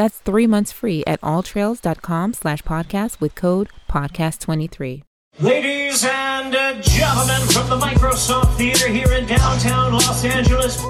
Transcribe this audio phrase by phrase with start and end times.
[0.00, 5.02] That's three months free at alltrails.com slash podcast with code podcast23.
[5.40, 10.80] Ladies and gentlemen from the Microsoft Theater here in downtown Los Angeles,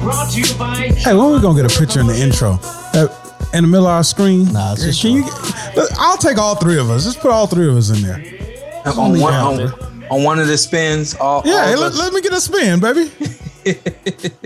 [0.00, 0.90] brought to you by.
[0.96, 2.58] Hey, when we gonna get a picture in the intro?
[2.94, 3.06] Uh,
[3.54, 4.52] in the middle of our screen?
[4.52, 5.22] Nah, it's just Can you?
[5.76, 7.06] Look, I'll take all three of us.
[7.06, 8.24] Let's put all three of us in there.
[8.86, 9.72] on one on,
[10.10, 11.14] on one of the spins.
[11.14, 13.12] All, Yeah, all hey, let, let me get a spin, baby.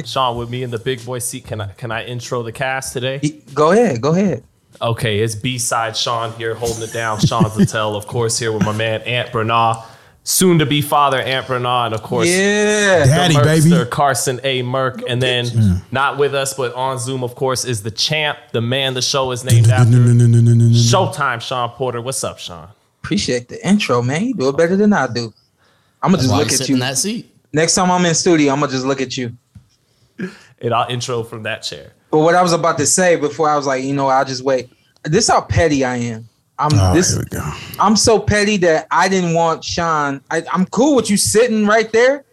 [0.05, 2.93] Sean, with me in the big boy seat, can I can I intro the cast
[2.93, 3.41] today?
[3.55, 4.45] Go ahead, go ahead.
[4.81, 7.19] Okay, it's B side Sean here holding it down.
[7.21, 9.79] Sean Zittel, of course, here with my man Ant Bernard,
[10.23, 13.71] soon to be father Ant Bernard, and of course, Yeah, Daddy, the baby.
[13.71, 14.63] Merkster, Carson A.
[14.63, 15.83] Merk, and then mm.
[15.91, 19.33] not with us but on Zoom, of course, is the champ, the man the show
[19.33, 19.97] is named after.
[19.97, 20.73] Mm-hmm.
[20.73, 22.01] Showtime, Shawn Porter.
[22.01, 22.69] What's up, Sean?
[23.09, 24.23] appreciate the intro, man.
[24.23, 25.33] You do it better than I do.
[26.03, 26.75] I'm gonna just look at you.
[26.75, 27.35] in that seat?
[27.53, 29.37] Next time I'm in studio, I'm gonna just look at you.
[30.61, 31.93] And I'll intro from that chair.
[32.11, 34.43] But what I was about to say before, I was like, you know, I'll just
[34.43, 34.71] wait.
[35.05, 36.29] This is how petty I am.
[36.59, 37.11] I'm Oh, this.
[37.13, 37.53] here we go.
[37.79, 40.21] I'm so petty that I didn't want Sean.
[40.31, 42.25] I, I'm cool with you sitting right there,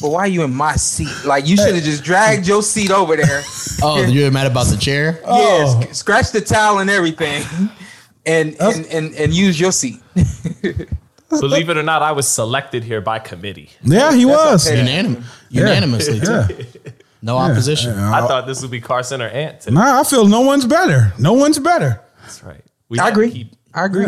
[0.00, 1.08] but why are you in my seat?
[1.24, 3.42] Like you should have just dragged your seat over there.
[3.82, 5.20] Oh, you're mad about the chair?
[5.24, 5.78] Oh.
[5.80, 7.42] Yeah, sc- scratch the towel and everything,
[8.26, 10.02] and and and, and use your seat.
[11.38, 13.70] Believe it or not, I was selected here by committee.
[13.82, 14.66] Yeah, he was.
[14.66, 14.80] okay.
[14.82, 16.46] Unanim- unanimously, Yeah.
[16.48, 16.66] too.
[17.22, 17.96] No opposition.
[17.98, 19.74] I thought this would be Carson or Ant today.
[19.74, 21.12] Nah, I feel no one's better.
[21.18, 22.00] No one's better.
[22.22, 22.64] That's right.
[22.88, 23.30] We I had to agree.
[23.30, 24.06] keep- I agree.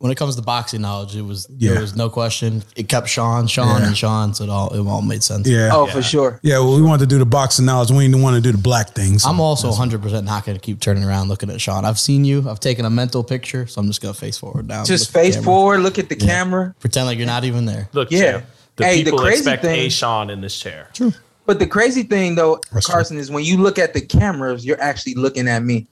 [0.00, 0.04] Yeah.
[0.04, 1.72] When it comes to boxing knowledge, it was Yeah.
[1.72, 2.62] there was no question.
[2.76, 3.86] It kept Sean, Sean, Yeah.
[3.88, 5.48] and Sean, so it all it all made sense.
[5.48, 5.70] Yeah.
[5.72, 6.40] Oh, for sure.
[6.42, 7.90] Yeah, well, we wanted to do the boxing knowledge.
[7.90, 9.24] We didn't want to do the black things.
[9.24, 11.84] I'm also 100 percent not going to keep turning around looking at Sean.
[11.84, 12.48] I've seen you.
[12.48, 14.84] I've taken a mental picture, so I'm just going to face forward now.
[14.84, 16.74] Just Look at the face forward, look at the camera.
[16.80, 17.88] Pretend like you're not even there.
[17.92, 18.32] Look, Yeah.
[18.32, 18.44] champ,
[18.76, 20.88] the Hey, the crazy expect thing- a Sean in this chair.
[20.92, 21.12] True.
[21.46, 22.94] But the crazy thing though, That's true.
[22.94, 25.86] Carson, is when you look at the cameras, you're actually looking at me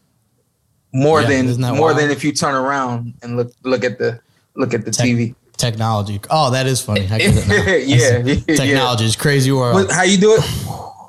[0.93, 1.99] more Yeah, than more wild?
[1.99, 4.21] than if you turn around and look look at the
[4.55, 5.35] look at the Tech- TV.
[5.57, 6.21] Technology.
[6.29, 7.03] Oh, that is funny.
[7.11, 7.55] I get it now.
[7.67, 8.57] Yeah, yeah.
[8.57, 9.75] Technology is crazy world.
[9.75, 10.45] What, how you do it?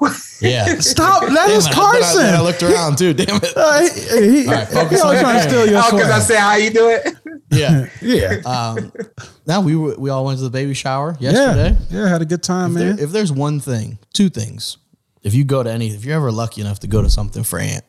[0.42, 0.76] yeah.
[0.80, 1.24] Stop.
[1.24, 2.26] That Damn is it, I- I- Carson.
[2.36, 3.14] I looked around too.
[3.14, 3.54] Damn it.
[3.56, 6.20] Uh, he, he, right, he focus always on trying to steal your Oh, because I
[6.20, 6.22] swag.
[6.22, 7.16] said how you do it.
[7.50, 7.88] Yeah.
[8.02, 8.42] Yeah.
[8.46, 8.92] Um,
[9.48, 11.76] now we were, we all went to the baby shower yesterday.
[11.90, 13.00] Yeah, had a good time, If, there- man.
[13.00, 14.78] if there's one thing, two things,
[15.24, 17.58] if you go to any, if you're ever lucky enough to go to something for
[17.60, 17.84] Ant,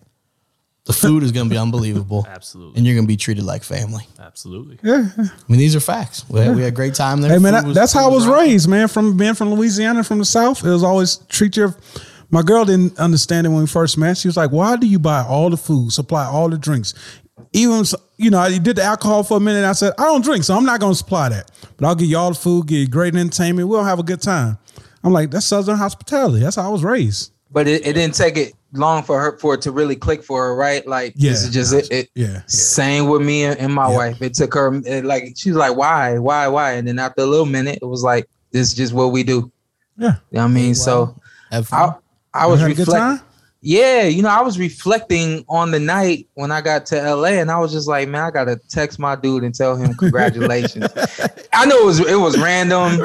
[0.86, 2.76] the food is going to be unbelievable, Absolutely.
[2.76, 4.06] and you're going to be treated like family.
[4.20, 4.78] Absolutely.
[4.82, 5.08] yeah.
[5.16, 6.28] I mean, these are facts.
[6.28, 7.30] We, had, we had a great time there.
[7.32, 8.50] Hey man, Food was- that's how I was rocking.
[8.50, 8.88] raised, man.
[8.88, 11.74] From being from Louisiana, from the South, it was always treat your.
[12.30, 14.18] My girl didn't understand it when we first met.
[14.18, 16.92] She was like, "Why do you buy all the food, supply all the drinks,
[17.52, 17.84] even
[18.16, 19.64] you know?" I did the alcohol for a minute.
[19.64, 22.08] I said, "I don't drink, so I'm not going to supply that, but I'll give
[22.08, 23.68] you all the food, give you great entertainment.
[23.68, 24.58] We'll have a good time."
[25.04, 26.40] I'm like, "That's Southern hospitality.
[26.40, 29.54] That's how I was raised." But it, it didn't take it long for her for
[29.54, 30.86] it to really click for her, right?
[30.86, 31.48] Like this Yeah.
[31.48, 31.90] is just it.
[31.90, 32.42] it Yeah, yeah.
[32.46, 33.96] Same with me and, and my Yeah.
[33.96, 34.22] wife.
[34.22, 36.72] It took her it, like she's like, why, why, why?
[36.72, 39.50] And then after a little minute, it was like, this is just what we do.
[39.96, 40.14] Yeah.
[40.30, 40.74] You know what I mean?
[40.74, 41.16] So
[41.50, 41.94] I
[42.34, 43.26] I was had a good reflecting.
[43.66, 47.50] Yeah, you know, I was reflecting on the night when I got to LA, and
[47.50, 50.86] I was just like, man, I gotta text my dude and tell him congratulations.
[51.54, 52.98] I know it was it was random.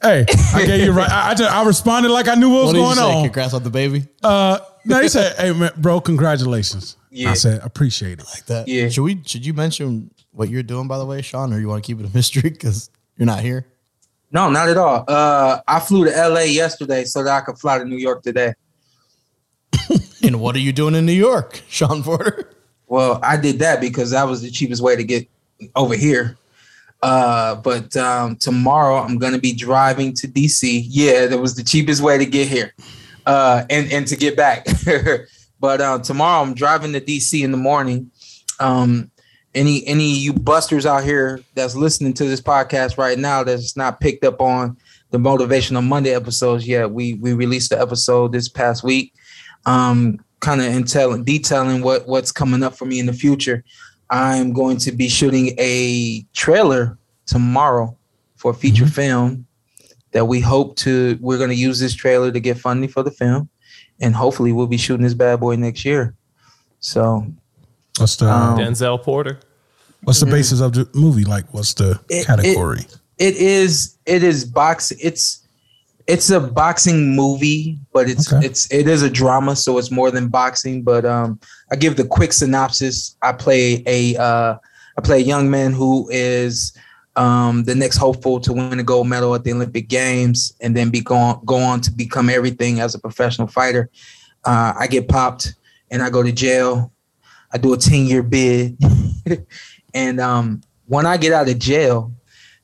[0.00, 0.24] Hey,
[0.54, 1.10] I gave you right.
[1.10, 3.02] I, I, just, I responded like I knew what was what did you going say?
[3.18, 3.24] on.
[3.24, 4.06] Congrats on the baby.
[4.22, 7.30] Uh, no, he said, "Hey, man, bro, congratulations." Yeah.
[7.30, 8.68] I said, "Appreciate it." Like that.
[8.68, 8.88] Yeah.
[8.88, 9.22] Should we?
[9.24, 12.00] Should you mention what you're doing, by the way, Sean, or you want to keep
[12.00, 13.66] it a mystery because you're not here?
[14.32, 15.04] No, not at all.
[15.06, 18.54] Uh, I flew to LA yesterday so that I could fly to New York today.
[20.24, 22.50] And what are you doing in New York, Shawn Porter?
[22.86, 25.28] Well, I did that because that was the cheapest way to get
[25.76, 26.38] over here.
[27.02, 30.86] Uh, but um, tomorrow I'm gonna be driving to DC.
[30.88, 32.72] Yeah, that was the cheapest way to get here,
[33.26, 34.66] uh, and and to get back.
[35.60, 38.10] but uh, tomorrow I'm driving to DC in the morning.
[38.60, 39.10] Um,
[39.54, 44.00] any any you busters out here that's listening to this podcast right now that's not
[44.00, 44.76] picked up on
[45.14, 49.14] the motivational Monday episodes yet, we we released the episode this past week.
[49.64, 53.62] Um, kind of intel detailing what what's coming up for me in the future.
[54.10, 57.96] I'm going to be shooting a trailer tomorrow
[58.34, 59.46] for a feature film
[60.14, 63.10] that we hope to we're going to use this trailer to get funding for the
[63.10, 63.48] film
[64.00, 66.14] and hopefully we'll be shooting this bad boy next year.
[66.80, 67.26] So
[67.98, 68.26] What's the?
[68.28, 69.38] Um, Denzel Porter.
[70.02, 71.24] What's the basis of the movie?
[71.24, 72.86] Like, what's the It- it- category?
[73.18, 74.98] It is it is boxing.
[75.00, 75.40] It's
[76.06, 78.44] it's a boxing movie, but it's Okay.
[78.44, 80.82] it's it is a drama, so it's more than boxing.
[80.82, 81.38] But um,
[81.70, 83.14] I give the quick synopsis.
[83.22, 84.56] I play a uh,
[84.98, 86.72] I play a young man who is
[87.16, 90.90] um, the next hopeful to win a gold medal at the Olympic Games, and then
[90.90, 93.90] be go on, go on to become everything as a professional fighter.
[94.44, 95.54] Uh, I get popped,
[95.90, 96.92] and I go to jail.
[97.52, 98.76] I do a ten year bid,
[99.94, 102.12] and um, when I get out of jail,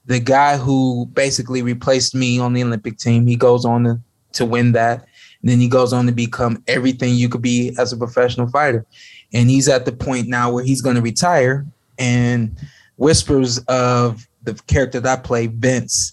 [0.06, 4.00] the guy who basically replaced me on the Olympic team, he goes on to,
[4.32, 5.06] to win that.
[5.40, 8.84] And then he goes on to become everything you could be as a professional fighter.
[9.32, 11.64] And he's at the point now where he's going to retire.
[11.98, 12.58] And
[12.96, 16.12] whispers of the character that I play, Vince,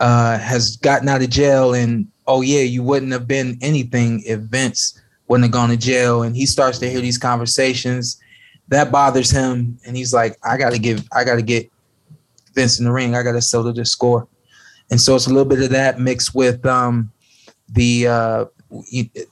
[0.00, 1.74] uh, has gotten out of jail.
[1.74, 6.22] And oh, yeah, you wouldn't have been anything if Vince wouldn't have gone to jail.
[6.22, 8.20] And he starts to hear these conversations.
[8.68, 9.78] That bothers him.
[9.86, 11.70] And he's like, I got to give, I got to get
[12.54, 13.14] Vince in the ring.
[13.14, 14.28] I got to settle the score.
[14.90, 17.12] And so it's a little bit of that mixed with um,
[17.68, 18.44] the uh,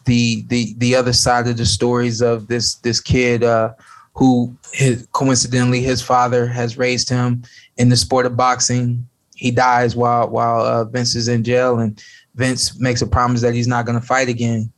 [0.05, 3.73] the the the other side of the stories of this this kid uh,
[4.17, 7.43] who his, coincidentally his father has raised him
[7.77, 9.07] in the sport of boxing.
[9.35, 12.03] He dies while while uh, Vince is in jail, and
[12.35, 14.73] Vince makes a promise that he's not going to fight again.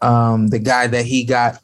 [0.00, 1.60] Um, the guy that he got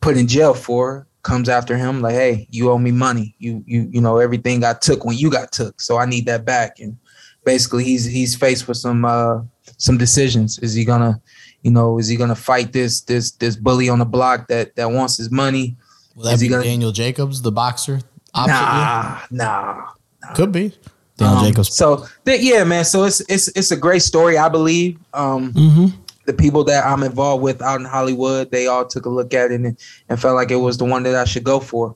[0.00, 3.86] put in jail for comes after him like hey you owe me money you you
[3.92, 6.96] you know everything i took when you got took so i need that back and
[7.44, 9.38] basically he's he's faced with some uh
[9.76, 11.20] some decisions is he gonna
[11.62, 14.90] you know is he gonna fight this this this bully on the block that that
[14.90, 15.76] wants his money
[16.16, 18.00] Will that Is he be gonna- Daniel Jacobs, the boxer?
[18.34, 19.86] Nah nah
[20.28, 20.34] you?
[20.34, 20.74] Could be.
[21.16, 21.74] Daniel Um, Jacobs.
[21.76, 25.86] so th- yeah man so it's it's it's a great story i believe um Mm-hmm.
[26.26, 29.50] the people that i'm involved with out in hollywood they all took a look at
[29.50, 29.76] it and,
[30.08, 31.94] and felt like it was the one that i should go for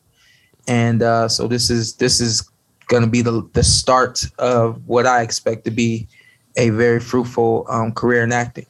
[0.69, 2.43] and uh so this is this is
[2.89, 6.07] gonna be the the start of what i expect to be
[6.57, 8.67] a very fruitful um career in acting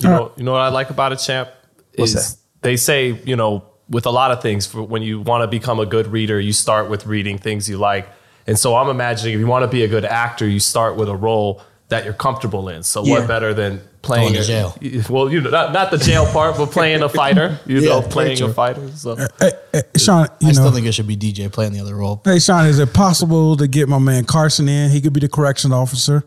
[0.00, 1.48] You know, you know what I like about a champ
[1.96, 5.42] What's is they say you know with a lot of things for when you want
[5.42, 8.08] to become a good reader, you start with reading things you like,
[8.46, 11.08] and so I'm imagining if you want to be a good actor, you start with
[11.08, 11.60] a role
[11.90, 12.82] that you're comfortable in.
[12.82, 13.18] So Yeah.
[13.20, 14.76] what better than playing Going a- jail.
[15.10, 17.58] Well, you know, not, not the jail part, but playing a fighter.
[17.66, 18.46] You Yeah, know, playing true.
[18.48, 18.90] a fighter.
[18.96, 21.94] So Hey, hey, Sean, you I still think it should be DJ playing the other
[21.94, 22.22] role.
[22.24, 24.90] hey, Sean, is it possible to get my man Carson in?
[24.90, 26.24] He could be the correction officer.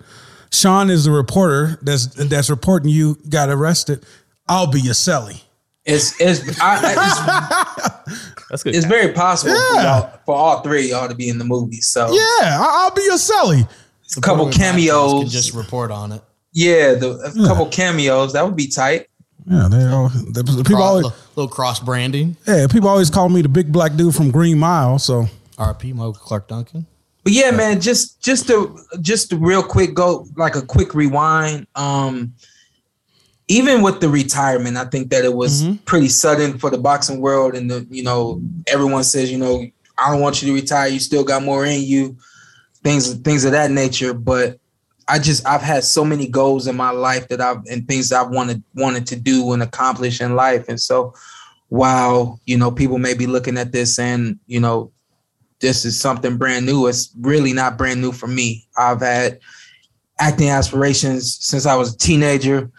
[0.57, 4.05] Sean is the reporter that's that's reporting you got arrested.
[4.47, 5.41] I'll be your celly.
[5.85, 6.81] it's it's, I,
[8.49, 8.75] that's good.
[8.75, 9.83] it's, it's very possible for, Yeah.
[9.99, 12.91] y'all, for all three of y'all to be in the movie so Yeah, I- I'll
[12.95, 13.67] be your celly.
[14.17, 16.21] a couple Reporter can cameos just report on it.
[16.53, 17.11] yeah the,
[17.43, 19.07] a couple cameos that would be tight
[19.45, 22.35] Yeah, they all the, the people Cross, always little, little cross branding.
[22.47, 24.97] yeah people always call me the big black dude from Green Mile.
[24.99, 25.27] So
[25.57, 26.85] RP Mo Clarke Duncan.
[27.27, 31.67] But yeah, man, just just to just to real quick go like a quick rewind.
[31.75, 32.35] Um
[33.49, 37.53] even with the retirement, I think that it was pretty sudden for the boxing world
[37.53, 39.65] and the you know, everyone says, you know,
[39.97, 42.15] I don't want you to retire, you still got more in you,
[42.81, 44.13] things things of that nature.
[44.13, 44.57] But
[45.09, 48.29] I just I've had so many goals in my life that I've and things I've
[48.29, 50.69] wanted wanted to do and accomplish in life.
[50.69, 51.13] And so
[51.67, 54.93] while, you know, people may be looking at this and, you know,
[55.59, 56.87] this is something brand new.
[56.87, 58.67] It's really not brand new for me.
[58.77, 59.39] I've had
[60.19, 62.69] acting aspirations since I was a teenager.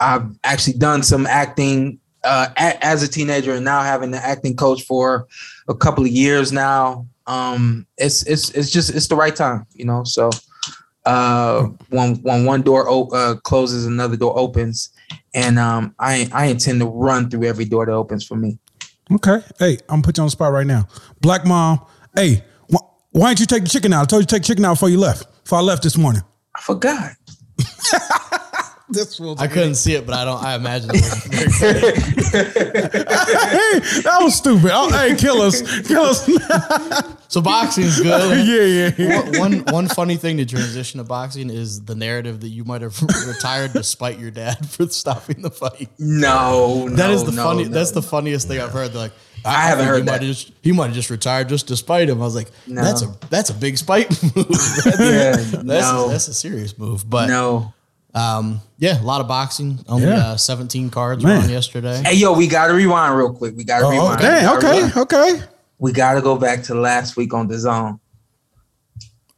[0.00, 4.56] I've actually done some acting uh, a- as a teenager, and now having an acting
[4.56, 5.26] coach for
[5.68, 7.06] a couple of years now.
[7.26, 10.04] Um, it's it's it's just it's the right time, you know.
[10.04, 10.30] So
[11.04, 14.90] uh, when when one door o- uh, closes, another door opens,
[15.34, 18.58] and um, I I intend to run through every door that opens for me.
[19.12, 20.86] okay, hey, I'm gonna put you on the spot right now.
[21.20, 24.02] Black mom, hey, wh- why didn't you take the chicken out?
[24.02, 25.44] I told you to take the chicken out before you left.
[25.44, 26.22] Before I left this morning.
[26.56, 27.12] I forgot.
[28.88, 30.42] This was I couldn't see it, but I don't.
[30.44, 30.90] I imagine.
[30.92, 31.24] It was
[32.32, 34.70] hey, that was stupid.
[34.72, 36.26] Oh, hey, kill us, kill us.
[37.28, 38.46] so boxing's good.
[38.98, 39.38] yeah, yeah, yeah.
[39.40, 42.82] One, one one funny thing to transition to boxing is the narrative that you might
[42.82, 45.88] have retired despite your dad for stopping the fight.
[45.98, 47.64] No, That no, is the no, funny.
[47.64, 47.70] no.
[47.70, 48.90] That's the funniest thing I've heard.
[48.92, 49.12] They're like,
[49.44, 50.22] I, I haven't heard he might that.
[50.22, 52.20] have Just, he might have just retired just despite him.
[52.20, 52.82] I was like, No.
[52.82, 54.46] that's a that's a big spite move.
[54.48, 56.08] that's, Yeah, that's, no.
[56.08, 57.08] that's a serious move.
[57.08, 57.72] But no.
[58.14, 59.78] um, yeah, a lot of boxing.
[59.88, 60.32] Only Yeah.
[60.32, 62.02] uh, 17 cards were on yesterday.
[62.04, 63.56] Hey, yo, we got to rewind real quick.
[63.56, 64.20] We got to Oh, rewind.
[64.20, 64.96] dang, We gotta okay, rewind.
[64.96, 65.40] okay.
[65.78, 67.98] We got to go back to last week on the zone.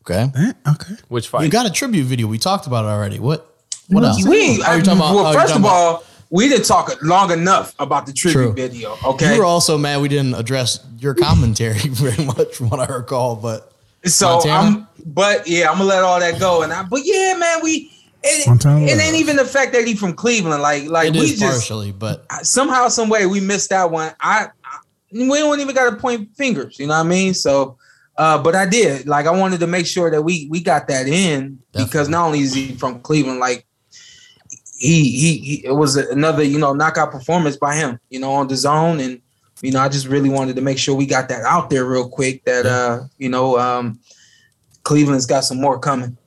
[0.02, 0.26] Okay,
[0.68, 0.94] Okay.
[1.08, 1.44] Which fight?
[1.44, 2.26] you got a tribute video.
[2.26, 3.18] We talked about it already.
[3.18, 3.50] What?
[3.88, 4.26] What else?
[4.26, 6.04] We, Oh, I, you're talking about- well, oh, you're first talking of about- all,
[6.34, 8.52] we didn't talk long enough about the tribute True.
[8.52, 8.96] video.
[9.04, 12.92] Okay, You were also mad we didn't address your commentary very much from what I
[12.92, 13.72] recall, but
[14.04, 14.54] So Montana?
[14.54, 16.62] I'm, but yeah, I'm gonna let all that go.
[16.62, 17.92] And I, but yeah, man, we.
[18.24, 19.00] It, Montana it Love.
[19.00, 20.60] ain't even the fact that he from Cleveland.
[20.60, 24.12] Like, like it we is just partially, but somehow, some way, we missed that one.
[24.18, 24.78] I, I
[25.12, 26.80] we don't even got to point fingers.
[26.80, 27.34] You know what I mean?
[27.34, 27.78] So,
[28.18, 29.06] uh, but I did.
[29.06, 32.40] Like, I wanted to make sure that we we got that in because not only
[32.40, 33.66] is he from Cleveland, like
[34.76, 37.98] he he, he it was another you know knockout performance by him.
[38.10, 39.20] You know, on the zone and.
[39.62, 42.06] You know, I just really wanted to make sure we got that out there real
[42.06, 42.44] quick.
[42.44, 43.98] That uh, you know, um,
[44.82, 46.18] Cleveland's got some more coming.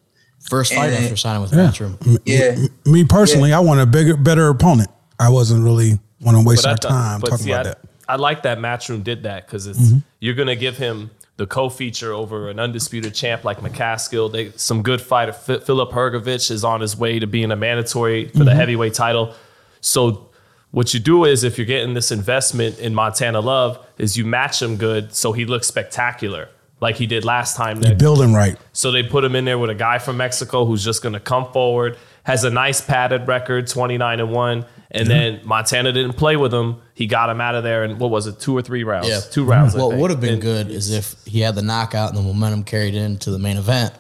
[0.50, 1.68] first fight And- after signing with Yeah.
[1.70, 2.20] Matchroom.
[2.26, 2.56] Yeah,
[2.92, 4.90] Me personally, I want a bigger, better opponent.
[5.20, 7.80] I wasn't really want to waste I our thought- time talking see, about I, that.
[8.08, 9.98] I like that Matchroom did that because it's Mm-hmm.
[10.22, 14.32] you're gonna give him the co-feature over an undisputed champ like McCaskill.
[14.32, 15.34] They some good fighter.
[15.34, 18.56] Fi- Filip Hrgović is on his way to being a mandatory for the Mm-hmm.
[18.60, 19.34] heavyweight title.
[19.82, 20.30] So
[20.72, 24.62] what you do is if you're getting this investment in Montana Love, is you match
[24.62, 27.82] him good so he looks spectacular like he did last time.
[27.84, 28.56] You build him right.
[28.74, 31.20] so they put him in there with a guy from Mexico who's just going to
[31.20, 34.66] come forward, has a nice padded record, 29 and 1.
[34.90, 36.78] And then Montana didn't play with him.
[36.94, 39.10] He got him out of there in what was it, two or three rounds?
[39.10, 39.20] Yeah.
[39.20, 39.76] Two rounds.
[39.76, 42.22] I What would have been And- good is if he had the knockout and the
[42.22, 43.94] momentum carried into the main event,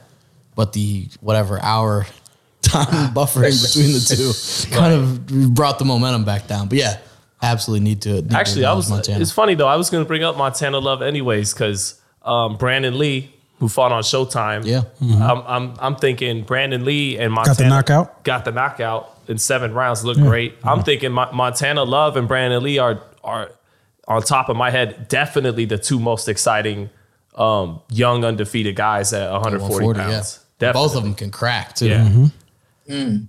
[0.56, 2.06] but the whatever hour
[2.62, 6.68] time buffering between the two kind of brought the momentum back down.
[6.70, 6.98] But yeah,
[7.42, 8.14] absolutely need to.
[8.22, 8.90] Need to Actually, I was.
[8.90, 9.20] Montana.
[9.22, 9.68] It's funny though.
[9.68, 13.92] I was going to bring up Montana Love anyways because um, Brandon Lee, who fought
[13.92, 14.84] on Showtime, Yeah.
[15.02, 18.24] I'm, I'm I'm thinking Brandon Lee and Montana got the knockout?
[18.24, 20.04] Got the knockout in seven rounds.
[20.06, 20.56] Look great.
[20.64, 23.52] I'm thinking Mo- Montana Love and Brandon Lee are are
[24.08, 26.90] on top of my head definitely the two most exciting
[27.36, 30.40] um, young undefeated guys at 140 140, pounds.
[30.40, 30.44] yeah.
[30.60, 30.88] Definitely.
[30.88, 31.88] Both of them can crack too.
[31.88, 32.10] Yeah.
[32.90, 33.26] Mm-hmm.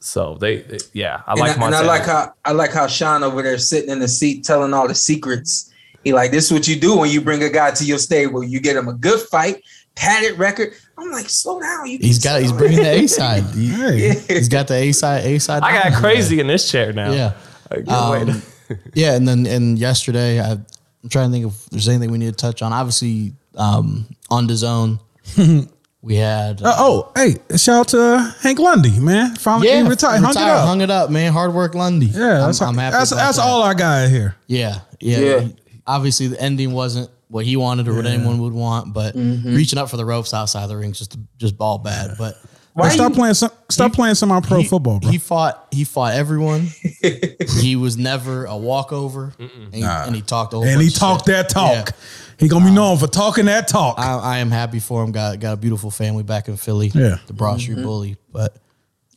[0.00, 2.86] So they, they- yeah, I and, like I, and I like how I like how
[2.86, 5.72] Sean over there sitting in the seat telling all the secrets.
[6.04, 8.42] He like this is what you do when you bring a guy to your stable.
[8.42, 9.62] You get him a good fight,
[9.94, 10.72] padded record.
[11.00, 11.86] I'm like, slow down.
[11.86, 12.40] You He's can't got.
[12.42, 13.42] He's slow bringing the A side.
[13.54, 15.24] He, Hey, has got the A side.
[15.24, 15.62] A side.
[15.62, 16.00] I got dominance.
[16.00, 17.12] crazy in this chair now.
[17.12, 17.32] Yeah.
[17.70, 18.42] I can't Um,
[18.94, 22.26] yeah, and then and yesterday I, I'm trying to think if there's anything we need
[22.30, 22.72] to touch on.
[22.72, 25.00] Obviously, um, on the zone,
[26.02, 29.34] we had Uh, oh, hey, shout out to uh, Hank Lundy, man.
[29.36, 30.66] Finally yeah, he retired, hung it up.
[30.66, 31.32] hung it up, man.
[31.32, 32.06] Hard work, Lundy.
[32.06, 32.92] yeah, that's, I'm, I'm happy.
[32.96, 33.44] that's, that's that.
[33.44, 34.36] all I got here.
[34.46, 35.18] Yeah, yeah.
[35.18, 35.40] Yeah.
[35.40, 39.54] He- Obviously, the ending wasn't what he wanted or what anyone would want, but Mm-hmm.
[39.54, 42.16] reaching up for the ropes outside the ring just just ball bad.
[42.18, 42.36] But
[42.74, 45.10] Why Hey, stop you- playing some, stop playing semi pro he- football, bro.
[45.10, 45.66] He fought.
[45.72, 46.68] He fought everyone.
[47.60, 51.26] he was never a walkover, and, he- and he talked a whole and he talked
[51.26, 51.34] shit.
[51.36, 51.88] that talk.
[51.88, 51.96] Yeah.
[52.38, 53.98] He gonna be known for talking that talk.
[53.98, 55.12] I, I am happy for him.
[55.12, 56.88] Got got a beautiful family back in Philly.
[56.94, 57.18] Yeah.
[57.26, 58.16] the Broad Street Bully.
[58.32, 58.56] But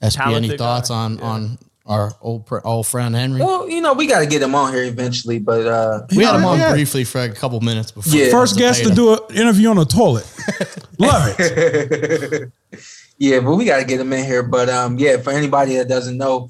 [0.04, 0.96] SP, any thoughts guy.
[0.96, 3.42] on on our old pr- old friend Henry?
[3.42, 6.36] Well, you know, we got to get him on here eventually, but uh, we had
[6.36, 6.72] him on Yeah.
[6.72, 8.18] briefly for a couple minutes before.
[8.18, 8.32] Yeah.
[8.32, 10.26] First guest to do an interview on a toilet.
[11.00, 12.52] Love it.
[13.18, 14.44] yeah, but we got to get him in here.
[14.44, 16.50] But um, yeah, for anybody that doesn't know,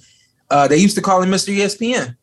[0.49, 1.55] uh, they used to call him Mr.
[1.55, 2.15] ESPN.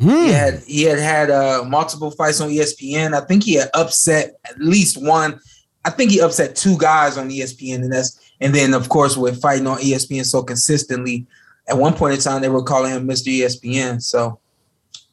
[0.00, 3.14] He had he had had uh, multiple fights on ESPN.
[3.14, 5.38] I think he had upset at least one.
[5.84, 9.40] I think he upset two guys on ESPN, and that's and then of course with
[9.40, 11.26] fighting on ESPN so consistently.
[11.72, 13.28] At one point in time, they were calling him Mr.
[13.28, 14.02] ESPN.
[14.02, 14.38] So,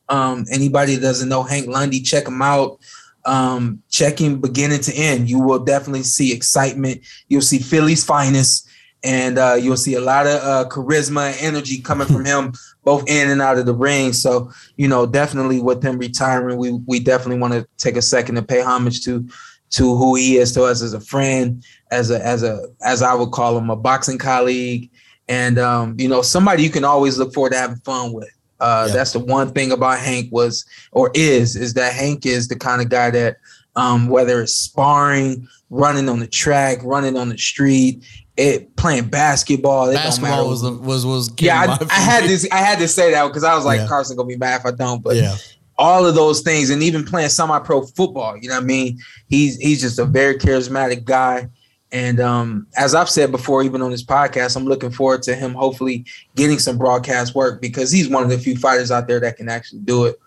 [0.09, 2.79] um, anybody that doesn't know Hank Lundy, check him out.
[3.23, 5.29] Um, check him beginning to end.
[5.29, 6.99] You will definitely see excitement.
[7.29, 8.67] You'll see Philly's finest,
[9.05, 12.51] and uh, you'll see a lot of uh, charisma and energy coming from him,
[12.83, 14.11] both in and out of the ring.
[14.11, 18.35] So, you know, definitely with him retiring, we we definitely want to take a second
[18.35, 19.25] to pay homage to
[19.69, 23.13] to who he is to us as a friend, as a as a as I
[23.13, 24.89] would call him, a boxing colleague,
[25.29, 28.29] and um, you know, somebody you can always look forward to having fun with.
[28.59, 28.95] Uh, Yeah.
[28.95, 32.81] That's the one thing about Hank was or is is that Hank is the kind
[32.81, 33.37] of guy that
[33.77, 38.03] um, whether it's sparring, running on the track, running on the street,
[38.35, 39.89] it playing basketball.
[39.89, 40.49] It don't Basketball matter.
[40.49, 42.47] was was was yeah, I, I had this.
[42.51, 43.87] I had to say that because I was like, Yeah.
[43.87, 45.01] Carson gonna be mad if I don't.
[45.03, 45.35] But Yeah,
[45.77, 48.99] all of those things, and even playing semi-pro football, you know what I mean?
[49.27, 51.47] He's he's just a very charismatic guy.
[51.91, 55.53] And um, as I've said before, even on this podcast, I'm looking forward to him
[55.53, 56.05] hopefully
[56.35, 59.49] getting some broadcast work because he's one of the few fighters out there that can
[59.49, 60.19] actually do it,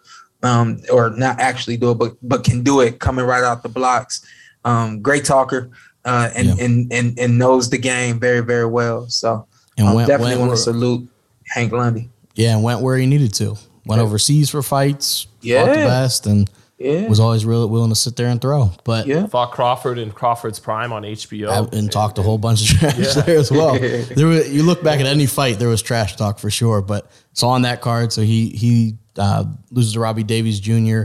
[0.42, 3.68] um, or not actually do it, but but can do it coming right out the
[3.68, 4.24] blocks.
[4.64, 5.70] Um, great talker,
[6.04, 6.64] uh, and, Yeah.
[6.64, 9.08] and and and knows the game very very well.
[9.08, 9.46] So
[9.78, 11.08] and I went, definitely want to salute
[11.46, 12.10] Hank Lundy.
[12.34, 13.56] yeah, and went where he needed to.
[13.86, 15.24] Went overseas for fights.
[15.24, 15.86] fought the Yeah.
[15.86, 16.50] best, and
[16.82, 17.08] Yeah.
[17.08, 18.70] was always real willing to sit there and throw.
[18.84, 19.26] But Yeah.
[19.26, 21.48] Fought Crawford in Crawford's prime on HBO.
[21.50, 23.78] I- and talked a whole bunch of trash there as well.
[23.78, 26.82] There were, you look back at any fight, there was trash talk for sure.
[26.82, 28.12] But it's on that card.
[28.12, 31.04] So he he uh, loses to Robbie Davies Jr.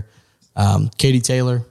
[0.55, 1.63] Um, Katie Taylor,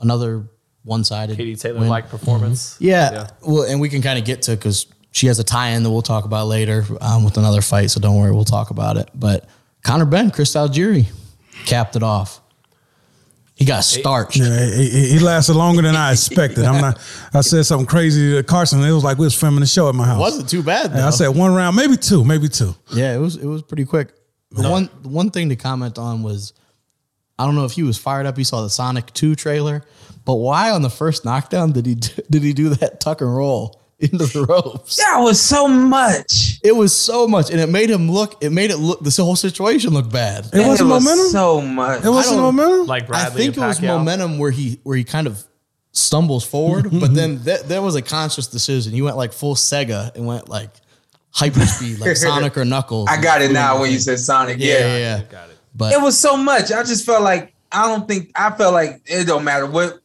[0.00, 0.48] another
[0.84, 1.36] one sided.
[1.36, 2.76] Katie Taylor like performance.
[2.80, 3.28] Yeah.
[3.46, 6.02] Well, and we can kind of get to because she has a tie-in that we'll
[6.02, 7.90] talk about later um, with another fight.
[7.90, 9.08] So don't worry, we'll talk about it.
[9.14, 9.48] But
[9.84, 11.06] Conor Benn, Chris Algieri,
[11.66, 12.40] capped it off.
[13.54, 14.36] He got starched.
[14.38, 16.64] Yeah, he, he- he lasted longer than I expected.
[16.64, 16.98] I'm not.
[17.34, 18.82] I said something crazy to Carson.
[18.82, 20.16] It was like we was filming the show at my house.
[20.16, 20.86] It Wasn't too bad.
[20.92, 22.74] And I said one round, maybe two, maybe two.
[22.92, 24.12] Yeah, it was it was pretty quick.
[24.50, 26.54] The one one thing to comment on was
[27.38, 28.36] I don't know if he was fired up.
[28.36, 29.82] He saw the Sonic Two trailer,
[30.24, 33.34] but why on the first knockdown did he do, did he do that tuck and
[33.36, 34.96] roll into the ropes?
[34.96, 36.58] That was so much.
[36.64, 38.42] It was so much, and it made him look.
[38.42, 39.00] It made it look.
[39.00, 40.46] This whole situation look bad.
[40.52, 41.26] It wasn't was momentum.
[41.30, 42.04] So much.
[42.04, 42.86] it wasn't don't- momentum.
[42.86, 45.42] Like I think it was momentum where he where he kind of
[45.92, 48.92] stumbles forward, but then that there was a conscious decision.
[48.92, 50.70] He went like full Sega and went like
[51.30, 53.08] hyper speed, like Sonic or Knuckles.
[53.10, 54.58] I got it now when you said Sonic.
[54.58, 54.80] Yeah, Yeah.
[54.80, 55.22] yeah, yeah.
[55.24, 55.58] Got it.
[55.74, 56.70] But It was so much.
[56.70, 60.00] I just felt like I don't think I felt like it don't matter what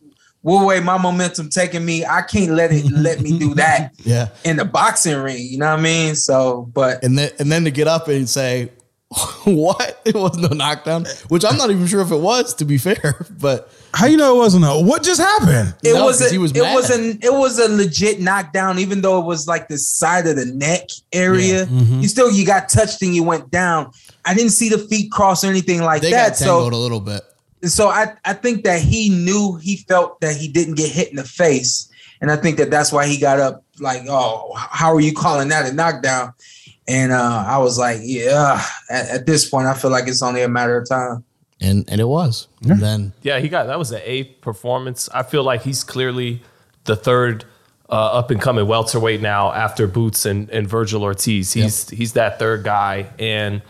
[0.47, 2.05] what way my momentum taking me.
[2.05, 4.29] I can't let it let me do that yeah.
[4.45, 5.39] in the boxing ring.
[5.45, 6.15] You know what I mean?
[6.15, 8.71] So, but and then and then to get up and say,
[9.43, 10.01] "What?
[10.05, 12.53] It was no knockdown," which I'm not even sure if it was.
[12.55, 14.69] To be fair, but How you know it wasn't a?
[14.81, 15.75] What just happened?
[15.83, 18.79] it No, was 'cause a, he was it was an it was a legit knockdown,
[18.79, 21.65] even though it was like the side of the neck area.
[21.65, 21.99] Mm-hmm.
[21.99, 23.91] You still you got touched and you went down.
[24.23, 26.29] I didn't see the feet cross or anything like they that.
[26.29, 27.21] got So a little bit.
[27.63, 31.15] So I, I think that he knew he felt that he didn't get hit in
[31.15, 31.89] the face
[32.21, 35.49] and i think that that's why he got up like oh how are you calling
[35.49, 36.33] that a knockdown
[36.87, 40.41] and uh, i was like yeah at, at this point i feel like it's only
[40.41, 41.23] a matter of time
[41.59, 42.47] And and it was.
[42.69, 45.09] And then Yeah, he got that was an A performance.
[45.11, 46.43] I feel like he's clearly
[46.83, 47.45] the third
[47.89, 51.53] uh, up and coming welterweight now after Boots and, and Virgil Ortiz.
[51.53, 53.09] He's he's that third guy.
[53.17, 53.63] And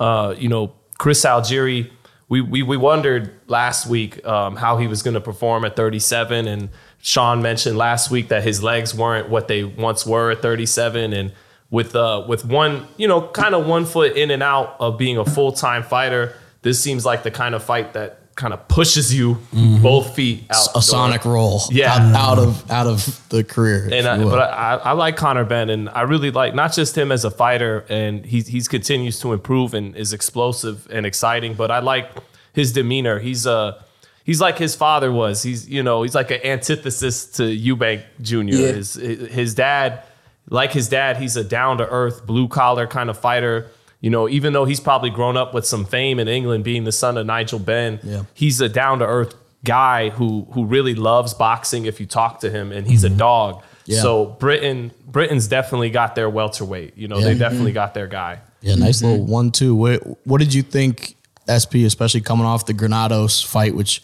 [0.00, 1.90] uh, you know, Chris Algieri,
[2.34, 6.48] we we, we wondered last week um, how he was going to perform at 37
[6.48, 6.68] and
[7.00, 11.32] Sean mentioned last week that his legs weren't what they once were at 37 and
[11.70, 15.16] with uh with one, you know, kind of one foot in and out of being
[15.16, 19.34] a full-time fighter, this seems like the kind of fight that kind of pushes you
[19.34, 19.82] mm-hmm.
[19.82, 20.68] both feet out.
[20.74, 21.94] a sonic roll, Yeah.
[21.94, 23.88] out, out of out of the career.
[23.92, 27.12] And I, but I, I like Conor Benn, and I really like not just him
[27.12, 31.54] as a fighter, and he he's continues to improve and is explosive and exciting.
[31.54, 32.10] But I like
[32.52, 33.18] his demeanor.
[33.18, 33.84] He's a
[34.24, 35.42] he's like his father was.
[35.42, 38.36] He's you know he's like an antithesis to Eubank Jr.
[38.36, 38.72] Yeah.
[38.72, 40.02] His his dad,
[40.48, 43.70] like his dad, he's a down to earth, blue collar kind of fighter.
[44.04, 46.92] You know, even though he's probably grown up with some fame in England, being the
[46.92, 48.24] son of Nigel Benn, Yeah.
[48.34, 51.86] he's a down to earth guy who who really loves boxing.
[51.86, 53.62] If you talk to him, and he's a dog.
[53.86, 54.02] Yeah.
[54.02, 56.92] So Britain, Britain's definitely got their welterweight.
[56.98, 57.38] You know, they Yeah.
[57.46, 58.40] definitely got their guy.
[58.60, 59.06] yeah, nice Mm-hmm.
[59.10, 59.74] little one two.
[59.74, 61.16] What what did you think,
[61.48, 64.02] SP, especially coming off the Granados fight, which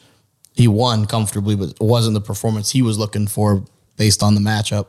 [0.54, 3.62] he won comfortably, but it wasn't the performance he was looking for
[3.96, 4.86] based on the matchup.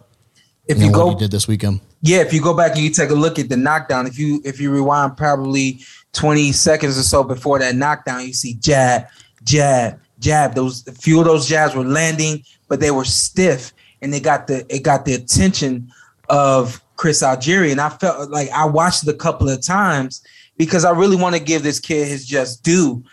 [0.68, 1.82] if and you what go he did this weekend.
[2.02, 4.42] Yeah if you go back and you take a look at the knockdown if you
[4.44, 5.80] if you rewind probably
[6.14, 9.06] 20 seconds or so before that knockdown you see jab
[9.44, 10.54] jab jab.
[10.54, 14.48] Those a few of those jabs were landing but they were stiff and they got
[14.48, 15.92] the it got the attention
[16.30, 17.72] of chris algieri.
[17.72, 20.24] And i felt like i watched it a couple of times
[20.58, 23.04] because i really want to give this kid his just due.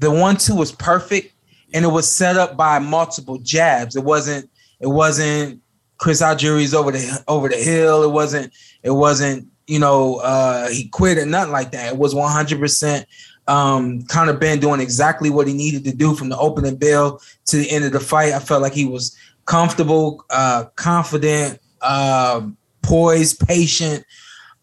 [0.00, 1.32] The one two was perfect
[1.72, 3.94] and it was set up by multiple jabs.
[3.94, 5.60] It wasn't it wasn't
[6.04, 8.02] Chris Algieri's over the over the hill.
[8.02, 11.94] It wasn't it wasn't you know uh, he quit or nothing like that.
[11.94, 13.06] It was one hundred percent.
[13.48, 17.56] Um, Conor Benn doing exactly what he needed to do from the opening bell to
[17.56, 18.34] the end of the fight.
[18.34, 22.48] I felt like he was comfortable, uh, confident, uh,
[22.82, 24.04] poised, patient.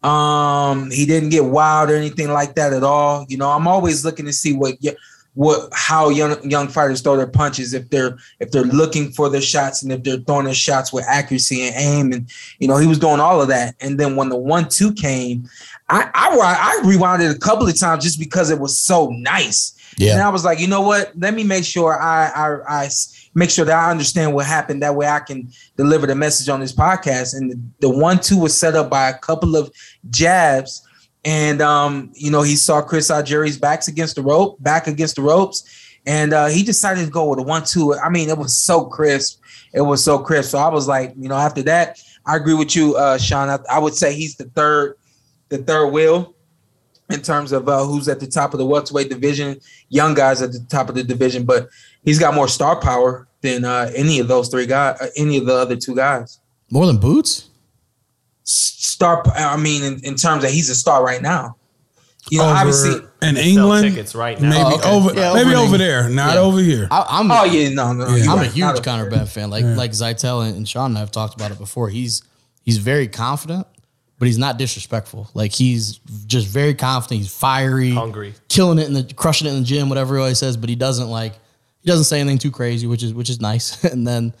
[0.04, 3.26] Um, he didn't get wild or anything like that at all.
[3.28, 4.76] You know, I'm always looking to see what
[5.34, 9.40] what how young young fighters throw their punches if they're if they're looking for their
[9.40, 12.86] shots and if they're throwing their shots with accuracy and aim and you know he
[12.86, 13.74] was doing all of that.
[13.80, 15.48] And then when the one two came
[15.88, 19.78] I I, I rewound it a couple of times just because it was so nice.
[19.98, 20.14] Yeah.
[20.14, 21.12] and I was like you know what?
[21.18, 22.88] Let me make sure I I
[23.34, 24.82] make sure that I understand what happened.
[24.82, 27.34] That way I can deliver the message on this podcast.
[27.34, 29.72] And the, the one two was set up by a couple of
[30.10, 30.86] jabs
[31.24, 35.22] and um, you know, he saw Chris Algieri's backs against the rope, back against the
[35.22, 35.64] ropes,
[36.06, 37.94] and uh, he decided to go with a one-two.
[37.94, 39.40] I mean, it was so crisp.
[39.72, 40.50] It was so crisp.
[40.50, 43.48] So I was like, you know, after that, I agree with you, uh, Sean.
[43.48, 44.96] I, I would say he's the third,
[45.48, 46.34] the third wheel.
[47.12, 50.52] in terms of uh, who's at the top of the welterweight division, young guys at
[50.52, 51.68] the top of the division, but
[52.04, 55.46] he's got more star power than uh, any of those three guys, uh, any of
[55.46, 56.40] the other two guys.
[56.70, 57.50] More than Boots?
[58.44, 61.56] S- Star, I mean, in, in terms that he's a star right now.
[62.30, 62.94] You know, Over obviously.
[63.22, 64.48] in England, tickets right now.
[64.50, 64.90] maybe Oh, okay.
[64.90, 66.40] over, Yeah, maybe over over there, not Yeah.
[66.40, 66.86] over here.
[66.90, 68.30] I, I'm Oh yeah, no, no, Yeah.
[68.32, 69.50] I'm a huge Not a- Conor Benn fan.
[69.50, 71.88] Like like Zittel and, and Sean and I have talked about it before.
[71.88, 72.22] He's
[72.62, 73.66] he's very confident,
[74.20, 75.30] but he's not disrespectful.
[75.34, 77.22] Like he's just very confident.
[77.22, 78.34] He's fiery, Hungry.
[78.48, 80.56] killing it in the crushing it in the gym, whatever he always says.
[80.56, 81.32] But he doesn't like
[81.80, 83.82] he doesn't say anything too crazy, which is which is nice.
[83.92, 84.32] and then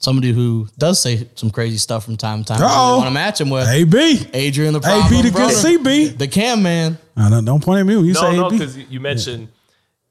[0.00, 2.96] somebody who does say some crazy stuff from time to time, Uh-oh.
[2.96, 6.18] want to match him with AB, Adrian the AB problem to brother, good CB.
[6.18, 6.98] the Cam man.
[7.16, 8.58] No, no, don't point at me when you No, say no, AB.
[8.58, 9.48] because you mentioned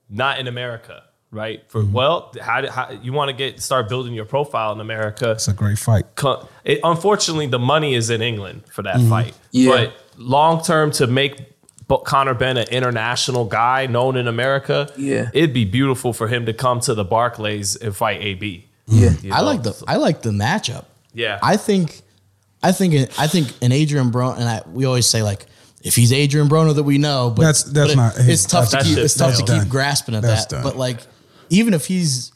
[0.10, 1.64] not in America, right?
[1.68, 1.92] For Mm-hmm.
[1.94, 5.32] well, how, how you want to get start building your profile in America?
[5.32, 6.06] It's a great fight.
[6.64, 9.10] it, unfortunately, the money is in England for that Mm-hmm.
[9.10, 9.34] fight.
[9.52, 9.70] Yeah.
[9.72, 11.46] But long term, to make
[11.88, 15.30] Bo- Conor Benn an international guy known in America, Yeah.
[15.34, 18.68] it'd be beautiful for him to come to the Barclays and fight AB.
[18.90, 19.12] Yeah.
[19.22, 20.86] you I like the I like the matchup.
[21.14, 21.40] Yeah.
[21.42, 22.02] I think,
[22.62, 25.46] I think, I think an Adrian Broner, and I, we always say like,
[25.82, 28.70] if he's Adrian Broner that we know, but That's- that's but it- not- It's tough
[28.72, 28.98] to keep.
[28.98, 29.62] It's tough to done.
[29.64, 30.56] keep grasping at That's that.
[30.58, 30.64] done.
[30.64, 31.00] But like,
[31.50, 32.32] even if he's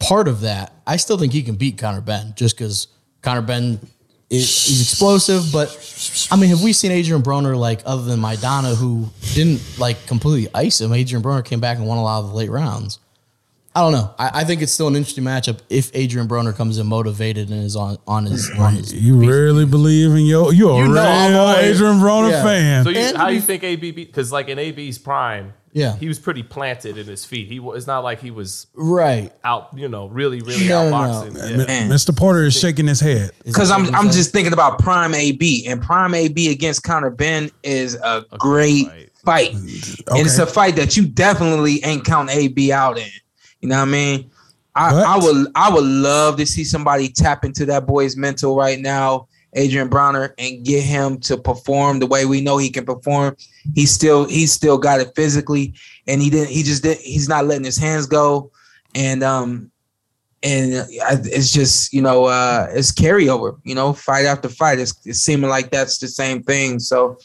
[0.00, 2.88] part of that, I still think he can beat Conor Benn just because
[3.22, 3.78] Conor Benn
[4.30, 5.50] is he's explosive.
[5.52, 5.68] But
[6.30, 10.50] I mean, have we seen Adrian Broner like other than Maidana who didn't like completely
[10.54, 10.92] ice him?
[10.92, 12.98] Adrian Broner came back and won a lot of the late rounds.
[13.76, 14.14] I don't know.
[14.18, 17.64] I, I think it's still an interesting matchup if Adrian Broner comes in motivated and
[17.64, 18.92] is on on his on his.
[18.94, 22.42] You really believe in your you are a You know I'm real Adrian Broner Yeah.
[22.44, 22.84] fan.
[22.84, 23.90] So you, And how to you think AB?
[23.90, 25.96] Because like in AB's prime, Yeah.
[25.96, 27.48] he was pretty planted in his feet.
[27.48, 29.32] He was not like he was Right.
[29.42, 31.34] out, you know, really, really No, no, outboxing.
[31.34, 31.44] no.
[31.64, 31.64] Yeah.
[31.68, 32.16] M- Mr.
[32.16, 33.32] Porter is shaking his head.
[33.44, 37.96] Because I'm I'm just thinking about Prime AB and Prime AB against Conor Benn is
[37.96, 38.86] a great
[39.24, 39.68] fight, and
[40.26, 43.08] it's a fight that you definitely ain't count AB out in.
[43.64, 44.30] You know what I mean?
[44.74, 48.78] I, I would I would love to see somebody tap into that boy's mental right
[48.78, 53.34] now, Adrian Broner, and get him to perform the way we know he can perform.
[53.74, 55.72] He's still he's still got it physically,
[56.06, 58.50] and he didn't he just did he's not letting his hands go,
[58.94, 59.70] and um
[60.42, 64.92] and I- it's just you know uh it's carryover you know fight after fight it's,
[65.06, 67.16] it's seeming like that's the same thing so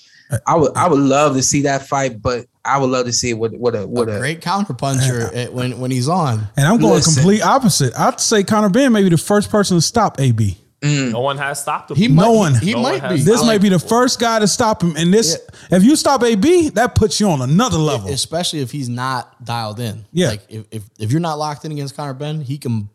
[0.46, 3.32] i would i would love to see that fight but i would love to see
[3.32, 6.48] it with with a with a a, great counterpuncher at- when when he's on.
[6.58, 7.16] And I'm going Listen.
[7.16, 7.98] complete opposite.
[7.98, 10.58] I'd say Conor Benn may be the first person to stop AB.
[10.82, 11.12] Mm.
[11.12, 11.98] No one has stopped him.
[11.98, 12.56] He No might, one.
[12.56, 13.22] He, No might one be.
[13.22, 14.96] This might be the first guy to stop him.
[14.96, 15.38] And this,
[15.70, 18.10] if you stop AB, that puts you on another level.
[18.10, 20.06] especially if he's not dialed in.
[20.14, 20.30] Yeah.
[20.30, 22.90] Like if, if if you're not locked in against Conor Benn, he can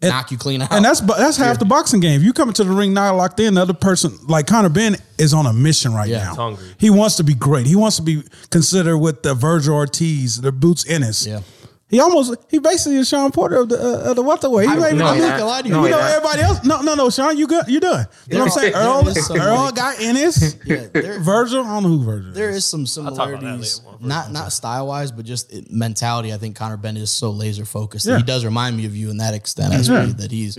[0.00, 0.72] And- knock you clean out.
[0.72, 2.20] And that's that's half the boxing game.
[2.20, 4.96] If you come into the ring not locked in, the other person like Conor Benn
[5.18, 6.18] is on a mission right Yeah.
[6.18, 6.28] now.
[6.28, 6.64] He's hungry.
[6.78, 7.66] He wants to be great.
[7.66, 11.26] He wants to be considered with the Virgil Ortiz, the Boots Ennis.
[11.26, 11.40] Yeah.
[11.90, 14.68] He almost he basically is Shawn Porter of the uh, of the welterweight.
[14.68, 15.74] He I- may be- no, I I'm mean, not gonna lie to you.
[15.74, 16.62] you know he everybody else.
[16.64, 17.64] No, no, no, Sean, you good?
[17.66, 18.06] You done?
[18.26, 18.74] You know what I'm saying?
[18.74, 20.56] Earl, is Earl like- got Ennis.
[20.66, 22.32] Yeah, there- Virgil, I don't know who Virgil.
[22.32, 22.56] there is.
[22.58, 23.98] is some talk about that similarities, later.
[24.06, 26.34] not not style wise, but just it- mentality.
[26.34, 28.04] I think Conor Benn is so laser focused.
[28.04, 28.18] Yeah.
[28.18, 30.58] He does remind me of you in that extent, as well, that he's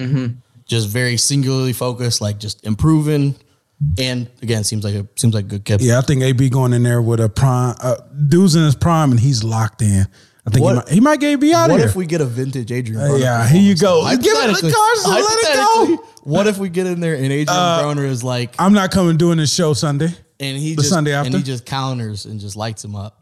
[0.65, 3.35] just very singularly focused, like just improving.
[3.97, 5.81] And again, seems like a seems like a good kid.
[5.81, 7.95] Yeah, I think AB going in there with a prime, uh,
[8.27, 10.05] dude's in his prime, and he's locked in.
[10.49, 11.89] I think he What- might, he might get AB out of What here.
[11.89, 12.99] if we get a vintage Adrian?
[13.01, 14.01] Uh, yeah, here you go.
[14.09, 16.03] Give it to Hypothetically- Carson, let it go.
[16.23, 19.17] What if we get in there and Adrian Uh, Broner is like, I'm not coming
[19.17, 20.13] doing this show Sunday.
[20.39, 21.37] and he the just Sunday and after?
[21.37, 23.21] he just counters and just lights him up.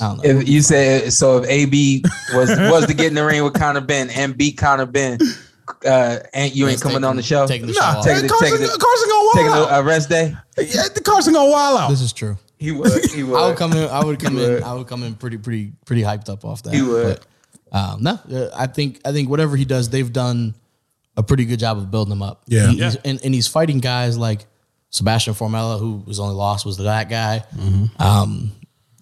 [0.00, 0.40] I don't know.
[0.40, 2.02] if you say so if ab
[2.34, 5.18] was was to get in the ring with Conor Benn and beat Conor Benn
[5.84, 8.04] uh and you ain't coming taking- on the show taking the Nah, show off.
[8.04, 9.80] Taking it- Carson, taking it- Carson gonna taking wild a, out.
[9.80, 11.90] a rest day Yeah, the Carson gonna wild out.
[11.90, 12.38] This is true.
[12.58, 13.88] He would he would I would come in.
[13.88, 14.50] I would come in.
[14.54, 14.62] would.
[14.62, 16.74] I would come in pretty, pretty, pretty hyped up off that.
[16.74, 17.20] He would.
[17.70, 20.54] But, um, no, I think I think whatever he does, they've done
[21.16, 22.42] a pretty good job of building him up.
[22.46, 22.68] Yeah.
[22.70, 22.90] He- Yeah.
[22.90, 24.46] he's- and, and he's fighting guys like
[24.90, 27.44] Sebastian Formella, who his only loss was to that guy.
[27.56, 28.00] Mm-hmm.
[28.02, 28.52] Um,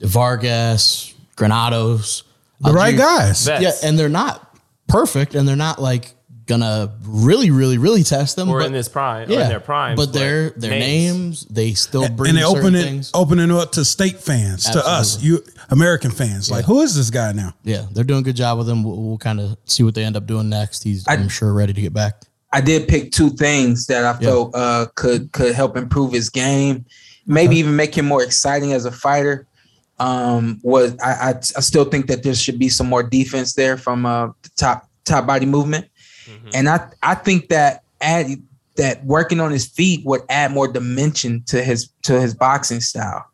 [0.00, 2.22] Vargas, Granados,
[2.60, 3.46] the right guys.
[3.46, 4.56] Yeah, and they're not
[4.88, 6.14] perfect, and they're not like
[6.46, 8.48] gonna really, really, really test them.
[8.48, 9.96] or but- in this prime, or in their prime.
[9.96, 13.10] but their their names, they still bring and they open it, things.
[13.14, 16.50] opening up to state fans, to us, you American fans.
[16.50, 17.54] Like, who is this guy now?
[17.64, 18.82] Yeah, they're doing a good job with him.
[18.82, 20.82] We'll, we'll kind of see what they end up doing next.
[20.82, 22.22] He's, I, am sure, ready to get back.
[22.52, 26.86] I did pick two things that I felt uh, could could help improve his game,
[27.26, 29.46] maybe even make him more exciting as a fighter.
[29.98, 33.76] Um, was I, I I still think that there should be some more defense there
[33.76, 35.86] from uh, the top top body movement,
[36.54, 38.28] and I I think that add
[38.76, 43.24] that working on his feet would add more dimension to his to his boxing style.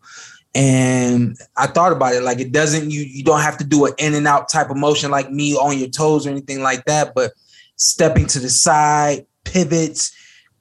[0.54, 3.94] And I thought about it like it doesn't you you don't have to do an
[3.98, 7.14] in and out type of motion like me on your toes or anything like that,
[7.14, 7.32] but
[7.76, 10.12] stepping to the side, pivots,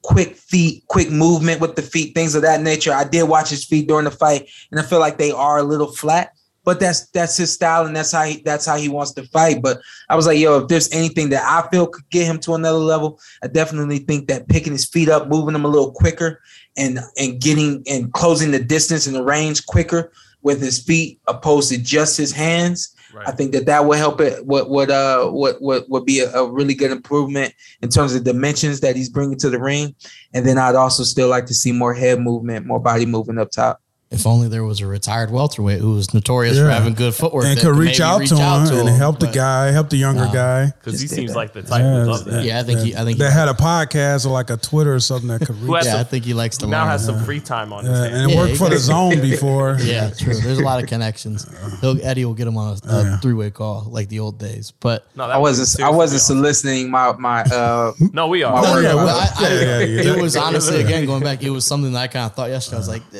[0.02, 2.92] quick feet, quick movement with the feet, things of that nature.
[2.92, 5.62] I did watch his feet during the fight, and I feel like they are a
[5.62, 6.32] little flat.
[6.64, 9.62] But that's that's his style, and that's how he that's how he wants to fight.
[9.62, 12.54] But I was like, yo, if there's anything that I feel could get him to
[12.54, 16.40] another level, I definitely think that picking his feet up, moving them a little quicker,
[16.76, 21.70] and and getting and closing the distance and the range quicker with his feet, opposed
[21.70, 22.94] to just his hands.
[23.14, 23.28] Right.
[23.28, 24.46] I think that that would help it.
[24.46, 28.24] What would uh what what would be a, a really good improvement in terms of
[28.24, 29.94] dimensions that he's bringing to the ring,
[30.32, 33.50] and then I'd also still like to see more head movement, more body movement up
[33.50, 33.82] top.
[34.12, 37.58] If only there was a retired welterweight who was notorious for having good footwork and
[37.58, 40.66] could reach maybe out to him and help the guy, help the younger guy.
[40.66, 42.44] Because he seems did like the type Yeah, who loves that.
[42.44, 42.94] Yeah, I think he.
[42.94, 45.56] I think They he, had a podcast or like a Twitter or something that could
[45.62, 45.76] reach.
[45.78, 46.88] has yeah, I think he likes to now learn.
[46.90, 48.14] has some free time on his hands.
[48.14, 49.78] and Yeah, worked for the zone before.
[49.82, 50.34] Yeah, true.
[50.34, 51.46] There's a lot of connections.
[51.80, 53.16] He'll, Eddie will get him on a, a Yeah.
[53.20, 54.72] three way call like the old days.
[54.80, 58.62] But No, I was wasn't I wasn't soliciting my my uh No, we are.
[58.62, 60.12] No, yeah, well, I, I, Yeah, yeah, yeah.
[60.16, 61.42] it was honestly again going back.
[61.42, 62.76] It was something that I kind of thought yesterday.
[62.76, 63.18] I was like, eh,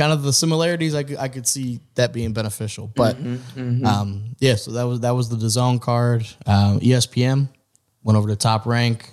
[0.00, 0.94] kind of the similarities.
[0.94, 2.90] I could, I could see that being beneficial.
[2.96, 6.26] But um, yeah, so that was that was the DAZN card.
[6.46, 7.48] Um, ESPN
[8.02, 9.10] went over to top rank.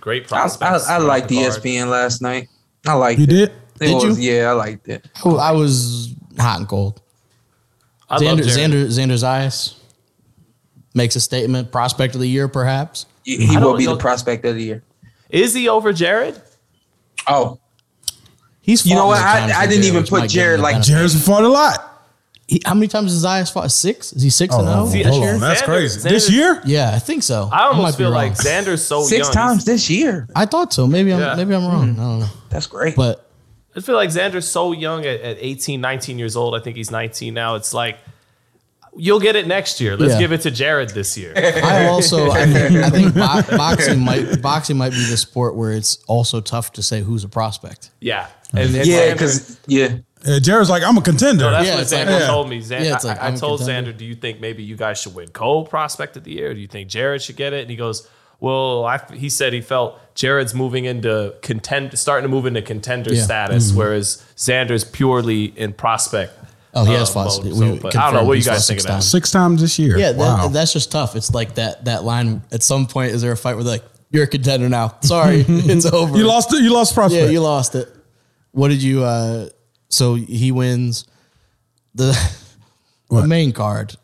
[0.00, 0.86] Great I, prospects.
[0.86, 1.38] I, I liked the.
[1.38, 2.48] ESPN last night.
[2.86, 3.30] I liked You it.
[3.30, 3.50] did?
[3.80, 4.32] It Did was, you?
[4.32, 5.08] Yeah, I liked it.
[5.24, 7.00] I, I was hot and cold.
[8.08, 8.72] I love Xander, Jared.
[8.72, 9.74] Xander Xander Zayas
[10.94, 11.72] makes a statement.
[11.72, 13.06] Prospect of the year, perhaps.
[13.24, 14.82] He he will be know- the prospect of the year.
[15.30, 16.40] Is he over Jared?
[17.26, 17.58] Oh,
[18.68, 19.20] He's You know what?
[19.22, 20.90] I- I didn't Jared, even put might give him Jared like benefit.
[20.92, 21.84] Jared's fought a lot.
[22.46, 23.70] He, how many times has Zayas fought?
[23.70, 24.12] Six?
[24.12, 24.72] Is he six Oh, and oh?
[24.74, 25.04] hold zero?
[25.04, 25.34] on, this hold year?
[25.34, 25.40] on.
[25.40, 26.00] That's Xander- crazy.
[26.00, 26.62] Xander- This year?
[26.64, 27.48] Yeah, I think so.
[27.52, 28.14] I almost might feel wrong.
[28.28, 29.32] like Xander's so six young.
[29.34, 30.28] times this year.
[30.36, 30.86] I thought so.
[30.86, 31.34] Maybe I'm Yeah.
[31.34, 31.88] maybe I'm wrong.
[31.94, 31.98] Mm.
[31.98, 32.26] I don't know.
[32.50, 32.94] That's great.
[32.96, 33.26] But
[33.76, 36.54] I feel like Xander's so young at, at 18, 19 years old.
[36.54, 37.54] I think he's 19 now.
[37.56, 37.98] It's like,
[38.96, 39.96] you'll get it next year.
[39.96, 40.18] Let's Yeah.
[40.18, 41.32] give it to Jared this year.
[41.36, 45.72] I also I think, I think bo- boxing might boxing might be the sport where
[45.72, 47.90] it's also tough to say who's a prospect.
[48.00, 48.28] yeah.
[48.54, 51.44] And, and yeah, because yeah, Yeah, Jared's like, I'm a contender.
[51.44, 52.26] No, that's Yeah, what it's like- Xander yeah.
[52.26, 52.60] told me.
[52.60, 53.92] Xander, Yeah, like, I, I told contender.
[53.92, 56.54] Xander, do you think maybe you guys should win Cole Prospect of the Year?
[56.54, 57.62] Do you think Jared should get it?
[57.62, 58.08] And he goes,
[58.40, 63.12] well, I, he said he felt Jared's moving into contend, starting to move into contender
[63.12, 63.22] Yeah.
[63.22, 66.32] status, whereas Xander's purely in prospect.
[66.74, 67.44] Oh, he has uh, fought.
[67.44, 67.54] mode.
[67.56, 68.24] So, but I don't know.
[68.28, 68.92] What you guys think six of that?
[68.94, 69.10] times.
[69.10, 69.98] Six times this year.
[69.98, 71.16] Yeah, that, that's just tough.
[71.16, 72.42] It's like that that line.
[72.52, 74.94] At some point, is there a fight where they're like, "You're a contender now.
[75.00, 76.16] Sorry, it's over.
[76.16, 76.62] you lost it.
[76.62, 77.24] You lost prospect.
[77.24, 77.88] Yeah, you lost it.
[78.52, 79.04] What did you?
[79.04, 79.48] uh
[79.88, 81.06] So he wins
[81.94, 82.16] the
[83.10, 83.94] the main card.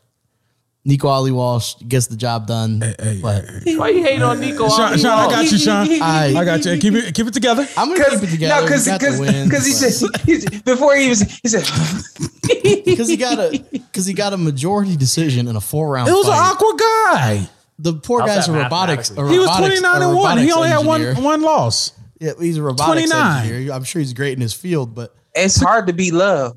[0.87, 2.83] Nico Ali Walsh gets the job done.
[2.83, 4.69] hey, but Why you hating on Nico?
[4.69, 5.89] Sean, Ali Sean, I got you, Sean.
[6.03, 6.77] I- I got you.
[6.77, 7.67] Keep it, keep it together.
[7.75, 8.61] I'm gonna keep it together.
[8.61, 11.65] no, because got the because because he but- said he's, before he was he said
[12.85, 16.09] because he got a because he got a majority decision in a four round.
[16.09, 16.53] It was an fight.
[16.53, 17.49] awkward guy.
[17.79, 19.11] The poor How's guy's a that robotics.
[19.11, 19.33] A mathematically?
[19.35, 20.39] He was 29 a and 1.
[20.39, 21.93] He robotics only had one one loss.
[22.25, 23.43] Yeah, he's a robotics 29.
[23.47, 23.73] engineer.
[23.75, 26.57] I'm sure he's great in his field, but it's hard to beat love.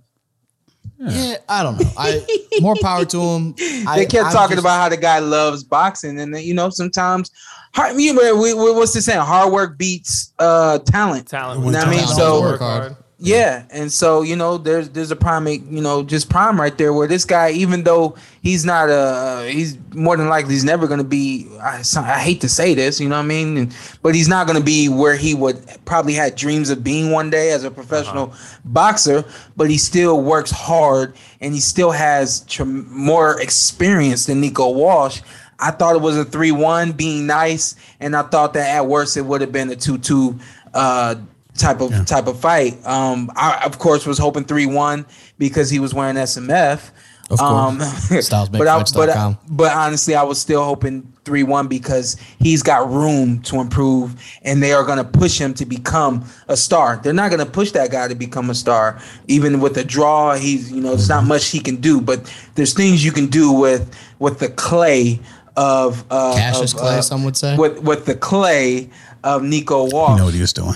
[0.99, 1.89] yeah, I don't know.
[1.97, 2.25] I
[2.62, 3.56] more power to him.
[3.88, 6.53] I, They kept I'm talking just- about how the guy loves boxing, and then, you
[6.53, 7.30] know sometimes
[7.73, 7.99] hard.
[7.99, 9.19] You know, we, we, what's the saying?
[9.19, 11.27] Hard work beats uh, talent.
[11.27, 11.63] Talent.
[11.65, 12.08] You know what I mean?
[12.08, 12.95] So- work hard.
[13.19, 16.93] Yeah, and so you know, there's there's a prime, you know, just prime right there
[16.93, 20.99] where this guy, even though he's not uh he's more than likely he's never going
[20.99, 21.47] to be.
[21.60, 24.45] I, I hate to say this, you know what I mean, and, but he's not
[24.45, 27.71] going to be where he would probably had dreams of being one day as a
[27.71, 29.25] professional boxer.
[29.56, 35.21] But he still works hard, and he still has tr- more experience than Nico Walsh.
[35.60, 39.25] I thought it was a three-one, being nice, and I thought that at worst it
[39.25, 40.38] would have been a two-two.
[40.71, 41.15] Uh,
[41.58, 42.86] type of type of fight.
[42.86, 45.06] Um, I of course was hoping three one
[45.38, 46.91] because he was wearing SMF.
[47.30, 47.41] Of course.
[47.41, 47.78] Um,
[48.52, 49.38] but I, but, I- StylesMakeFights.com.
[49.50, 54.63] but honestly, I was still hoping three one because he's got room to improve, and
[54.63, 57.02] they are going to push him to become a star.
[57.04, 60.36] They're not going to push that guy to become a star, even with a draw.
[60.36, 63.52] He's you know there's not much he can do, but there's things you can do
[63.52, 65.20] with with the clay
[65.58, 67.58] of uh, Cassius of, Clay, uh, some would say.
[67.58, 68.89] with with the clay
[69.24, 70.76] of Nico You know what he was doing.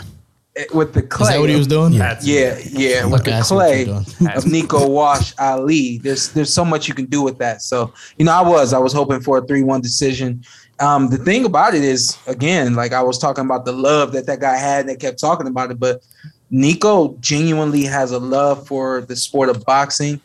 [0.74, 1.28] With the clay.
[1.28, 1.94] Is that what he was doing?
[1.98, 3.88] That's- Yeah, yeah, with the clay
[4.36, 5.98] of Nico Wash Ali.
[6.00, 7.62] There's there's so much you can do with that.
[7.62, 10.44] So you know, I was I was hoping for a three one decision.
[10.80, 14.26] Um, the thing about it is, again, like I was talking about the love that
[14.26, 16.02] that guy had, and they kept talking about it, but
[16.50, 20.20] Nico genuinely has a love for the sport of boxing.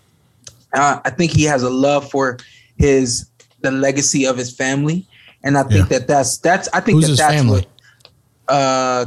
[0.73, 2.39] Uh, I think he has a love for
[2.79, 3.27] his
[3.61, 5.07] the legacy of his family,
[5.45, 5.99] and I think Yeah.
[5.99, 7.67] that that's that's I think Who's that his that's family?
[8.47, 9.05] what uh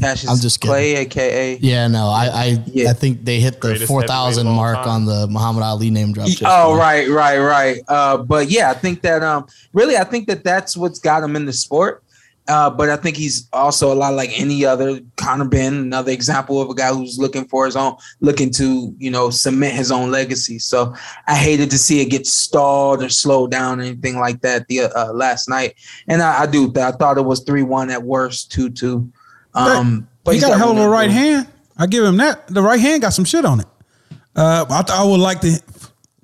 [0.00, 0.72] Cassius I'm just kidding.
[0.72, 1.58] Clay, aka.
[1.60, 2.90] Yeah, no, I I, Yeah.
[2.90, 4.88] I think they hit the Greatest four thousand heavyweight of all mark time.
[4.88, 6.28] on the Muhammad Ali name drop.
[6.42, 6.74] Oh now.
[6.74, 7.80] right, right, right.
[7.88, 11.36] Uh, but yeah, I think that um, really, I think that that's what's got him
[11.36, 12.02] in the sport.
[12.48, 16.60] Uh, but I think he's also a lot like any other Conor Benn, another example
[16.60, 20.10] of a guy who's looking for his own, looking to you know cement his own
[20.10, 20.58] legacy.
[20.58, 20.94] So
[21.28, 24.82] I hated to see it get stalled or slowed down or anything like that the
[24.82, 25.74] uh, last night.
[26.08, 26.72] And I, I do.
[26.76, 29.10] I thought it was three one at worst, two two.
[29.54, 31.22] Um, but he he's got a hell of a right improve.
[31.24, 31.48] hand.
[31.76, 32.46] I give him that.
[32.48, 33.66] The right hand got some shit on it.
[34.36, 35.48] Uh, I, th- I would like to.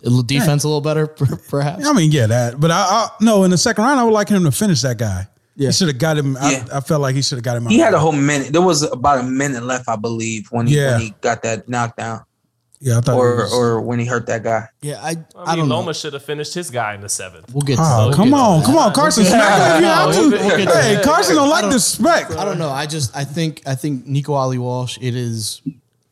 [0.04, 1.06] A little defense a little better,
[1.48, 1.84] perhaps.
[1.84, 2.60] I mean, yeah, that.
[2.60, 4.96] But I, I no, in the second round, I would like him to finish that
[4.96, 5.26] guy.
[5.56, 5.70] Yeah.
[5.70, 6.34] He should have got him.
[6.34, 6.64] Yeah.
[6.72, 7.66] I, I felt like he should have got him.
[7.66, 7.86] He out.
[7.86, 8.52] had a whole minute.
[8.52, 10.92] There was about a minute left, I believe, when he Yeah.
[10.92, 12.20] when he got that knockdown,
[12.80, 13.16] Yeah, I thought.
[13.16, 14.68] or was- or when he hurt that guy.
[14.82, 15.92] Yeah, I I, I, don't Loma know.
[15.92, 17.52] should have finished his guy in the seventh.
[17.52, 17.78] We'll get.
[17.78, 18.66] Ah, to Oh, we'll come get to on, that.
[18.66, 19.22] come on, Carson.
[19.24, 20.56] We'll Smack him if you have We'll we'll to.
[20.56, 21.04] Hey, that.
[21.04, 22.30] Carson don't like the spec.
[22.36, 22.70] I don't know.
[22.70, 24.96] I just I think I think Nico Ali Walsh.
[25.00, 25.60] It is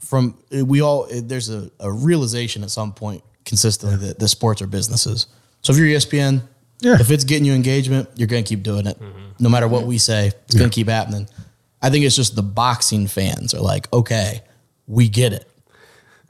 [0.00, 1.06] from we all.
[1.12, 5.28] There's a, a realization at some point consistently that the sports are businesses.
[5.62, 6.42] So if you're ESPN,
[6.80, 6.96] Yeah.
[7.00, 9.22] if it's getting you engagement, you're gonna keep doing it, mm-hmm.
[9.38, 10.32] no matter what we say.
[10.46, 11.28] It's gonna keep happening.
[11.80, 14.42] I think it's just the boxing fans are like, okay,
[14.88, 15.48] we get it.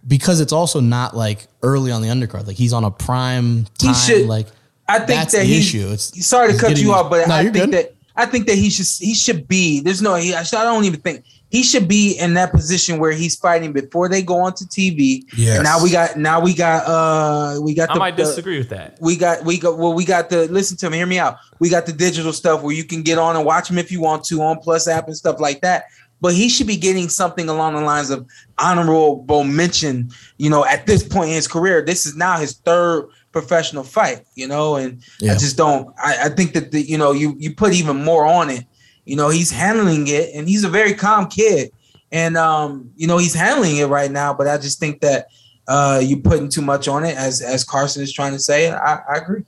[0.06, 2.46] Because it's also not like early on the undercard.
[2.46, 3.94] Like he's on a prime He time.
[3.94, 4.46] should- like
[4.88, 5.58] I think that's that the he.
[5.58, 5.88] issue.
[5.90, 7.70] It's sorry to cut getting you off, but No, I think good.
[7.72, 9.80] that I think that he should he should be.
[9.80, 10.14] There's no.
[10.14, 14.08] He, I don't even think he should be in that position where he's fighting before
[14.08, 15.24] they go onto TV.
[15.36, 15.60] Yeah.
[15.60, 18.68] Now we got now we got uh we got I the, might the- disagree with
[18.70, 18.96] that.
[19.00, 21.68] we got we got well we got the listen to me hear me out we
[21.68, 24.24] got the digital stuff where you can get on and watch him if you want
[24.26, 25.86] to on plus app and stuff like that
[26.20, 28.26] but he should be getting something along the lines of
[28.58, 31.82] honorable mention you know at this point in his career.
[31.82, 36.28] This is now his third professional fight you know and i just don't I, I
[36.30, 38.64] think that the you know you you put even more on it.
[39.04, 41.70] You know he's handling it and he's a very calm kid.
[42.12, 45.26] And um you know he's handling it right now but i just think that
[45.68, 48.70] uh you're putting too much on it as as carson is trying to say.
[48.70, 49.44] I, I agree.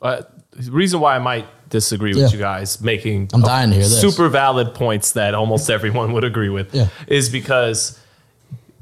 [0.00, 2.24] But the reason why I might disagree Yeah.
[2.24, 4.00] with you guys making I'm dying to hear this.
[4.00, 6.88] super valid points that almost everyone would agree with Yeah.
[7.06, 7.98] is because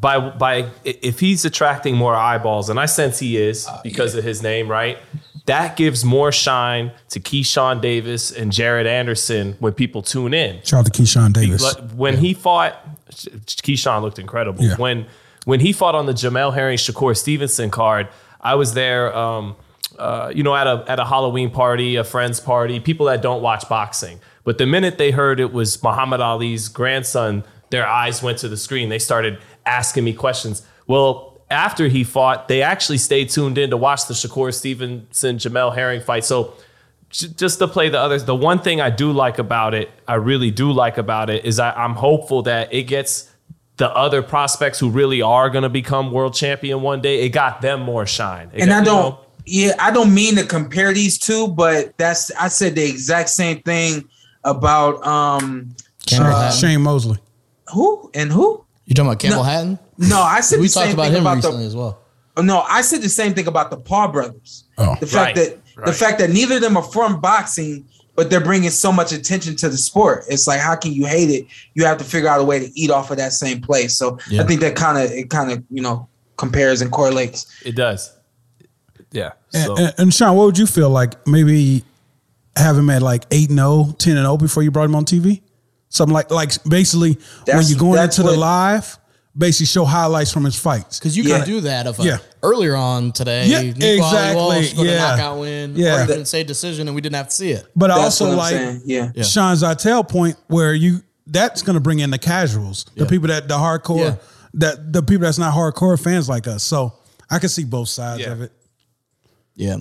[0.00, 4.24] by by if he's attracting more eyeballs, and I sense he is Uh, because of
[4.24, 4.98] his name, right?
[5.46, 10.60] That gives more shine to Keyshawn Davis and Jared Anderson when people tune in.
[10.64, 11.62] Shout out to Keyshawn Davis.
[11.62, 12.76] Like, when he fought,
[13.10, 14.64] Keyshawn looked incredible.
[14.64, 14.76] Yeah.
[14.76, 15.06] When
[15.44, 18.08] when he fought on the Jamel Herring Shakur Stevenson card,
[18.40, 19.14] I was there.
[19.16, 19.56] Um,
[20.00, 23.42] uh, you know, at a at a Halloween party, a friend's party, people that don't
[23.42, 24.20] watch boxing.
[24.44, 28.56] But the minute they heard it was Muhammad Ali's grandson, their eyes went to the
[28.56, 28.88] screen.
[28.88, 30.62] They started asking me questions.
[30.86, 35.74] Well, after he fought, they actually stayed tuned in to watch the Shakur Stevenson Jamel
[35.74, 36.24] Herring fight.
[36.24, 36.54] So
[37.10, 40.50] just to play the others, the one thing I do like about it, I really
[40.50, 43.28] do like about it, is I, I'm hopeful that it gets
[43.76, 47.22] the other prospects who really are going to become world champion one day.
[47.22, 48.50] It got them more shine.
[48.54, 49.10] It and got- I don't.
[49.10, 53.28] know, Yeah, I don't mean to compare these two, but that's I said the exact
[53.30, 54.08] same thing
[54.44, 55.74] about um
[56.06, 57.18] Campbell Uh, Shane Mosley.
[57.72, 58.64] who and who.
[58.86, 59.42] You talking about Campbell No.
[59.44, 59.78] Hatton?
[59.98, 61.66] No, I said We the talked same about thing him about recently the.
[61.68, 61.98] as well.
[62.38, 64.64] No, I said the same thing about the Paul brothers.
[64.78, 64.96] Oh.
[64.98, 67.84] the fact Right, that the fact that neither of them are from boxing,
[68.16, 70.24] but they're bringing so much attention to the sport.
[70.28, 71.46] It's like how can you hate it?
[71.74, 73.96] You have to figure out a way to eat off of that same place.
[73.96, 74.42] So Yeah.
[74.42, 77.46] I think that kind of it kind of you know compares and correlates.
[77.64, 78.10] it does.
[79.12, 79.32] Yeah.
[79.52, 81.84] And, So and, and Sean, what would you feel like maybe
[82.56, 85.04] have him at like 8 and 0, 10 and 0 before you brought him on
[85.04, 85.42] TV?
[85.88, 88.96] Something like like basically when you're going that's into the live,
[89.36, 90.98] basically show highlights from his fights.
[90.98, 91.38] Because you Yeah.
[91.38, 92.18] could do that if a, uh, Yeah.
[92.42, 94.90] earlier on today, Yeah, Nico Ali exactly, Walsh yeah.
[94.92, 96.00] a knockout win, Yeah.
[96.00, 97.66] or even say decision, and we didn't have to see it.
[97.74, 98.82] But I That's also like saying.
[98.84, 99.10] Yeah.
[99.14, 99.22] Yeah.
[99.24, 103.08] Sean Zittel point where you that's going to bring in the casuals, the Yeah.
[103.10, 104.14] people that the hardcore, Yeah.
[104.54, 106.62] that the people that's not hardcore fans like us.
[106.64, 106.92] So
[107.30, 108.32] I can see both sides Yeah.
[108.32, 108.52] of it.
[109.60, 109.76] Yeah,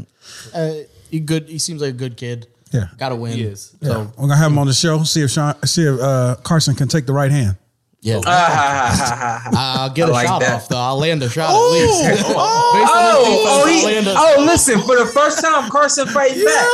[0.54, 0.74] uh,
[1.10, 1.48] he good.
[1.50, 2.48] He seems like a good kid.
[2.72, 2.88] Yeah.
[2.98, 3.34] got to win.
[3.34, 3.76] He is.
[3.82, 3.90] Yeah.
[3.90, 5.02] So We're gonna have him on the show.
[5.04, 7.58] See if Sean, see if uh, Carson can take the right hand.
[8.02, 10.54] yeah, Ah, I'll get I a like shot that.
[10.54, 10.78] off though.
[10.78, 12.04] I'll land a shot at least.
[12.08, 16.46] Based on Oh, defense, oh, he, a- oh, listen, for the first time, Carson fighting
[16.46, 16.68] back.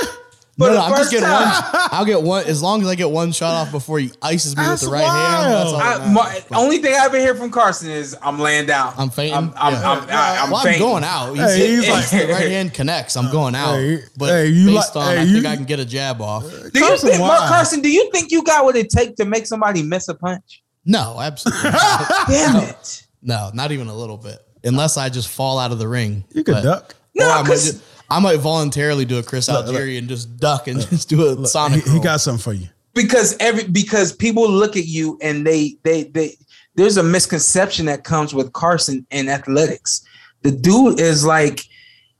[0.57, 1.41] For No, no, I'm just getting time.
[1.43, 1.81] one.
[1.91, 4.63] I'll get one as long as I get one shot off before he ices me
[4.63, 5.51] That's with the right hand.
[5.53, 6.01] That's all wild.
[6.01, 8.93] that I, my, only thing I ever hear from Carson is I'm laying down.
[8.97, 9.35] I'm fainting.
[9.35, 9.91] I'm, I'm, Yeah.
[9.91, 10.81] I'm, I- I'm well, I'm fainting.
[10.81, 11.33] going out.
[11.33, 13.17] He's, Hey, he's like- the right hand connects.
[13.17, 13.75] I'm going out.
[13.75, 15.85] Hey, but hey, you based like- on, hey, I you- think I can get a
[15.85, 16.43] jab off.
[16.49, 17.39] Do you Carson, think, Mark?
[17.49, 17.81] Carson?
[17.81, 20.63] Do you think you got what it takes to make somebody miss a punch?
[20.85, 21.71] No, absolutely.
[22.29, 23.05] Damn it!
[23.21, 24.39] no, not even a little bit.
[24.63, 26.23] Unless I just fall out of the ring.
[26.33, 26.95] You could duck.
[27.13, 27.43] No, or
[28.09, 30.79] I might, 'cause- just, I might voluntarily do a Chris Algieri and just duck and
[30.89, 31.83] just do a Look, sonic.
[31.85, 32.67] he, he got something for you.
[32.93, 36.35] because every because people look at you and they they they
[36.75, 40.05] there's a misconception that comes with Carson in athletics.
[40.41, 41.61] The dude is like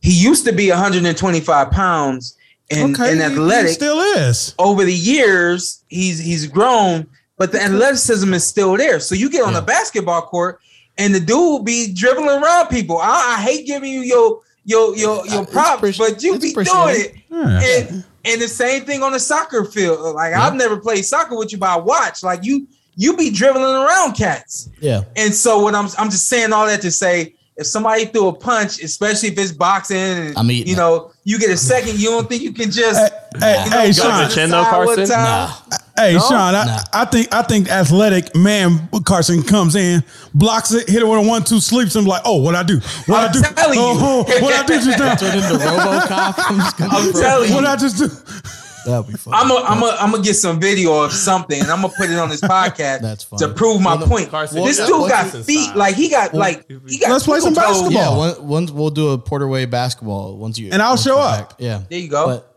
[0.02, 2.38] he used to be 125 pounds
[2.70, 4.56] in, okay, in he- he still is.
[4.58, 7.06] Over the years, he's he's grown,
[7.38, 9.00] but the athleticism is still there.
[9.00, 10.60] So you get on the basketball court
[10.98, 12.98] and the dude will be dribbling around people.
[12.98, 16.52] I, I hate giving you your your your your props, appreci- but you be doing
[16.52, 17.16] appreciated.
[17.16, 17.22] it.
[17.30, 17.62] Yeah.
[17.62, 20.16] And and the same thing on the soccer field.
[20.16, 22.24] Like I've never played soccer with you, but I watch.
[22.24, 24.70] Like you you be dribbling around cats.
[24.80, 25.04] Yeah.
[25.16, 28.34] And so what I'm I'm just saying all that to say if somebody threw a
[28.34, 32.10] punch, especially if it's boxing, and I'm eating you know, you get a second, you
[32.10, 34.28] don't think you can just Hey, you know, hey, go Sean.
[34.28, 35.10] the Chin though, Carson?
[35.10, 35.54] Nah.
[35.98, 36.20] Hey, No?
[36.20, 36.80] Sean, I, Nah.
[36.94, 41.28] I think I think athletic man Carson comes in, blocks it, hit it with a
[41.28, 42.80] one two, sleeps and like, oh, what I do?
[43.06, 43.42] What I'm I do?
[43.56, 43.86] telling you.
[43.86, 45.16] Oh, oh what I do just now?
[45.16, 46.34] Turn into RoboCop.
[46.38, 47.56] I'm I'm throw- telling you.
[47.56, 48.08] What I just do?
[48.86, 49.34] That'd be fun.
[49.34, 52.10] I'm gonna I'm gonna I'm gonna get some video of something and I'm gonna put
[52.10, 54.30] it on this podcast That's to prove my Well, point.
[54.30, 55.78] Carson, this yeah, dude what's got feet style?
[55.78, 57.64] like he got like he got Let's play some toes.
[57.82, 58.28] basketball.
[58.28, 61.50] yeah, once we'll do a Porterway basketball once you And I'll show up.
[61.50, 61.58] back.
[61.60, 62.28] Yeah, There you go.
[62.28, 62.55] But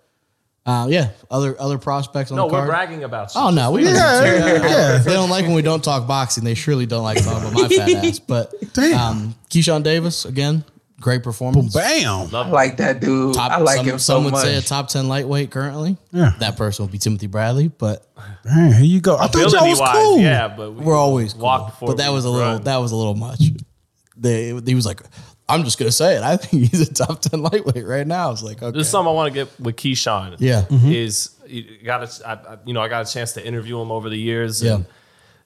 [0.68, 2.64] uh, yeah, other other prospects on No, the card.
[2.64, 2.88] No, we're card.
[2.88, 3.40] bragging about you.
[3.40, 4.98] Oh no, we Yeah, yeah, yeah.
[4.98, 6.44] They don't like when we don't talk boxing.
[6.44, 8.18] They surely don't like talking about my fat ass.
[8.18, 8.98] But Damn.
[9.00, 10.64] um, Keyshawn Davis again,
[11.00, 11.72] great performance.
[11.74, 12.34] Bam.
[12.34, 13.34] I like that dude.
[13.34, 14.42] Top, I like some, him so some would much.
[14.44, 15.96] say a top ten lightweight currently.
[16.12, 16.32] Yeah.
[16.40, 18.04] that person would be Timothy Bradley, but
[18.44, 19.16] Man, here you go.
[19.16, 20.18] I thought y'all Ability was wise, cool.
[20.20, 21.42] yeah, but we we're always cool.
[21.44, 22.62] walk But that was a little run.
[22.64, 23.40] that was a little much.
[24.16, 25.00] They he was like,
[25.48, 26.22] I'm just gonna say it.
[26.22, 28.30] I think he's a top ten lightweight right now.
[28.32, 30.36] It's like, okay, There's something I want to get with Keyshawn.
[30.38, 30.64] Yeah.
[30.70, 33.90] is you got a, I, I- you know I got a chance to interview him
[33.90, 34.62] over the years.
[34.62, 34.80] Yeah.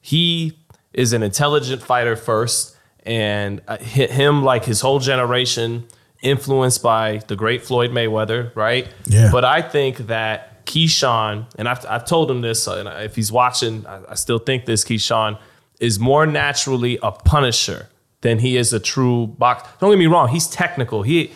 [0.00, 0.58] he
[0.92, 2.76] is an intelligent fighter first,
[3.06, 5.86] and uh, hi- him like his whole generation
[6.20, 8.88] influenced by the great Floyd Mayweather, right?
[9.06, 9.30] Yeah.
[9.32, 13.32] But I think that Keyshawn, and I've, I've told him this, uh, and if he's
[13.32, 15.38] watching, I, I still think this Keyshawn
[15.80, 17.88] is more naturally a punisher
[18.22, 19.68] than he is a true box.
[19.80, 21.02] Don't get me wrong, he's technical.
[21.02, 21.32] He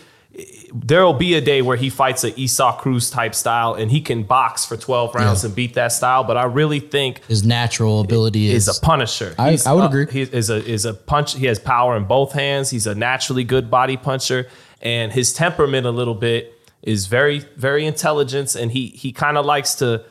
[0.74, 4.22] there'll be a day where he fights a Isaac Cruz type style and he can
[4.22, 5.46] box for 12 rounds Yeah.
[5.48, 6.24] and beat that style.
[6.24, 9.34] But I really think his natural ability is, is a punisher.
[9.38, 10.06] I- I would uh, agree.
[10.10, 11.34] He is a is a punch.
[11.36, 12.70] He has power in both hands.
[12.70, 14.48] He's a naturally good body puncher,
[14.82, 18.54] and his temperament a little bit is very very intelligent.
[18.54, 20.04] And he he kind of likes to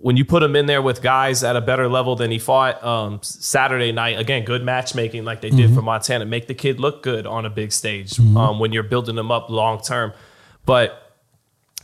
[0.00, 2.82] when you put him in there with guys at a better level than he fought
[2.84, 4.18] um, Saturday night.
[4.18, 6.26] Again, good matchmaking like they did for Montana.
[6.26, 9.48] Make the kid look good on a big stage um, when you're building him up
[9.48, 10.12] long term.
[10.66, 11.00] But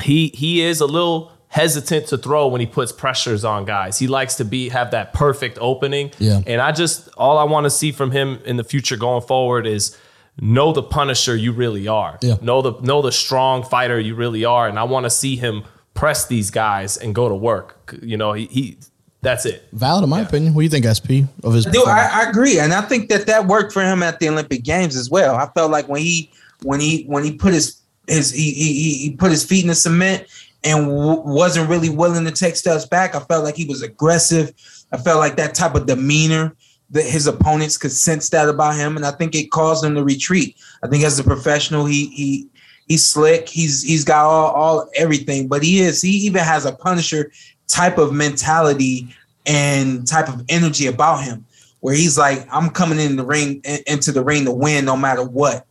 [0.02, 3.98] he he is a little hesitant to throw when he puts pressures on guys.
[3.98, 6.12] He likes to be have that perfect opening.
[6.18, 6.42] Yeah.
[6.46, 9.66] And I just all I want to see from him in the future going forward
[9.66, 9.96] is
[10.40, 12.18] know the punisher you really are.
[12.22, 12.36] Yeah.
[12.40, 14.68] Know the know the strong fighter you really are.
[14.68, 17.96] And I want to see him press these guys and go to work.
[18.02, 18.78] You know, he, he
[19.22, 19.68] that's it.
[19.72, 20.54] valid in my opinion.
[20.54, 21.66] What do you think, SP, of his?
[21.66, 21.86] Dude.
[21.86, 24.96] I, I agree, and I think that that worked for him at the Olympic Games
[24.96, 25.36] as well.
[25.36, 26.30] I felt like when he
[26.62, 29.74] when he when he put his his he he, he put his feet in the
[29.74, 30.26] cement
[30.64, 33.14] and w- wasn't really willing to take steps back.
[33.14, 34.52] I felt like he was aggressive.
[34.92, 36.56] I felt like that type of demeanor
[36.90, 40.02] that his opponents could sense that about him, and I think it caused him to
[40.02, 40.56] retreat.
[40.82, 42.48] I think as a professional, he he
[42.90, 43.48] he's slick.
[43.48, 47.30] He's he's got all all everything, but he is he even has a Punisher
[47.68, 49.14] type of mentality
[49.46, 51.46] and type of energy about him
[51.78, 55.22] where he's like, I'm coming in the ring into the ring to win no matter
[55.22, 55.66] what.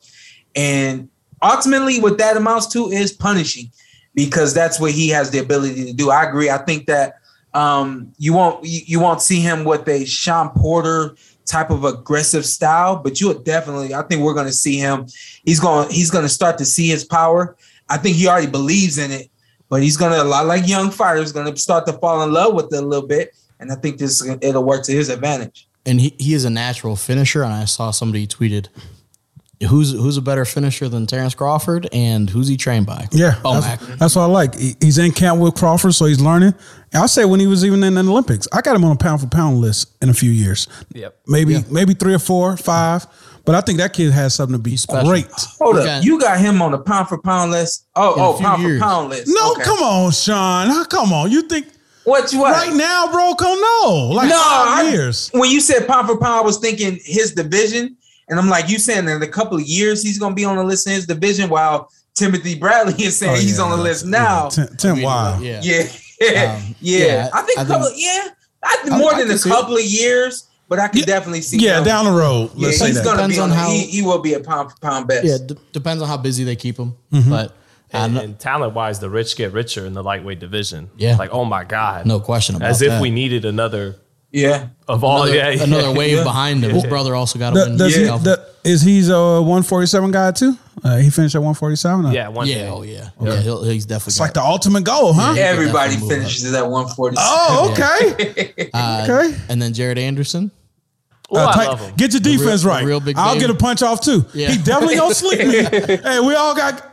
[0.56, 1.10] And
[1.44, 3.70] ultimately, what that amounts to is punishing,
[4.16, 6.10] because that's what he has the ability to do.
[6.12, 6.50] I agree.
[6.50, 7.16] I think that
[7.54, 11.16] um, you won't you, won't see him with a Shawn Porter
[11.50, 13.94] type of aggressive style, but you'll definitely.
[13.94, 15.08] I think we're going to see him.
[15.44, 17.58] He's going he's to start to see his power.
[17.90, 19.30] I think he already believes in it,
[19.68, 22.54] but he's going to a lot like young fighters to start to fall in love
[22.54, 23.36] with it a little bit.
[23.60, 25.68] And I think this it'll work to his advantage.
[25.86, 27.44] and he, he is a natural finisher.
[27.44, 28.68] And I saw somebody tweeted,
[29.68, 33.62] "Who's who's a better finisher than Terrence Crawford, and who's he trained by?" Yeah, Bomac.
[33.80, 34.56] that's, that's what I like.
[34.56, 36.54] He- He's in camp with Crawford, so he's learning.
[36.94, 38.96] And I say when he was even in the Olympics, I got him on a
[38.96, 40.68] pound for pound list in a few years.
[40.94, 41.16] Yep.
[41.28, 41.62] Maybe Yeah.
[41.70, 43.06] maybe three or four, five.
[43.46, 45.10] But I think that kid has something to be special.
[45.10, 45.26] great.
[45.60, 45.90] Hold Okay.
[45.98, 47.86] up, you got him on the pound for pound list.
[47.96, 48.80] Oh, In oh, pound years.
[48.80, 49.24] for pound list.
[49.28, 49.64] No, Okay.
[49.64, 50.86] come on, Sean.
[50.86, 51.32] Come on.
[51.32, 51.68] You think
[52.04, 52.52] What you what?
[52.54, 53.34] right now, bro?
[53.36, 55.30] Come no, like No, five I- years.
[55.34, 57.96] When you said pound for pound, I was thinking his division,
[58.30, 60.64] and I'm like, you saying in a couple of years he's gonna be on the
[60.64, 64.06] list in his division, while Timothy Bradley is saying Oh, he's on the that's- list
[64.06, 64.44] now.
[64.46, 65.40] yeah, Tim, Tim Wow.
[65.40, 65.62] Yeah.
[65.64, 65.84] Yeah,
[66.22, 66.98] yeah, Um, yeah.
[67.06, 67.88] yeah, I think a I couple.
[67.88, 68.28] think- yeah,
[68.64, 69.54] I think I- more I than can a see it.
[69.54, 71.58] couple of years, but I can Yeah, definitely see.
[71.58, 71.84] Yeah, him.
[71.86, 72.52] down the road.
[72.56, 73.58] Yeah, Let's say he's gonna Depends be on on.
[73.58, 75.26] how- he, he will be a pound for pound best.
[75.26, 76.96] Yeah, d- depends on how busy they keep him.
[77.14, 77.30] Mm-hmm.
[77.30, 77.56] But
[77.92, 80.92] And, and talent wise, the rich get richer in the lightweight division.
[80.98, 81.16] Yeah.
[81.16, 82.06] Like, oh my God.
[82.06, 83.02] No question about As if that.
[83.02, 83.96] we needed another
[84.32, 84.68] Yeah.
[84.88, 85.24] of all.
[85.24, 85.64] another, yeah, yeah.
[85.64, 86.72] another wave behind him.
[86.72, 87.78] His brother also got a The- win.
[87.78, 88.18] does he, Yeah.
[88.18, 90.58] the, is he's a 147 guy too?
[90.84, 92.06] Uh, he finished at 147.
[92.06, 92.70] or- Yeah, one yeah, thing.
[92.72, 93.42] oh yeah, yeah.
[93.42, 94.12] He'll, he's definitely.
[94.12, 95.34] it's like the ultimate goal, huh?
[95.36, 95.44] Yeah.
[95.44, 97.16] Everybody definitely move finishes at 147.
[97.18, 99.38] Oh, okay, uh, okay.
[99.50, 100.52] And then Jared Anderson.
[101.34, 101.96] Ooh, Uh, I tight- love him.
[101.96, 102.86] Get your defense real- right.
[102.86, 103.42] real big I'll game.
[103.42, 104.26] get a punch off too.
[104.34, 104.50] Yeah.
[104.52, 105.64] He definitely don't sleep me.
[105.64, 106.89] hey, we all got.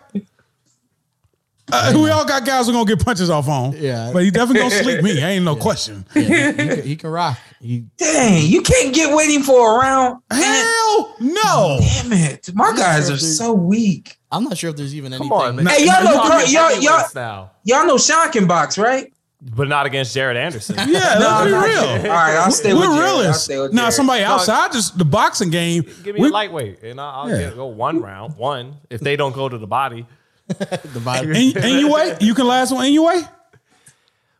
[1.72, 3.72] Uh, we all got guys who are gonna get punches off on.
[3.76, 4.10] Yeah.
[4.12, 5.18] but he definitely gonna sleep me.
[5.22, 6.06] Ain't no question.
[6.14, 7.38] Yeah, he, he, can, he can rock.
[7.60, 10.22] He, Dang, you can't get waiting for a round.
[10.30, 11.78] Hell no.
[11.80, 12.50] Damn it.
[12.54, 14.16] My guys are so weak.
[14.30, 15.28] I'm not sure if there's even anything.
[15.28, 15.66] Come on, man.
[15.66, 19.12] Hey, y'all know- We're talking y'all- y'all- Y'all know Sean can box, right?
[19.54, 20.76] but not against Jared Anderson.
[20.76, 20.84] Yeah,
[21.18, 21.64] let's be no.
[21.64, 21.80] real.
[22.10, 23.00] All right, I'll stay with We're Jared.
[23.10, 23.44] I'll realists.
[23.44, 23.94] stay with Now, Jared.
[23.94, 25.82] somebody outside just the boxing game.
[26.02, 27.38] Give me we- a lightweight, and I'll, I'll Yeah.
[27.48, 28.76] get, go one round, one.
[28.90, 30.06] If they don't go to the body,
[30.94, 31.26] The body.
[31.54, 32.20] and, and you wait.
[32.22, 32.84] You can last one.
[32.86, 33.24] And you wait.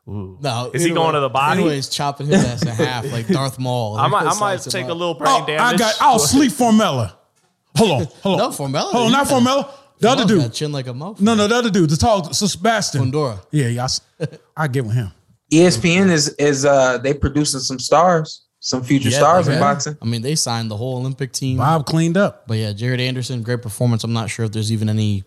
[0.07, 1.61] no, Is he going to the body?
[1.61, 3.97] Anyways, chopping his ass in half like Darth Maul.
[3.97, 4.91] I might, I might take up.
[4.91, 5.75] a little brain Oh, damage.
[5.75, 5.95] I got.
[6.01, 7.15] I'll sleep Formella.
[7.77, 8.07] Hold on.
[8.23, 8.51] Hold on.
[8.51, 8.83] No, Formella.
[8.93, 9.13] Hold on.
[9.13, 9.71] Not Formella.
[9.99, 10.53] The other dude.
[10.53, 11.21] chin like a mofo.
[11.21, 11.91] No, no, the other dude.
[11.91, 13.11] The tall Sebastian.
[13.11, 13.45] Fundora.
[13.51, 13.83] Yeah, yeah.
[13.83, 14.01] I s-
[14.57, 15.11] I get with him.
[15.53, 19.97] ESPN is is uh they producing some stars, some future Yeah, stars in boxing.
[20.03, 21.57] I mean, they signed the whole Olympic team.
[21.59, 22.47] Bob cleaned up.
[22.47, 24.05] But yeah, Jared Anderson, great performance.
[24.05, 25.25] I'm not sure if there's even any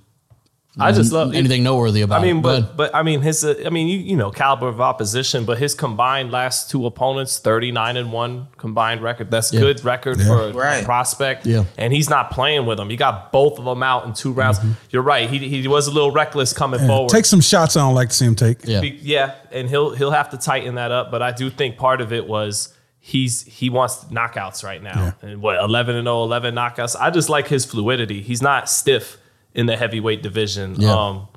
[0.78, 2.22] I just love anything noteworthy about.
[2.22, 2.41] I mean, it.
[2.43, 3.43] but but I mean his.
[3.43, 7.39] Uh, I mean, you you know caliber of opposition, but his combined last two opponents,
[7.39, 9.32] thirty nine and one combined record.
[9.32, 9.61] That's Yeah.
[9.61, 11.45] good record for a prospect.
[11.45, 11.65] Yeah.
[11.78, 12.89] and he's not playing with them.
[12.89, 14.59] He got both of them out in two rounds.
[14.91, 15.30] You're right.
[15.30, 17.09] He he was a little reckless coming forward.
[17.09, 18.59] Take some shots I don't like to see him take.
[18.65, 21.09] yeah, Be- yeah, and he'll he'll have to tighten that up.
[21.11, 25.15] But I do think part of it was he's he wants knockouts right now.
[25.22, 26.95] And what 11 and 0, 11 knockouts.
[26.97, 28.22] I just like his fluidity.
[28.22, 29.17] He's not stiff
[29.54, 30.76] in the heavyweight division.
[30.80, 30.93] Yeah.
[30.93, 31.28] Um,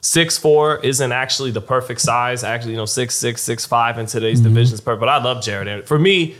[0.00, 2.44] six four isn't actually the perfect size.
[2.44, 4.48] Actually, you know, six six six five in today's Mm-hmm.
[4.48, 5.00] division is perfect.
[5.00, 5.68] But I love Jared.
[5.68, 5.86] Anderson.
[5.88, 6.36] For me,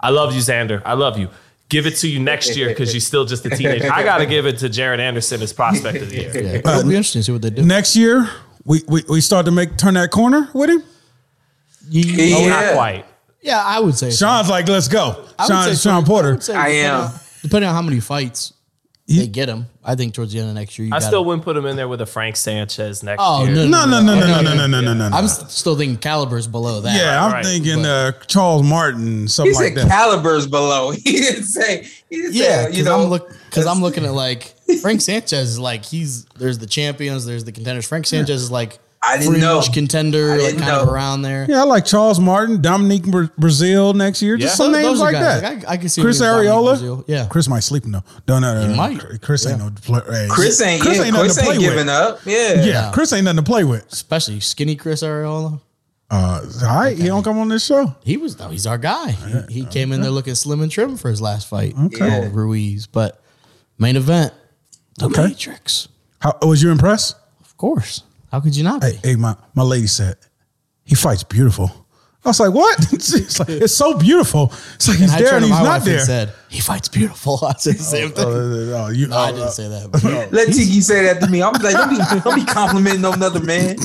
[0.00, 0.82] I love you, Xander.
[0.84, 1.28] I love you.
[1.68, 3.92] Give it to you next year because you're still just a teenager.
[3.92, 6.30] I got to give it to Jared Anderson as prospect of the year.
[6.34, 6.52] yeah.
[6.58, 7.62] It'll be interesting to see what they do.
[7.62, 8.30] Next year,
[8.64, 10.82] we, we we start to make turn that corner with him.
[11.90, 12.36] Yeah.
[12.38, 13.04] Oh, not quite.
[13.42, 14.10] Yeah, I would say.
[14.10, 14.26] so.
[14.26, 15.24] Sean's like, let's go.
[15.38, 16.04] I would Sean Sean.
[16.04, 16.32] Porter.
[16.32, 17.10] would say I depending am.
[17.42, 18.52] Depending on how many fights
[19.10, 21.06] You- they get him, I think towards the end of next year, you I gotta-
[21.06, 23.54] still wouldn't put him in there with a Frank Sanchez next Oh year.
[23.54, 25.16] no, No, no, no, no, no, no, no, no, no, no.
[25.16, 26.94] I'm still thinking calibers below that.
[26.94, 27.44] Yeah, I'm right.
[27.44, 29.90] thinking uh, Charles Martin, something He like said that.
[29.90, 30.90] calibers below.
[30.90, 31.88] He didn't say.
[32.10, 32.64] He didn't Yeah.
[32.66, 36.26] You because know, I'm look because I'm looking at like Frank Sanchez is like he's
[36.38, 37.86] there's the champions, there's the contenders.
[37.88, 39.62] Frank Sanchez is like I didn't fringe know.
[39.72, 41.46] contender, didn't kind of around there.
[41.48, 44.36] yeah, I like Charles Martin, Dominic Breazeale next year.
[44.36, 44.56] Just Yeah.
[44.64, 45.54] some Those- names those like guys, that.
[45.58, 47.04] like, I, I can see Chris him as Dominic Arreola.
[47.06, 48.02] Yeah, Chris might sleep no.
[48.26, 48.60] No, no, no.
[48.62, 48.74] He no.
[48.74, 49.22] might.
[49.22, 49.64] Chris ain't Yeah.
[49.66, 49.70] no.
[49.82, 50.82] Play, hey, Chris ain't.
[50.82, 51.70] Chris yeah, ain't nothing Chris to play ain't with.
[51.72, 52.20] giving up.
[52.26, 52.62] Yeah.
[52.64, 53.86] Yeah, Chris ain't nothing to play with.
[53.92, 55.60] especially skinny Chris Arreola.
[56.10, 57.94] Uh, all right, he don't come on this show.
[58.02, 59.10] He was no, he's our guy.
[59.48, 61.74] He, he came in there looking slim and trim for his last fight.
[61.78, 62.24] Okay.
[62.26, 63.22] Oh, Ruiz, but
[63.78, 64.32] main event,
[64.96, 65.26] the Okay.
[65.28, 65.86] Matrix.
[66.20, 67.14] How was you impressed?
[67.44, 68.02] Of course.
[68.30, 68.88] How could you not be?
[68.92, 70.16] Hey, hey, my my lady said
[70.84, 71.70] he fights beautiful.
[72.24, 72.78] I was like, what?
[72.92, 74.52] it's, like, it's so beautiful.
[74.74, 76.00] It's like he's I there and he's not wife and there.
[76.00, 77.38] said he fights beautiful.
[77.42, 78.26] I said the same thing.
[78.26, 79.90] Uh, uh, you, no, I didn't say that.
[79.90, 80.02] But
[80.32, 81.42] Let Tiki say that to me.
[81.42, 83.76] I'm like, don't be, don't be complimenting no another man.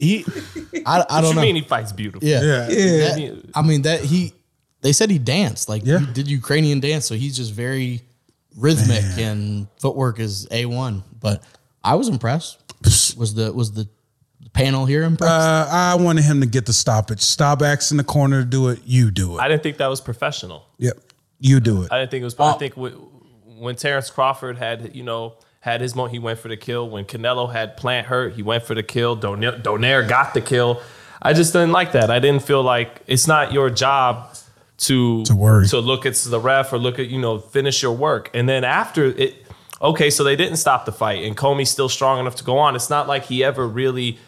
[0.00, 0.26] he,
[0.84, 1.42] I, I don't you know.
[1.42, 2.26] mean he fights beautiful?
[2.28, 2.42] yeah.
[2.42, 2.68] Yeah.
[2.68, 3.14] Yeah.
[3.14, 4.34] That- I mean that he.
[4.82, 6.00] They said he danced like Yeah.
[6.00, 8.02] he did Ukrainian dance, so he's just very
[8.56, 11.02] rhythmic and footwork is a one.
[11.18, 11.42] But
[11.82, 12.58] I was impressed.
[12.84, 13.88] Was the was the
[14.52, 15.32] panel here impressed?
[15.32, 17.20] Uh, I wanted him to get the stoppage.
[17.20, 18.80] Stop X in the corner to do it.
[18.84, 19.40] You do it.
[19.40, 20.64] I didn't think that was professional.
[20.78, 20.96] yep.
[21.38, 21.92] You do it.
[21.92, 22.38] I didn't think it was.
[22.40, 26.56] I think when Terrence Crawford had, you know, had his moment, he went for the
[26.56, 26.88] kill.
[26.88, 29.16] When Canelo had plant hurt, he went for the kill.
[29.18, 30.80] Donaire, Donaire got the kill.
[31.20, 32.10] I just didn't like that.
[32.10, 34.34] I didn't feel like it's not your job
[34.78, 35.66] to To worry.
[35.68, 38.30] to look at the ref or look at you know finish your work.
[38.32, 39.45] And then after it,
[39.80, 42.74] okay, so they didn't stop the fight, and Commey's still strong enough to go on.
[42.76, 44.18] It's not like he ever really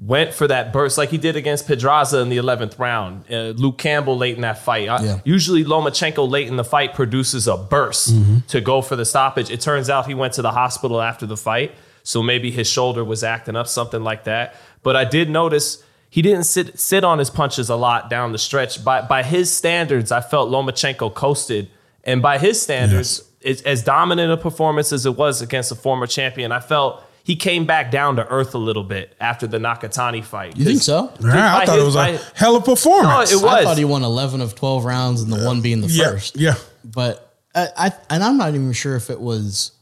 [0.00, 3.24] went for that burst like he did against Pedraza in the 11th round.
[3.30, 4.88] Uh, Luke Campbell late in that fight.
[4.88, 5.18] I- Yeah.
[5.24, 8.14] usually Lomachenko late in the fight produces a burst
[8.48, 9.50] to go for the stoppage.
[9.50, 11.74] It turns out he went to the hospital after the fight.
[12.02, 14.54] So maybe his shoulder was acting up, something like that.
[14.82, 18.38] But I did notice he didn't sit sit on his punches a lot down the
[18.38, 18.82] stretch.
[18.84, 21.68] By by his standards, I felt Lomachenko coasted.
[22.04, 26.06] And by his standards, it's, as dominant a performance as it was against a former
[26.06, 30.22] champion, I felt he came back down to earth a little bit after the Nakatani
[30.22, 30.56] fight.
[30.56, 31.12] you think so?
[31.20, 33.32] Yeah, I by thought it was a hell of a performance.
[33.32, 33.52] No, it was.
[33.52, 36.36] I thought he won eleven of twelve rounds, and the one being the yeah, first.
[36.36, 36.54] yeah.
[36.84, 39.72] But I, I and I'm not even sure if it was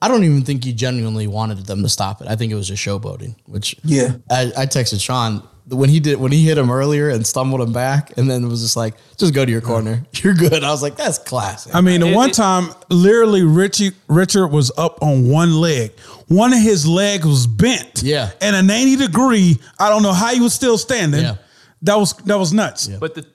[0.00, 2.28] I don't even think he genuinely wanted them to stop it.
[2.28, 3.34] I think it was just showboating.
[3.46, 4.16] Which Yeah.
[4.30, 7.72] I, I texted Sean when he did when he hit him earlier and stumbled him
[7.72, 10.04] back, and then was just like, just go to your corner.
[10.12, 10.62] You're good.
[10.62, 11.74] I was like, that's classic.
[11.74, 15.98] I mean, the one time, literally, Richie Richard was up on one leg.
[16.28, 18.02] One of his legs was bent.
[18.02, 18.30] Yeah.
[18.40, 19.58] And a 90 degree.
[19.78, 21.22] I don't know how he was still standing.
[21.22, 21.36] Yeah.
[21.82, 22.86] That was that was nuts.
[22.86, 23.26] But the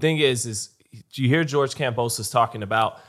[0.00, 0.70] thing is, is
[1.12, 3.00] you hear George Kambosos talking about,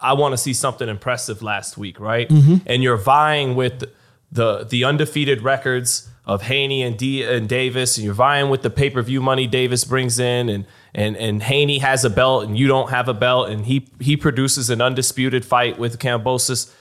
[0.00, 2.28] I want to see something impressive last week, right?
[2.28, 2.56] Mm-hmm.
[2.66, 3.84] And you're vying with
[4.30, 8.70] the the undefeated records of Haney and D and Davis, and you're vying with the
[8.70, 12.56] pay per view money Davis brings in, and and and Haney has a belt and
[12.56, 16.72] you don't have a belt, and he he produces an undisputed fight with Kambosos.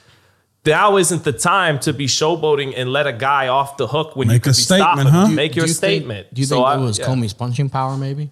[0.63, 4.27] Now isn't the time to be showboating and let a guy off the hook when
[4.27, 5.11] you Make could a be statement, stopping.
[5.11, 5.27] huh?
[5.29, 6.33] Make your Do you think- statement.
[6.33, 7.05] do you So think I- it was yeah.
[7.05, 7.97] Commey's punching power?
[7.97, 8.31] Maybe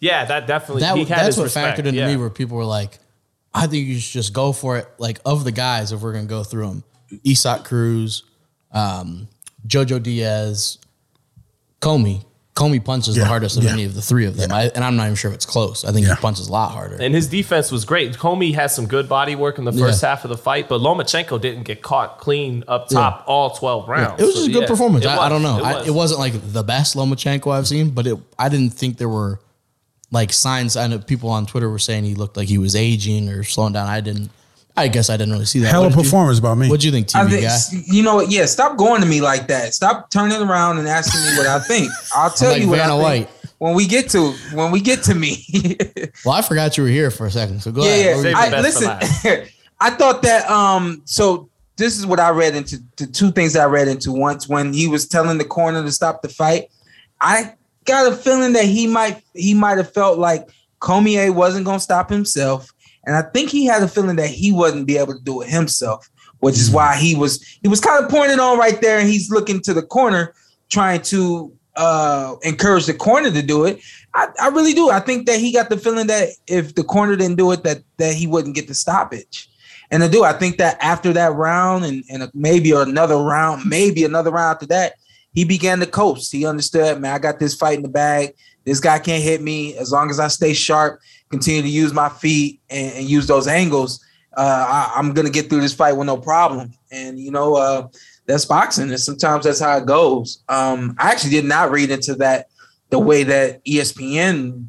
[0.00, 0.80] Yeah, that definitely.
[0.80, 1.78] that he had that's his what respect.
[1.78, 2.08] factored into yeah.
[2.08, 2.98] me, where people were like,
[3.54, 4.88] I think you should just go for it.
[4.98, 6.84] Like of the guys, if we're gonna go through them,
[7.24, 8.24] Isaac Cruz,
[8.72, 9.28] um,
[9.68, 10.78] Jojo Diaz,
[11.80, 12.24] Commey.
[12.54, 13.70] Commey punches the hardest of yeah.
[13.72, 15.84] any of the three of them, I, and I'm not even sure if it's close.
[15.84, 16.16] I think Yeah.
[16.16, 16.96] he punches a lot harder.
[17.00, 18.14] And his defense was great.
[18.18, 20.08] Commey had some good body work in the first Yeah.
[20.08, 24.20] half of the fight, but Lomachenko didn't get caught clean up top all 12 rounds.
[24.20, 25.06] It was So, just a good yeah, performance.
[25.06, 25.58] I, I don't know.
[25.58, 25.86] It I, was.
[25.86, 28.18] it wasn't like the best Lomachenko I've seen, but it.
[28.36, 29.38] I didn't think there were
[30.10, 30.76] like signs.
[30.76, 33.72] I know people on Twitter were saying he looked like he was aging or slowing
[33.74, 33.86] down.
[33.86, 34.30] I didn't.
[34.78, 35.70] I guess I didn't really see that.
[35.70, 36.68] Hell What of did you- performance by me.
[36.68, 37.42] What'd you think, I TV think
[37.86, 37.92] guy?
[37.94, 38.30] you know what?
[38.30, 39.74] Yeah, stop going to me like that.
[39.74, 41.90] Stop turning around and asking me what I think.
[42.14, 43.52] I'll tell like you what Vanna I think White.
[43.58, 45.44] when we get to when we get to me.
[46.24, 48.04] Well, I forgot you were here for a second, so go yeah, ahead.
[48.04, 48.10] yeah.
[48.16, 48.80] What were the I, best
[49.24, 49.48] listen,
[49.80, 53.66] I thought that um so this is what I read into the two things I
[53.66, 56.70] read into once when he was telling the corner to stop the fight.
[57.20, 57.54] I
[57.84, 60.48] got a feeling that he might he might have felt like
[60.80, 62.68] Commey wasn't gonna stop himself.
[63.08, 65.48] And I think he had a feeling that he wouldn't be able to do it
[65.48, 69.08] himself, which is why he was he was kind of pointed on right there and
[69.08, 70.34] he's looking to the corner
[70.68, 73.80] trying to uh encourage the corner to do it.
[74.12, 74.90] I, I really do.
[74.90, 77.82] I think that he got the feeling that if the corner didn't do it, that
[77.96, 79.48] that he wouldn't get the stoppage.
[79.90, 80.22] And I do.
[80.22, 84.66] I think that after that round and, and maybe another round, maybe another round after
[84.66, 84.96] that,
[85.32, 86.30] he began to coast.
[86.30, 88.34] He understood, man, I got this fight in the bag.
[88.68, 91.00] This guy can't hit me as long as I stay sharp,
[91.30, 94.04] continue to use my feet and, and use those angles.
[94.36, 96.72] Uh, I, I'm gonna get through this fight with no problem.
[96.92, 97.88] And you know, uh,
[98.26, 100.42] that's boxing, and sometimes that's how it goes.
[100.48, 102.48] Um, I actually did not read into that
[102.90, 104.66] the way that ESPN,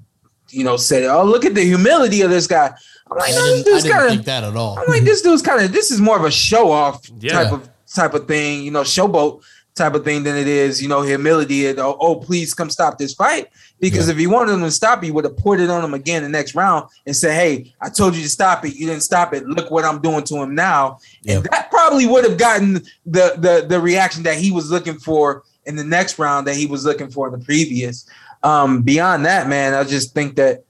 [0.49, 2.73] you know, said, "Oh, look at the humility of this guy."
[3.11, 4.25] I'm like, I no, this didn't, I dude's didn't kind think of.
[4.27, 4.79] that at all.
[4.79, 5.71] I'm like, this dude's kind of.
[5.73, 7.33] This is more of a show off Yeah.
[7.43, 9.43] type of type of thing, you know, showboat
[9.79, 12.99] type of thing than it is, you know, humility and oh, oh please come stop
[12.99, 13.47] this fight.
[13.79, 16.21] Because if he wanted him to stop, he would have poured it on him again
[16.21, 18.75] the next round and said, Hey, I told you to stop it.
[18.75, 19.47] You didn't stop it.
[19.47, 20.99] Look what I'm doing to him now.
[21.27, 22.73] And that probably would have gotten
[23.05, 26.65] the the the reaction that he was looking for in the next round that he
[26.67, 28.07] was looking for in the previous.
[28.43, 30.63] Um, beyond that, man, I just think that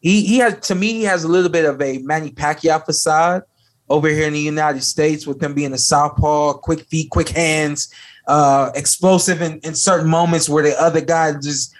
[0.00, 3.42] he he has to me he has a little bit of a Manny Pacquiao facade
[3.88, 7.92] over here in the United States with him being a southpaw, quick feet, quick hands,
[8.26, 11.74] uh, explosive in, in certain moments where the other guy just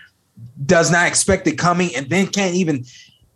[0.66, 2.84] does not expect it coming and then can't even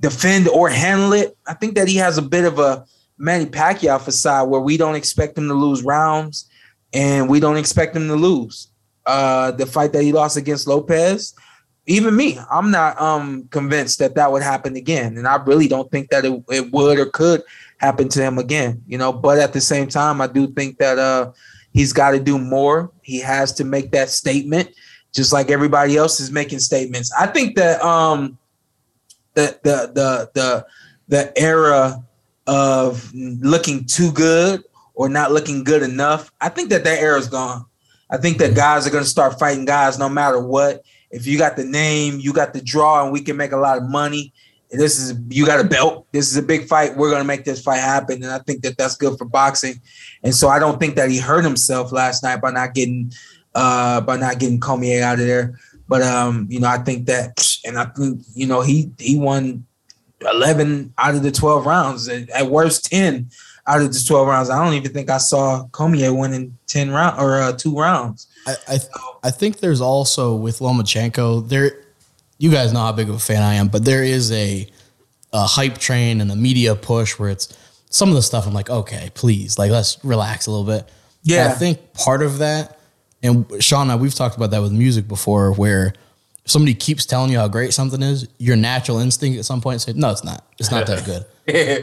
[0.00, 1.36] defend or handle it.
[1.46, 2.84] I think that he has a bit of a
[3.16, 6.48] Manny Pacquiao facade where we don't expect him to lose rounds
[6.92, 8.68] and we don't expect him to lose.
[9.04, 11.34] Uh, the fight that he lost against Lopez,
[11.86, 15.90] even me, I'm not um convinced that that would happen again, and I really don't
[15.90, 17.42] think that it, it would or could
[17.78, 18.82] happen to him again.
[18.86, 21.32] You know, but at the same time, I do think that uh
[21.78, 22.90] he's got to do more.
[23.02, 24.68] He has to make that statement,
[25.14, 27.12] just like everybody else is making statements.
[27.16, 28.36] I think that um
[29.34, 30.66] the the the the
[31.06, 32.04] the era
[32.48, 34.64] of looking too good
[34.94, 37.64] or not looking good enough, I think that that era is gone.
[38.10, 40.82] I think that guys are going to start fighting guys no matter what.
[41.12, 43.78] If you got the name, you got the draw, and we can make a lot
[43.78, 44.32] of money.
[44.70, 46.06] This is you got a belt.
[46.12, 46.96] This is a big fight.
[46.96, 49.80] We're to make this fight happen, and I think that that's good for boxing.
[50.22, 53.12] And so I don't think that he hurt himself last night by not getting
[53.54, 55.58] uh by not getting Commey out of there.
[55.88, 59.64] But um, you know, I think that, and I think you know he he won
[60.20, 62.08] eleven out of the twelve rounds.
[62.08, 63.30] At, worst, ten
[63.66, 64.50] out of the twelve rounds.
[64.50, 68.26] I don't even think I saw Commey winning ten round or uh, two rounds.
[68.46, 68.78] I, I,
[69.24, 71.84] I think there's also with Lomachenko there.
[72.38, 74.68] You guys know how big of a fan I am, but there is a,
[75.32, 77.56] a hype train and a media push where it's
[77.90, 78.46] some of the stuff.
[78.46, 80.88] I'm like, okay, please, like let's relax a little bit.
[81.22, 81.44] Yeah.
[81.44, 82.78] And I think part of that,
[83.22, 85.94] and Sean and I, we've talked about that with music before, where
[86.48, 89.92] somebody keeps telling you how great something is, your natural instinct at some point say,
[89.94, 90.44] no, it's not.
[90.58, 91.24] It's not that good.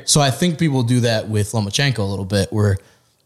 [0.05, 2.77] So I think people do that with Lomachenko a little bit, where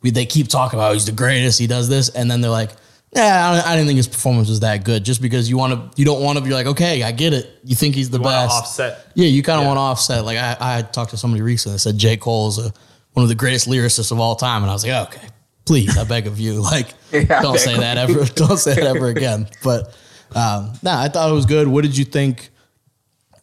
[0.02, 2.72] we they keep talking about he's the greatest, he does this, and then they're like,
[3.16, 5.04] yeah, I, I didn't think his performance was that good.
[5.04, 7.50] Just because you want to, you don't want to be like, okay, I get it.
[7.64, 8.52] You think he's the You best.
[8.52, 9.08] offset.
[9.16, 9.68] Yeah, you kind of Yeah.
[9.70, 10.26] want to offset.
[10.26, 12.18] Like I, I talked to somebody recently that said J.
[12.18, 12.72] Cole is a,
[13.14, 15.28] one of the greatest lyricists of all time, and I was like, okay,
[15.66, 19.08] please, I beg of you, like, Yeah, don't say that ever, don't say that ever
[19.16, 19.48] again.
[19.64, 19.88] But
[20.36, 21.68] um, nah, I thought it was good.
[21.68, 22.50] What did you think?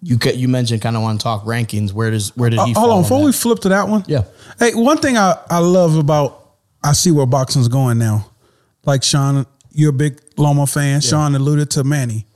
[0.02, 1.92] You you mentioned kind of want to talk rankings.
[1.92, 2.70] Where does where did he?
[2.70, 3.24] Uh, fall hold on, on before that?
[3.26, 4.04] we flip to that one.
[4.06, 4.22] Yeah.
[4.58, 6.52] Hey, one thing I, I love about
[6.84, 8.30] I see where boxing's going now.
[8.84, 9.46] Like Sean,
[9.76, 11.00] you're a big Loma fan.
[11.00, 12.26] Sean alluded to Manny.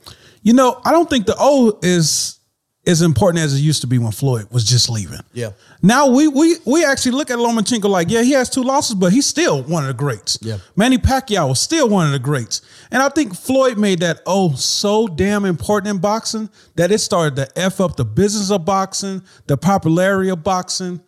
[0.42, 2.38] You know, I don't think the O is
[2.86, 5.20] as important as it used to be when Floyd was just leaving.
[5.32, 5.50] Yeah.
[5.82, 9.12] Now we we we actually look at Lomachenko like, yeah, he has two losses, but
[9.12, 10.38] he's still one of the greats.
[10.42, 10.58] Yeah.
[10.76, 12.62] Manny Pacquiao was still one of the greats.
[12.90, 17.36] And I think Floyd made that oh so damn important in boxing that it started
[17.36, 21.00] to F up the business of boxing, the popularity of boxing.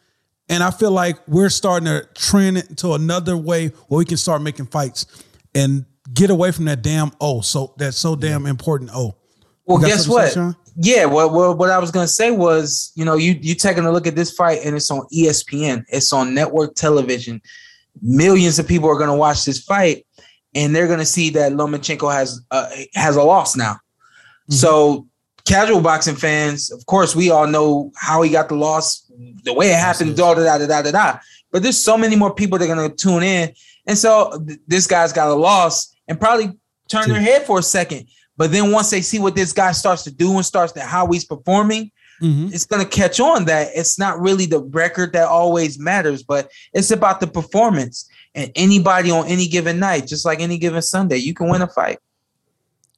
[0.49, 4.19] And I feel like we're starting to trend it into another way where we can
[4.19, 5.07] start making fights
[5.55, 9.17] and get away from that damn oh so that's so damn important oh.
[9.65, 10.33] Well, guess what?
[10.33, 13.85] say, Yeah, well, well, what I was gonna say was, you know, you you taking
[13.85, 17.41] a look at this fight and it's on ESPN, it's on network television.
[18.01, 20.05] Millions of people are gonna watch this fight,
[20.55, 23.77] and they're gonna see that Lomachenko has uh, has a loss now.
[24.49, 25.07] So,
[25.45, 29.11] casual boxing fans, of course, we all know how he got the loss,
[29.45, 31.19] the way it happened, da da da da da da.
[31.53, 33.53] But there's so many more people that are gonna tune in,
[33.87, 36.53] and so th- this guy's got a loss and probably
[36.89, 38.07] turn their head for a second.
[38.37, 41.07] But then once they see what this guy starts to do and starts to how
[41.11, 41.91] he's performing,
[42.23, 42.53] Mhm.
[42.53, 46.91] it's gonna catch on that it's not really the record that always matters, but it's
[46.91, 48.07] about the performance.
[48.35, 51.67] And anybody on any given night, just like any given Sunday, you can win a
[51.67, 51.99] fight.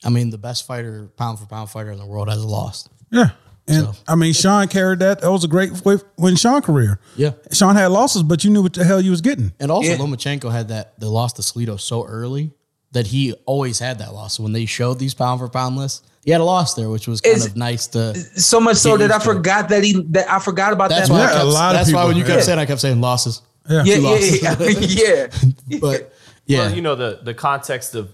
[0.04, 2.88] I mean, the best fighter, pound for pound fighter in the world, has lost.
[3.10, 3.30] Yeah.
[3.66, 5.22] And So- I mean, Sean carried that.
[5.22, 7.00] That was a great way win Sean career.
[7.16, 7.30] Yeah.
[7.50, 9.52] Sean had losses, but you knew what the hell you was getting.
[9.58, 9.96] And also, Yeah.
[9.96, 12.52] Lomachenko had that they lost to Salido so early
[12.94, 14.34] that he always had that loss.
[14.38, 17.06] So when they showed these pound for pound lists, he had a loss there, which
[17.06, 18.14] was kind Is- of nice to.
[18.40, 21.14] So much so that I to forgot that he that I forgot about That's that.
[21.14, 21.26] why.
[21.26, 22.42] Kept, a lot of that's why when you kept yeah.
[22.42, 23.42] saying, I kept saying losses.
[23.68, 23.82] Yeah.
[23.84, 24.94] yeah, two yeah, losses.
[24.94, 25.28] yeah,
[25.68, 25.78] yeah.
[25.80, 26.12] But
[26.46, 28.10] yeah, Well, you know the the context of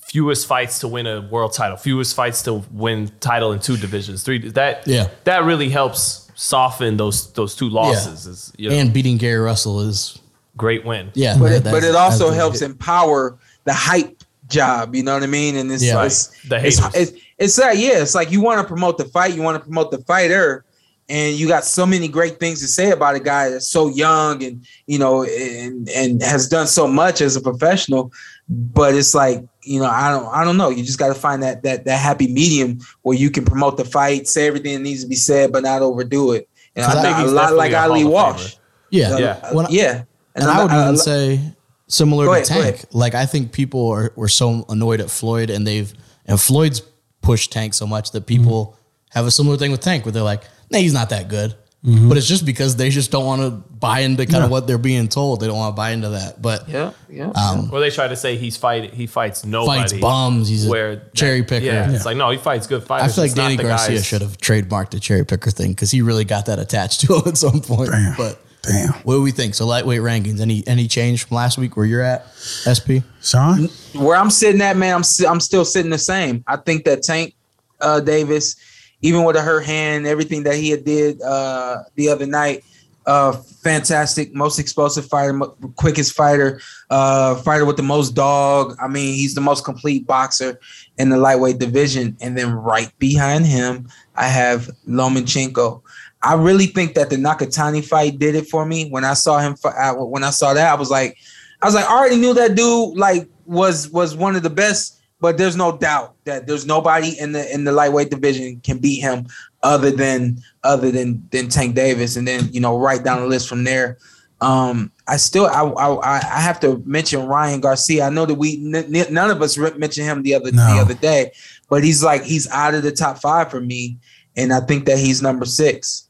[0.00, 4.22] fewest fights to win a world title, fewest fights to win title in two divisions,
[4.22, 4.38] three.
[4.50, 5.08] That Yeah.
[5.24, 8.26] that really helps soften those those two losses.
[8.26, 10.18] Is you know, and beating Gary Russell is
[10.56, 11.10] great win.
[11.14, 11.36] yeah.
[11.38, 14.94] But it, but it also helps empower the hype job.
[14.94, 15.56] You know what I mean?
[15.56, 16.04] And it's Yeah.
[16.04, 16.94] it's, The it's, haters.
[17.12, 19.64] it's it's like yeah, it's like you want to promote the fight, you want to
[19.64, 20.64] promote the fighter,
[21.08, 24.42] and you got so many great things to say about a guy that's so young
[24.42, 28.10] and you know and and has done so much as a professional.
[28.48, 30.70] But it's like you know I don't I don't know.
[30.70, 33.84] You just got to find that that that happy medium where you can promote the
[33.84, 36.48] fight, say everything that needs to be said, but not overdo it.
[36.74, 38.56] And Cause I I, think a lot like definitely Ali a Walsh.
[38.90, 39.52] yeah, Yeah.
[39.52, 40.04] When yeah.
[40.34, 41.40] And I would a- even a- say
[41.88, 42.86] similar Go to ahead, Tank.
[42.92, 45.92] Like I think people are were so annoyed at Floyd and they've
[46.26, 46.80] and Floyd's
[47.22, 48.76] pushed Tank so much that people
[49.10, 49.18] Mm-hmm.
[49.18, 51.54] have a similar thing with Tank where they're like, nah, he's not that good.
[51.84, 52.08] Mm-hmm.
[52.08, 54.76] But it's just because they just don't want to buy into kind of what they're
[54.78, 55.40] being told.
[55.40, 56.42] They don't want to buy into that.
[56.42, 57.30] But yeah, yeah.
[57.30, 59.80] um, Or they try to say he's fight he fights nobody.
[59.82, 60.48] fights bums.
[60.48, 61.66] He's a Where cherry that- picker.
[61.66, 63.16] Yeah, it's like no, he fights good fighters.
[63.16, 63.34] I fighters.
[63.34, 66.02] feel like It's Danny Garcia guys- should have trademarked the cherry picker thing because he
[66.02, 67.90] really got that attached to him at some point.
[67.92, 68.16] Damn.
[68.16, 68.92] But Damn.
[69.04, 69.54] what do we think?
[69.54, 70.40] So lightweight rankings.
[70.40, 72.26] Any any change from last week where you're at?
[72.68, 73.00] SP.
[73.22, 73.68] Sean?
[73.94, 76.44] where I'm sitting at, man, I'm I'm still sitting the same.
[76.46, 77.34] I think that Tank
[77.80, 78.56] uh, Davis,
[79.02, 82.62] even with a hurt hand, everything that he had did uh, the other night,
[83.08, 86.60] uh, fantastic, most explosive fighter, mo- quickest fighter,
[86.90, 88.76] uh, fighter with the most dog.
[88.80, 90.60] I mean, he's the most complete boxer
[90.98, 92.18] in the lightweight division.
[92.20, 95.80] And then right behind him, I have Lomachenko.
[96.22, 98.88] I really think that the Nakatani fight did it for me.
[98.90, 101.16] When I saw him, I- when I saw that, I was like,
[101.62, 105.00] I was like, I already knew that dude like was was one of the best,
[105.20, 109.00] but there's no doubt that there's nobody in the in the lightweight division can beat
[109.00, 109.26] him
[109.62, 113.48] other than other than than Tank Davis, and then you know right down the list
[113.48, 113.98] from there.
[114.40, 118.04] Um, I still I I, I have to mention Ryan Garcia.
[118.06, 120.74] I know that we n- none of us mentioned him the other No.
[120.74, 121.32] the other day,
[121.68, 123.98] but he's like he's out of the top five for me,
[124.36, 126.04] and I think that he's number six.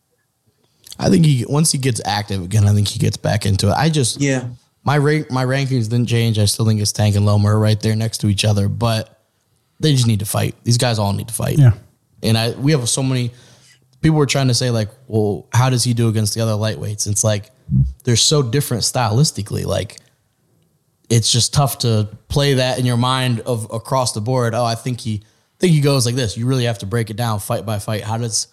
[0.99, 3.72] I think he once he gets active again, I think he gets back into it.
[3.72, 4.49] I just Yeah,
[4.84, 6.38] my rank my rankings didn't change.
[6.38, 9.22] I still think it's Tank and Loma are right there next to each other, but
[9.80, 10.57] they just need to fight.
[10.64, 11.59] These guys all need to fight.
[11.59, 11.72] Yeah.
[12.22, 13.30] And I we have so many
[14.01, 17.07] people were trying to say like, well, how does he do against the other lightweights?
[17.07, 17.51] It's like
[18.05, 19.64] they're so different stylistically.
[19.64, 19.99] Like
[21.09, 24.55] it's just tough to play that in your mind of across the board.
[24.55, 25.22] Oh, I think he
[25.59, 26.36] think he goes like this.
[26.36, 28.05] You really have to break it down fight by fight.
[28.05, 28.49] How does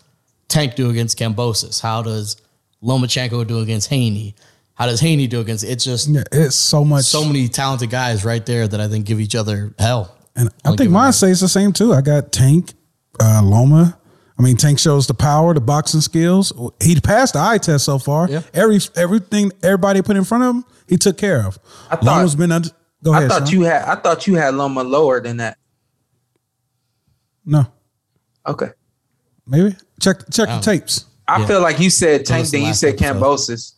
[0.55, 1.81] Tank do against Kambosos?
[1.81, 2.37] How does
[2.81, 4.35] Lomachenko do against Haney?
[4.77, 5.63] how does Haney do against?
[5.63, 7.05] It's just Yeah, it's so much.
[7.05, 10.17] so many talented guys right there that I think give each other hell.
[10.35, 11.13] And I think mine that.
[11.13, 11.93] says the same too.
[11.93, 12.73] I got Tank,
[13.21, 13.97] uh, Loma.
[14.37, 16.51] I mean, Tank shows the power, the boxing skills.
[16.83, 18.29] He passed the eye test so far.
[18.29, 18.41] Yeah.
[18.53, 21.57] Every everything everybody put in front of him, he took care of.
[21.89, 22.69] I thought- Loma's been under.
[23.01, 23.29] Go I ahead.
[23.31, 23.59] thought Sean.
[23.59, 25.57] you had I thought you had Loma lower than that.
[27.45, 27.65] no,
[28.45, 28.71] Okay.
[29.47, 30.57] Maybe check check Oh.
[30.57, 31.05] the tapes.
[31.27, 31.45] I Yeah.
[31.47, 33.15] feel like you said was Tank, the then you last said episode.
[33.19, 33.71] Kambosos.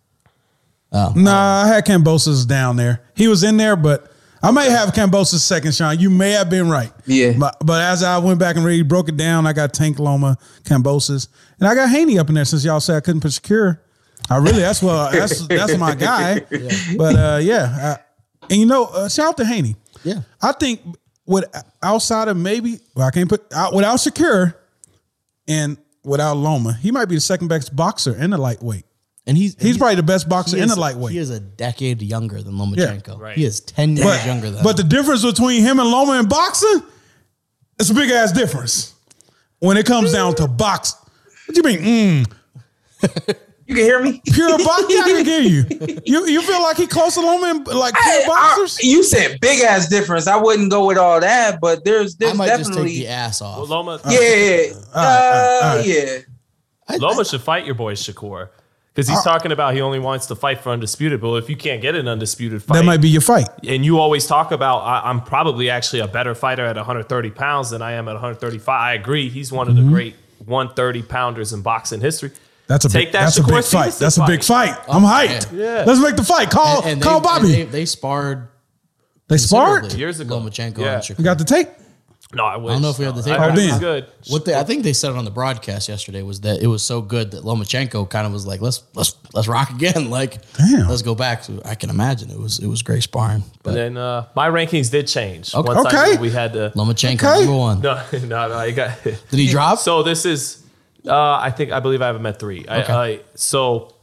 [0.91, 3.01] Oh, Nah, I had Kambosos down there.
[3.15, 4.11] He was in there, but
[4.41, 5.99] I may have Kambosos second, Sean.
[5.99, 6.91] You may have been right.
[7.05, 7.33] Yeah.
[7.37, 10.37] But, but as I went back and really broke it down, I got Tank Loma,
[10.63, 11.27] Kambosos,
[11.59, 13.79] and I got Haney up in there since y'all said I couldn't put Shakur.
[14.29, 16.41] I really that's well that's that's my guy.
[16.97, 17.97] But uh, yeah, uh,
[18.49, 19.75] and you know, uh, shout out to Haney.
[20.03, 20.21] yeah.
[20.41, 20.81] I think
[21.25, 21.45] with
[21.81, 24.53] outside of maybe well, I can't put out without Shakur
[25.47, 28.85] and without Loma, he might be the second best boxer in the lightweight.
[29.25, 31.11] And he's He's probably the best boxer he in the lightweight.
[31.11, 33.07] He is a decade younger than Lomachenko.
[33.07, 33.37] Yeah, Right.
[33.37, 34.63] He is ten years but, younger than.
[34.63, 36.81] but the difference between him and Loma in boxing,
[37.77, 38.93] it's a big ass difference.
[39.59, 40.95] When it comes down to box,
[41.45, 42.25] what do you mean?
[43.01, 43.37] Mm,
[43.67, 44.21] You can hear me?
[44.33, 45.65] pure boxing, I can hear you.
[46.05, 48.81] You you feel like he close to Loma in like pure Hey, I- boxers?
[48.81, 50.25] you said big ass difference.
[50.27, 53.07] I wouldn't go with all that, but there's I there's might just take definitely the
[53.07, 53.57] ass off.
[53.57, 55.85] Well, Loma, yeah, yeah, all right, uh, all right.
[55.85, 56.97] yeah.
[56.97, 58.47] Loma should fight your boy Shakur
[58.93, 61.19] because Uh, he's talking about he only wants to fight for undisputed.
[61.19, 63.49] But if you can't get an undisputed fight, that might be your fight.
[63.67, 67.69] and you always talk about I, I'm probably actually a better fighter at 130 pounds
[67.71, 68.69] than I am at 135.
[68.69, 69.27] I agree.
[69.29, 69.85] He's one of Mm-hmm.
[69.87, 70.15] the great
[70.45, 72.31] 130 pounders in boxing history.
[72.67, 73.63] That's a Take big, that that's a big fight.
[73.93, 74.75] Stevenson That's a big fight.
[74.75, 74.85] fight.
[74.89, 75.57] I'm hyped.
[75.57, 75.83] Yeah.
[75.87, 76.49] Let's make the fight.
[76.49, 77.61] Call and, and call they, Bobby.
[77.61, 78.49] and They, sparred.
[79.29, 79.93] they sparred sparred.
[79.99, 80.39] Years ago.
[80.39, 80.95] Lomachenko Yeah.
[80.95, 81.17] and Shakur.
[81.19, 81.69] You got the tape.
[82.33, 82.73] No, I wish.
[82.73, 83.39] don't know if we have the tape.
[83.39, 84.05] I heard Oh, it good.
[84.27, 86.83] What they, I think they said it on the broadcast yesterday was that it was
[86.83, 90.09] so good that Lomachenko kind of was like, let's let's let's rock again.
[90.17, 90.89] Like, Damn.
[90.89, 91.45] let's go back.
[91.45, 93.43] So I can imagine it was it was great sparring.
[93.63, 95.55] But And then uh, my rankings did change.
[95.55, 95.65] Okay.
[95.73, 96.15] Once I Okay.
[96.15, 96.73] knew we had to.
[96.75, 97.45] Lomachenko Okay.
[97.45, 97.79] number one.
[97.79, 98.53] No, no, no.
[98.57, 99.01] I got.
[99.05, 99.79] Did he drop?
[99.79, 100.63] So this is,
[101.07, 102.61] uh, I think I believe I have him at three.
[102.61, 102.71] Okay.
[102.93, 103.93] I, I, so,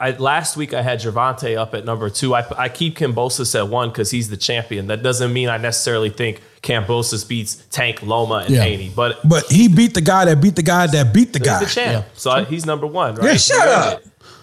[0.00, 2.34] I last week I had Gervonta up at number two.
[2.34, 4.86] I, I keep Kambosos at one because he's the champion.
[4.86, 8.62] That doesn't mean I necessarily think Kambosos beats Tank Loma and Yeah.
[8.62, 11.58] Haney, but But he beat the guy that beat the guy that beat the guy.
[11.58, 12.04] he's the champ.
[12.06, 12.12] Yeah.
[12.14, 13.32] So I, he's number one, right?
[13.32, 14.02] Yeah, shut earned up.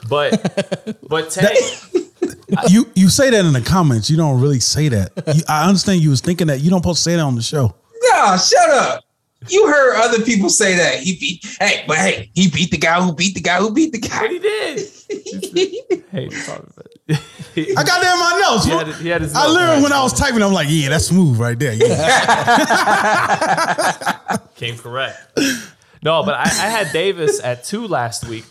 [0.10, 1.58] But but Tank,
[2.70, 4.10] you you say that in the comments.
[4.10, 5.12] You don't really say that.
[5.34, 6.60] You, I understand you was thinking that.
[6.60, 7.74] You don't supposed to say that on the show.
[8.12, 9.05] No, shut up.
[9.48, 11.00] You heard other people say that.
[11.00, 13.92] He beat hey, but hey, he beat the guy who beat the guy who beat
[13.92, 14.28] the but guy.
[14.28, 14.80] he did.
[16.12, 16.64] hey, sorry,
[17.10, 18.66] I got that in my notes.
[18.66, 19.54] He had it- he had his I notes.
[19.54, 21.74] literally, when I was typing, I'm like, yeah, that's smooth right there.
[21.74, 21.88] Yeah.
[24.56, 25.18] came correct.
[26.04, 28.46] No, but I, I had Davis at two last week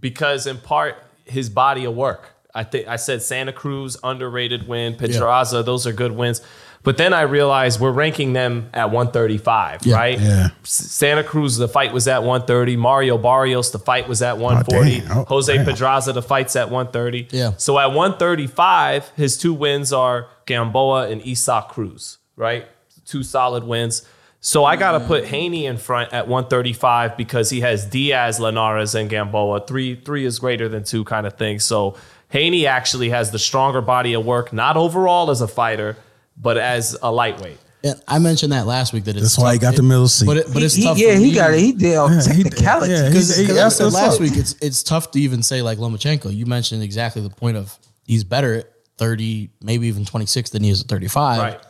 [0.00, 2.30] because, in part, his body of work.
[2.54, 6.40] I think I said Santa Cruz underrated win, Pedraza, those are good wins.
[6.88, 10.18] But then I realized we're ranking them at 135, right?
[10.18, 10.48] yeah.
[10.62, 12.78] Santa Cruz, the fight was at 130.
[12.78, 15.00] Mario Barrios, the fight was at 140.
[15.00, 15.18] damn.
[15.18, 15.66] Oh, Jose damn.
[15.66, 17.28] Pedraza, the fight's at 130.
[17.30, 17.52] Yeah.
[17.58, 22.64] So at 135, his two wins are Gamboa and Isaac Cruz, right?
[23.04, 24.08] Two solid wins.
[24.40, 28.94] So I got to put Haney in front at 135 because he has Diaz, Linares,
[28.94, 29.66] and Gamboa.
[29.66, 31.58] Three, three is greater than two kind of thing.
[31.58, 31.98] So
[32.30, 35.98] Haney actually has the stronger body of work, not overall as a fighter,
[36.40, 37.58] but as a lightweight.
[37.84, 40.08] And I mentioned that last week that it's That's why he tough- got the middle
[40.08, 40.26] seat.
[40.26, 40.98] But it, but it's He- tough.
[40.98, 41.34] yeah, for he me.
[41.34, 41.60] got it.
[41.60, 42.92] He did all Yeah, technicality.
[43.06, 44.20] Because He- he- I that's- said that's last up.
[44.20, 46.34] week, it's it's tough to even say like Lomachenko.
[46.34, 50.64] You mentioned exactly the point of he's better at thirty, maybe even twenty six than
[50.64, 51.38] he is at thirty five.
[51.40, 51.60] Right.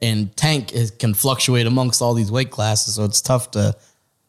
[0.00, 3.74] And Tank is, can fluctuate amongst all these weight classes, so it's tough to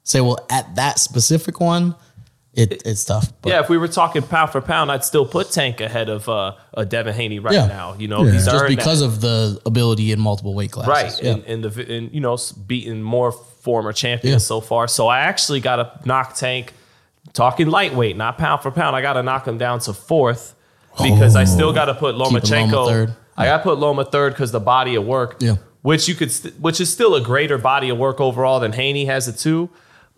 [0.03, 0.19] say.
[0.19, 1.95] Well, at that specific one,
[2.59, 3.31] it, it's tough.
[3.41, 6.27] But yeah, if we were talking pound for pound, I'd still put Tank ahead of
[6.29, 7.67] uh, uh Devin Haney right Yeah.
[7.67, 7.95] now.
[7.97, 8.31] You know, Yeah.
[8.33, 9.05] he's just because that.
[9.05, 10.89] of the ability in multiple weight classes,
[11.19, 11.31] right Yeah.
[11.33, 12.37] and, and the and you know
[12.67, 16.73] beating more former champions so far so i actually got to knock tank
[17.33, 20.55] talking lightweight not pound for pound i got to knock him down to fourth
[21.03, 23.13] because i still got to put lomachenko third.
[23.37, 25.57] i got to put loma third because the body of work Yeah.
[25.81, 29.05] which you could st- which is still a greater body of work overall than haney
[29.05, 29.69] has it too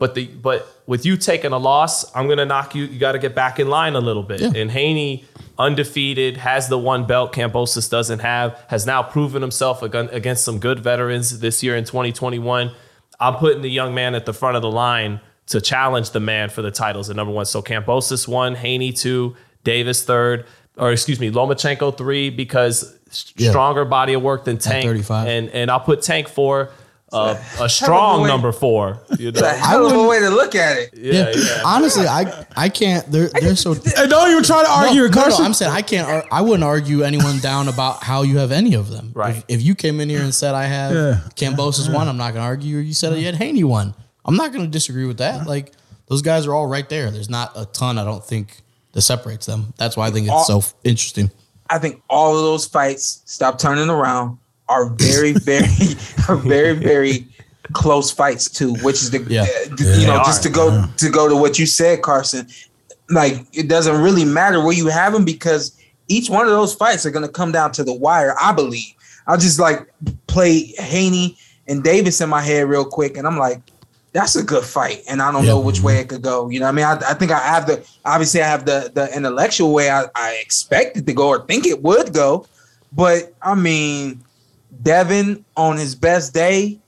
[0.01, 3.19] but the but with you taking a loss i'm gonna knock you you got to
[3.19, 4.51] get back in line a little bit Yeah.
[4.61, 5.23] and haney
[5.59, 10.79] undefeated has the one belt kambosos doesn't have has now proven himself against some good
[10.79, 12.71] veterans this year in 2021
[13.19, 16.49] i'm putting the young man at the front of the line to challenge the man
[16.49, 20.45] for the titles at number one so kambosos one haney two davis third
[20.77, 22.97] or excuse me lomachenko three because
[23.35, 23.49] Yeah.
[23.51, 25.27] stronger body of work than tank 35.
[25.27, 26.71] and and i'll put tank four
[27.13, 28.99] uh, a strong way- number four.
[29.19, 30.89] You It's a know, hell of a way to look at it.
[30.95, 31.61] yeah, yeah.
[31.65, 33.09] Honestly, I I can't.
[33.11, 33.73] They're they're so.
[33.73, 36.25] Hey, don't even try to argue no, it, no, no, I'm saying I can't.
[36.31, 39.11] I wouldn't argue anyone down about how you have any of them.
[39.13, 39.37] Right.
[39.37, 41.19] If, if you came in here and said I have Yeah.
[41.35, 42.77] Kambosos one, I'm not going to argue.
[42.77, 43.93] Or you said you had Haney one,
[44.25, 45.47] I'm not going to disagree with that.
[45.47, 45.73] Like
[46.07, 47.11] those guys are all right there.
[47.11, 47.97] There's not a ton.
[47.97, 48.57] I don't think
[48.93, 49.73] that separates them.
[49.77, 51.31] That's why I think it's so interesting.
[51.69, 54.37] I think all of those fights, stop turning around,
[54.71, 55.67] are very, very,
[56.29, 57.27] are very, very
[57.73, 58.73] close fights too.
[58.83, 59.43] Which is the, Yeah.
[59.43, 62.47] uh, the- you know, just to go to go to what you said, Carson.
[63.09, 65.75] Like it doesn't really matter where you have them because
[66.07, 68.35] each one of those fights are going to come down to the wire.
[68.41, 68.93] I believe.
[69.27, 69.79] I'll just like
[70.27, 73.61] play Haney and Davis in my head real quick, and I'm like,
[74.13, 76.49] that's a good fight, and I don't know which way it could go.
[76.49, 78.91] You know, what I mean, I, I think I have the obviously I have the
[78.93, 82.45] the intellectual way I, I expect it to go or think it would go,
[82.91, 84.21] but I mean,
[84.83, 86.79] Devin on his best day,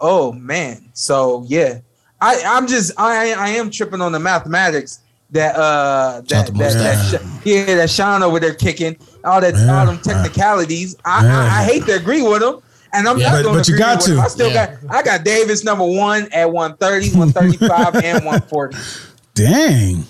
[0.00, 0.88] oh man.
[0.92, 1.78] So yeah,
[2.20, 6.46] I I'm just I I am tripping on the mathematics that uh Shout out that,
[6.46, 6.82] that, Mustang.
[7.12, 9.78] that yeah that Sean over there kicking all that Yeah.
[9.80, 10.96] all them technicalities.
[11.04, 11.38] I, Yeah.
[11.38, 12.56] I I hate to agree with him.
[12.92, 13.26] And I'm Yeah.
[13.30, 14.12] not But- going but to you got with to.
[14.14, 14.20] him.
[14.20, 14.74] I still Yeah.
[14.82, 18.76] got I got Davis number one at 130, 135, and 140.
[19.34, 20.04] Dang.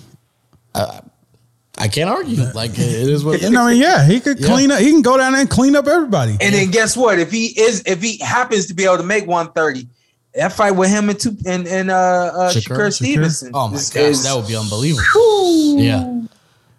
[1.81, 2.43] I can't argue.
[2.53, 3.35] Like it is what.
[3.35, 4.47] it You know, I mean, yeah, he could Yeah.
[4.47, 4.79] clean up.
[4.79, 6.37] He can go down there and clean up everybody.
[6.39, 7.19] And then guess what?
[7.19, 9.87] If he is, if he happens to be able to make 130,
[10.35, 12.77] that fight with him and two and, and uh, uh Shakur?
[12.77, 13.51] Shakur, Stevenson.
[13.53, 15.03] Oh my is- gosh, is- that would be unbelievable.
[15.13, 15.79] Whew.
[15.79, 16.21] Yeah,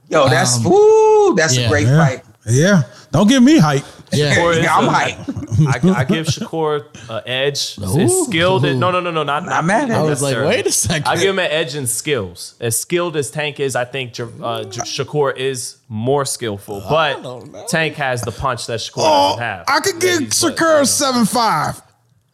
[0.09, 1.67] Yo, that's Um, woo, that's yeah.
[1.67, 2.07] a great Yeah.
[2.07, 2.25] fight.
[2.47, 2.83] Yeah.
[3.13, 3.85] Don't give me hype.
[4.13, 4.35] Yeah.
[4.35, 5.19] Shakur Yeah, I'm a- hype.
[5.87, 7.79] I, I give Shakur an edge.
[7.79, 7.99] Ooh.
[7.99, 8.63] His skilled.
[8.63, 10.09] No, no, no, no, not Not mad at I it.
[10.09, 11.07] was like, wait a second.
[11.07, 12.55] I give him an edge in skills.
[12.61, 16.83] As skilled as Tank is, I think J- uh, Shakur is more skillful.
[16.89, 17.69] But.
[17.69, 19.65] Tank has the punch that Shakur Oh, doesn't have.
[19.69, 21.81] I could give he's what- Shakur seven five.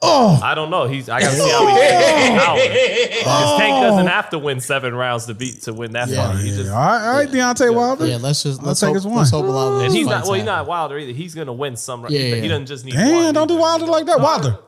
[0.01, 0.87] Oh, I don't know.
[0.87, 1.09] He's.
[1.09, 5.27] I got to see how he gets Because Tank doesn't have to win seven rounds
[5.27, 6.33] to beat to win that Yeah.
[6.33, 6.39] fight.
[6.41, 6.57] He yeah.
[6.57, 6.71] just.
[6.71, 8.07] all right, all right, Deontay Wilder.
[8.07, 9.17] Yeah, let's just let's take hope, his one.
[9.17, 10.19] let's hope a lot of And he's not.
[10.19, 11.13] fights Well, he's not Wilder either.
[11.13, 12.03] He's gonna win some.
[12.09, 12.93] Yeah, he, yeah, he doesn't just need.
[12.95, 14.21] Damn, one don't do Wilder like that.
[14.21, 14.59] Wilder.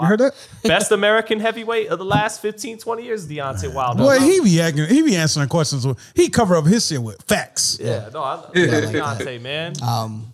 [0.00, 0.34] You heard that?
[0.64, 4.02] Best American heavyweight of the last 15, 20 years, Deontay Wilder.
[4.02, 5.86] Boy, he be acting, he be answering questions.
[5.86, 7.78] With, he cover up his shit with facts.
[7.80, 9.74] Yeah, no, I love Deontay, man.
[9.80, 10.33] Um,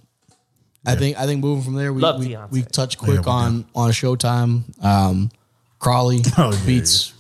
[0.87, 2.51] I think I think moving from there, we Love we, Deontay.
[2.51, 4.85] we touch quick Yeah, we on on Showtime.
[4.85, 5.31] Um,
[5.78, 7.12] Crawley Oh, yeah, beats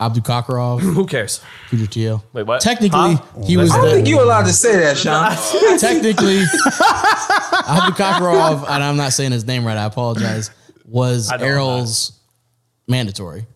[0.00, 1.40] Abdul Kakarov, Who cares?
[1.70, 2.22] Fujitio.
[2.32, 2.60] Wait, what?
[2.60, 3.42] Technically, Huh?
[3.46, 5.30] he was I don't think the, you allowed to say that, Sean.
[5.78, 9.76] technically Abdul Kakarov, and I'm not saying his name right.
[9.76, 10.50] I apologize.
[10.86, 12.12] Was I know Errol's
[12.88, 13.46] mandatory?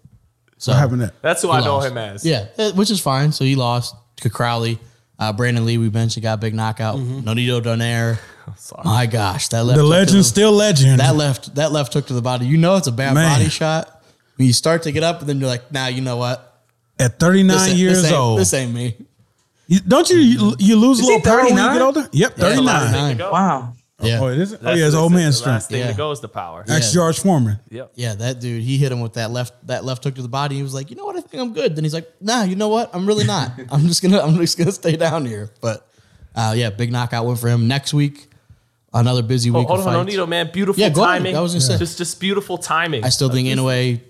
[0.58, 1.12] So What happened there?
[1.22, 1.88] That's who he I know lost.
[1.88, 2.24] him as.
[2.24, 3.32] Yeah, eh, which is fine.
[3.32, 4.78] So he lost to Crowley.
[5.18, 6.96] Uh, Brandun Lee, we mentioned, got a big knockout.
[6.96, 8.18] Nonito Donaire.
[8.56, 8.82] Sorry.
[8.84, 11.00] My gosh, that left The hook to legend still legend.
[11.00, 12.46] that left that left hook to the body.
[12.46, 13.38] You know it's a bad Man.
[13.38, 14.02] body shot.
[14.36, 16.62] When you start to get up, and then you're like, nah, you know what?
[17.00, 18.38] At 39 This years this old.
[18.40, 18.96] This ain't me.
[19.66, 22.08] You- don't you, you you lose a little he power when you get older?
[22.12, 22.92] Yep, That's the last 39.
[23.08, 23.32] thing to go.
[23.32, 23.72] Wow.
[24.00, 24.20] Yeah.
[24.20, 24.54] Oh, it is?
[24.54, 25.66] Oh, yeah, it's old man the last strength.
[25.66, 25.90] thing Yeah.
[25.90, 26.64] to go is the power.
[26.68, 26.94] Ex Yeah.
[27.00, 27.58] George Foreman.
[27.68, 27.92] Yep.
[27.96, 30.54] Yeah, that dude, he hit him with that left that left hook to the body.
[30.54, 31.16] He was like, you know what?
[31.16, 31.74] I think I'm good.
[31.74, 32.94] Then he's like, nah, you know what?
[32.94, 33.50] I'm really not.
[33.72, 35.50] I'm just gonna I'm just gonna stay down here.
[35.60, 35.84] But
[36.36, 37.66] uh, yeah, big knockout win for him.
[37.66, 38.27] Next week,
[38.92, 39.66] another busy oh, week.
[39.66, 40.16] Oh, hold of on, fights.
[40.16, 40.50] Onito, man.
[40.52, 41.18] Beautiful Yeah, go ahead.
[41.18, 41.36] timing.
[41.36, 41.78] I was gonna.
[41.78, 43.04] Just, just beautiful timing.
[43.04, 44.00] I still think Inoue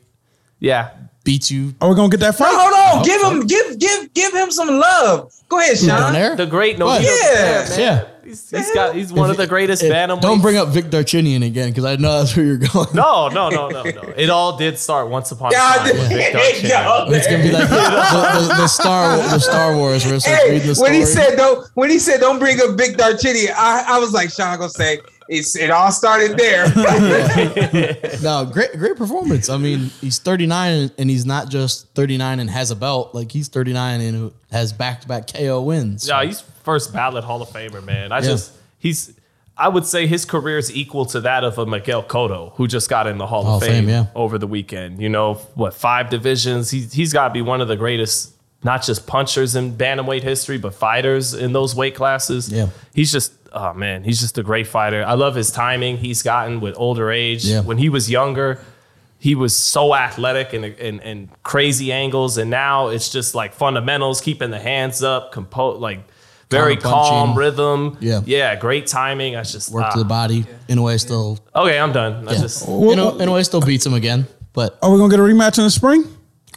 [0.59, 0.91] yeah.
[1.25, 1.75] beats you.
[1.81, 2.53] Are we going to get that fight?
[2.53, 3.05] hold Oh, on.
[3.05, 5.33] Give him, give, give, give him some love.
[5.49, 6.13] Go ahead, Sean.
[6.13, 6.37] there.
[6.37, 6.99] The great Go Nonito.
[7.01, 7.79] ahead.
[7.79, 8.05] Yeah.
[8.25, 8.95] He's, he's got.
[8.95, 10.21] He's one of the greatest If- bantamweights.
[10.21, 12.89] don't bring up Vic Darchinyan again because I know that's where you're going.
[12.93, 14.03] No, no, no, no, no.
[14.19, 15.85] It all did start once upon a time.
[15.85, 17.11] with Vic Darchinyan.
[17.13, 20.51] It's gonna be like the, the, the Star the Star Wars where it's like Hey,
[20.59, 23.85] reading the when he said don't, when he said don't bring up Big Darchini, I,
[23.97, 26.67] I was like, Sean gonna say it's, it all started there.
[28.23, 29.49] no, great great performance.
[29.49, 33.15] I mean, he's 39 and he's not just 39 and has a belt.
[33.15, 36.09] Like he's 39 and has back to back KO wins.
[36.09, 38.13] Yeah, he's first ballot Hall of Famer, man.
[38.13, 38.23] I Yeah.
[38.23, 39.15] just he's
[39.59, 42.89] I would say his career is equal to that of a Miguel Cotto, who just
[42.89, 44.07] got in the Hall, Hall of of Fame, Fame, yeah.
[44.15, 45.03] over the weekend.
[45.03, 46.71] You know, what, five divisions?
[46.71, 50.75] He's he's gotta be one of the greatest, not just punchers in bantamweight history, but
[50.75, 52.53] fighters in those weight classes.
[52.53, 52.69] Yeah.
[52.95, 55.05] He's just oh man, he's just a great fighter.
[55.05, 57.45] I love his timing he's gotten with older age.
[57.45, 57.61] Yeah.
[57.61, 58.61] When he was younger,
[59.19, 64.21] he was so athletic and, and and crazy angles, and now it's just like fundamentals,
[64.21, 66.01] keeping the hands up, compose like
[66.51, 67.99] very calm rhythm.
[68.01, 68.23] Yeah.
[68.25, 69.37] yeah, great timing.
[69.37, 69.91] I just Work ah.
[69.91, 70.47] to the body.
[70.69, 71.39] In a way, still.
[71.55, 72.27] Okay, I'm done.
[72.29, 72.41] I Yeah.
[72.41, 74.27] just in, a, in a way, still beats him again.
[74.55, 76.05] But Are we going to get a rematch in the spring?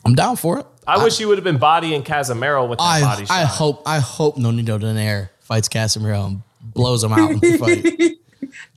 [0.06, 0.66] I'm down for it.
[0.88, 3.38] I wish you would have been bodying Casimero with that I body shot.
[3.38, 8.18] I hope I hope Nonito Donaire fights Casimero and blows him out in the fight.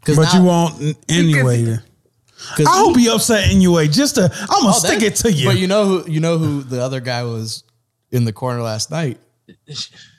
[0.00, 1.58] Because But you won't anyway.
[1.62, 1.78] anyway.
[2.56, 3.88] 'Cause I hope he- he upset anyway.
[3.88, 4.24] just to.
[4.24, 5.46] I'm gonna Oh, stick that- it to you.
[5.48, 7.64] But you know who you know who the other guy was
[8.12, 9.18] in the corner last night?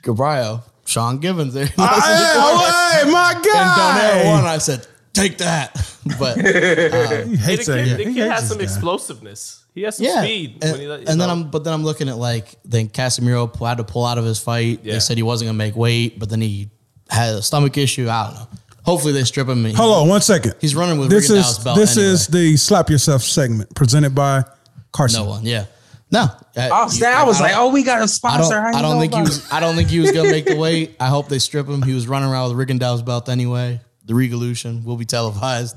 [0.02, 1.54] Gabriel, Sean Gibbons.
[1.54, 1.68] There.
[1.78, 4.42] Ah, hey, hey, my and Donaire won.
[4.42, 4.54] guy.
[4.54, 5.74] I said, take that.
[6.18, 7.96] But He The hates kid, that.
[7.98, 8.64] the He kid hates has this some guy.
[8.64, 9.64] explosiveness.
[9.74, 10.58] He has some yeah, speed.
[10.62, 11.28] and, when he, and then.
[11.30, 14.38] I'm, but then I'm looking at like then Casimero had to pull out of his
[14.38, 14.80] fight.
[14.82, 14.94] Yeah.
[14.94, 16.70] They said he wasn't gonna make weight, but then he
[17.08, 18.08] had a stomach issue.
[18.08, 18.46] I don't know.
[18.84, 19.58] Hopefully they strip him.
[19.64, 20.54] and he- Hold on one second.
[20.60, 22.12] He's running with this Rigondeaux's is belt this anyway.
[22.12, 24.44] is the slap yourself segment presented by
[24.92, 25.22] Carson.
[25.24, 25.44] No one.
[25.44, 25.66] Yeah.
[26.10, 26.28] No.
[26.56, 27.18] Oh, snap.
[27.18, 28.54] I was like, oh, we got a sponsor.
[28.54, 28.74] don't.
[28.76, 29.50] I don't think he was.
[29.52, 30.94] I don't think he was gonna make the weight.
[31.00, 31.82] I hope they strip him.
[31.82, 33.80] He was running around with Rigondeaux's belt anyway.
[34.04, 35.76] The Revolution will be televised.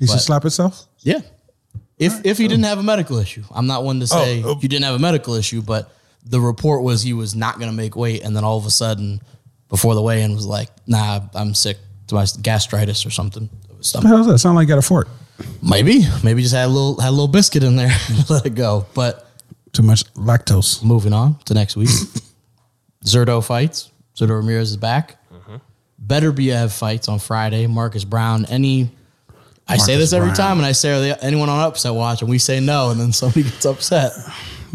[0.00, 0.84] He should slap himself.
[0.98, 1.20] Yeah.
[1.96, 4.50] If if he didn't have a medical issue, I'm not one to oh, say Oh,
[4.50, 4.58] oh.
[4.60, 5.92] you didn't have a medical issue, but
[6.24, 8.70] the report was he was not going to make weight, and then all of a
[8.70, 9.20] sudden,
[9.68, 13.84] before the weigh-in, was like, "Nah, I'm sick to my gastritis or something." What the
[13.84, 14.08] Stomach.
[14.08, 14.38] hell is that?
[14.38, 15.08] Sound like you got a fort.
[15.62, 17.94] Maybe, maybe just had a little had a little biscuit in there,
[18.28, 18.86] let it go.
[18.94, 19.24] But
[19.72, 20.82] Too much lactose.
[20.82, 21.90] moving on to next week,
[23.04, 23.90] Zurdo fights.
[24.16, 25.16] Zurdo Ramirez is back.
[25.32, 25.56] Mm-hmm.
[26.04, 27.66] Beterbiev fights on Friday.
[27.66, 28.44] Marcus Browne.
[28.46, 28.90] Any.
[29.68, 30.36] I say this every Browne.
[30.36, 32.98] time, and I say, "Are they, anyone on upset watch?" And we say no, and
[33.00, 34.12] then somebody gets upset.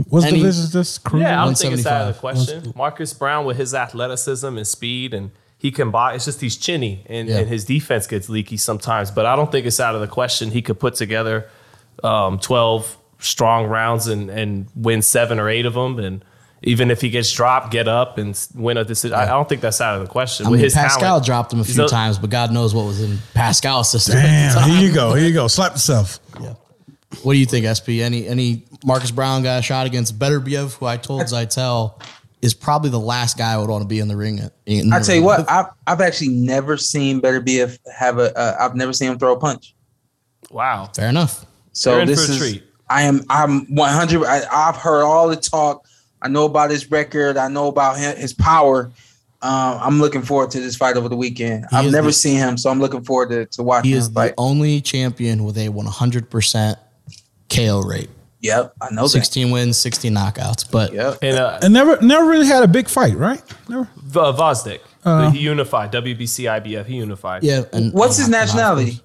[0.10, 0.72] What's Any- the business?
[0.72, 1.26] This cruiser?
[1.28, 2.58] Yeah, I don't think it's out of the 175.
[2.58, 2.74] question.
[2.76, 6.16] Marcus Browne with his athleticism and speed and he can buy.
[6.16, 7.38] It's just he's chinny and, Yeah.
[7.40, 9.12] and his defense gets leaky sometimes.
[9.12, 10.50] But I don't think it's out of the question.
[10.52, 11.48] He could put together
[12.04, 16.00] um, twelve strong rounds and and win seven or eight of them.
[16.00, 16.26] And
[16.64, 19.16] even if he gets dropped, get up and win a decision.
[19.16, 20.46] I I don't think that's out of the question.
[20.48, 22.86] I mean, his Pascal talent, dropped him a few a- times, but God knows what
[22.86, 24.16] was in Pascal's system.
[24.16, 24.70] Damn.
[24.70, 25.14] Here you go.
[25.14, 25.48] Here you go.
[25.48, 26.20] Slap yourself.
[26.42, 26.54] Yeah.
[27.22, 28.02] What do you think, SP?
[28.02, 32.02] Any any Marcus Browne got a shot against Beterbiev, who I told Zittel
[32.42, 34.40] is probably the last guy I would want to be in the ring.
[34.40, 38.38] At, in I the tell you what, I've I've actually never seen Beterbiev have a.
[38.38, 39.76] Uh, I've never seen him throw a punch.
[40.50, 40.90] wow.
[40.96, 41.46] Fair enough.
[41.74, 42.40] So this for a is.
[42.42, 42.64] treat.
[42.90, 43.22] I am.
[43.30, 44.26] I'm 100.
[44.26, 45.86] I, I've heard all the talk.
[46.24, 47.38] I know about his record.
[47.38, 48.90] I know about him, his power.
[49.42, 51.66] Um, I'm looking forward to this fight over the weekend.
[51.70, 54.00] He I've never the- seen him, so I'm looking forward to, to watching He him
[54.00, 54.34] is the fight.
[54.38, 56.76] only champion with a 100%
[57.50, 58.10] KO rate.
[58.40, 60.70] Yep, I know 16 wins, 16 knockouts.
[60.70, 60.92] But.
[60.94, 61.18] Yep.
[61.22, 63.42] And uh, And never, never really had a big fight, right?
[63.70, 63.84] Never.
[63.98, 64.80] V- Gvozdyk,
[65.34, 66.86] he unified WBC IBF.
[66.86, 67.44] He unified.
[67.44, 67.64] yeah.
[67.72, 69.02] And What's his and Hakamov, nationality?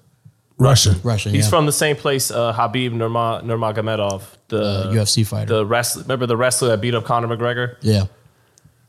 [0.59, 0.85] Course.
[0.87, 1.01] Russian.
[1.03, 1.33] Russian.
[1.33, 1.49] He's yeah.
[1.49, 5.45] from the same place uh, Khabib Nurma, Nurmagomedov, the Uh, UFC fighter.
[5.55, 6.03] the wrestler.
[6.03, 7.75] Remember the wrestler that beat up Conor McGregor?
[7.81, 8.03] yeah.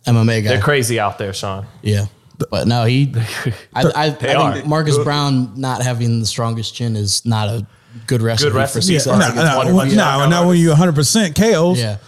[0.07, 0.49] MMA guy.
[0.49, 1.67] They're crazy out there, Sean.
[1.83, 2.07] Yeah.
[2.51, 3.13] But no, he.
[3.15, 4.65] I, I, I They think are.
[4.65, 7.67] Marcus Brown not having the strongest chin is not a
[8.07, 8.87] good recipe, Good recipe.
[8.87, 9.19] for Yeah, success.
[9.21, 11.79] No, against no, one no, punch no, not when you 100% KOs.
[11.79, 11.99] Yeah.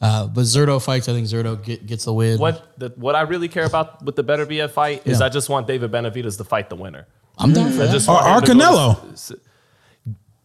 [0.00, 1.08] Uh, but Zurdo fights.
[1.10, 2.38] I think Zurdo get, gets the win.
[2.38, 5.26] What the, what I really care about with the Beterbiev fight is Yeah.
[5.26, 7.06] I just want David Benavidez to fight the winner.
[7.38, 7.92] I'm down for I that.
[7.92, 8.64] just Or, want or him to go to-
[9.06, 9.38] Canelo.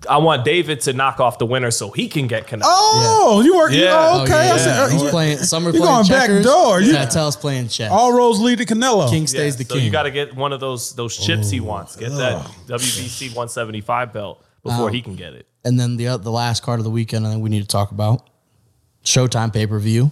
[0.08, 2.62] I want David to knock off the winner so he can get Canelo.
[2.64, 3.72] Oh, you work.
[3.74, 3.88] Yeah.
[3.92, 4.48] Oh, Oh, okay.
[4.48, 4.82] yeah, I said, yeah.
[4.84, 5.38] uh, He's you- playing.
[5.40, 6.46] Some are you playing going back checkers.
[6.46, 6.80] door.
[6.82, 7.92] You- Tatel's playing chess.
[7.92, 9.10] all roads lead to Canelo.
[9.10, 9.84] king Yeah, stays the so king.
[9.86, 11.96] you got to get one of those those chips he wants.
[11.96, 15.48] Get that WBC 175 belt before he can get it.
[15.66, 17.68] and then the oth- the last card of the weekend, I think we need to
[17.68, 18.30] talk about
[19.04, 20.12] Showtime pay per view.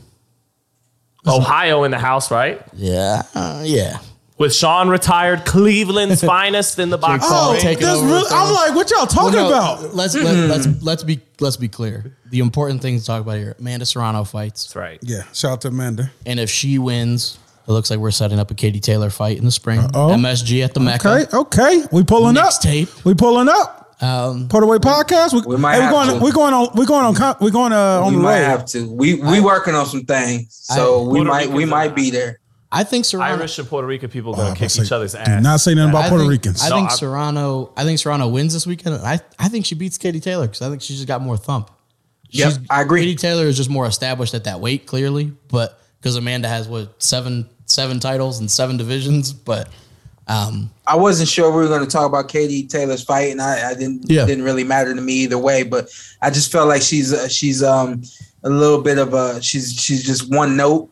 [1.28, 2.61] Ohio in the house, right?
[2.73, 3.99] Yeah, uh, yeah.
[4.38, 7.24] With Sean retired, Cleveland's finest in the box.
[7.26, 7.62] Oh, ring.
[7.62, 8.54] taking that's over really, I'm them.
[8.56, 9.96] like, what y'all talking Well, no, about?
[9.96, 12.18] Let's let, let's let's be let's be clear.
[12.32, 15.00] The important thing to talk about here: Amanda Serrano fights, That's right.
[15.02, 16.12] Yeah, shout out to Amanda.
[16.26, 19.46] and if she wins, it looks like we're setting up a Katie Taylor fight in
[19.46, 19.80] the spring.
[19.80, 20.10] Uh-oh.
[20.10, 21.28] MSG at the Mecca.
[21.32, 22.50] Okay, okay, we pulling up.
[22.50, 23.06] Mixtape.
[23.06, 23.84] We pulling up.
[24.02, 25.32] Um, Put away podcast.
[25.34, 26.10] We, We might hey, we're going.
[26.20, 26.22] to.
[26.26, 26.68] We're going on.
[26.76, 27.16] We're going on.
[27.16, 28.46] con- We're going uh, on we the might road.
[28.48, 28.92] have to.
[28.94, 32.42] We we working on some things, so we Puerto might we Ricans might be there.
[32.76, 33.36] I think Serrano.
[33.38, 34.95] Irish and Puerto Rican people are Oh, going I'm to kick about to each say,
[34.95, 35.43] other's Do ass.
[35.43, 36.61] not say nothing about I Puerto think, Ricans.
[36.61, 37.71] I think I- Serrano.
[37.78, 38.95] I think Serrano wins this weekend.
[38.95, 41.71] I I think she beats Katie Taylor because I think she's just got more thump.
[42.32, 43.01] Yep, She's- I agree.
[43.01, 47.01] Katie Taylor is just more established at that weight, clearly, but because Amanda has what
[47.01, 49.69] seven seven titles and seven divisions, but
[50.28, 53.69] um, I wasn't sure we were going to talk about Katie Taylor's fight, and I,
[53.72, 54.26] I didn't Yeah.
[54.26, 55.64] didn't really matter to me either way.
[55.64, 55.89] But
[56.22, 58.02] I just felt like she's uh, she's um
[58.43, 60.89] a little bit of a she's she's just one note.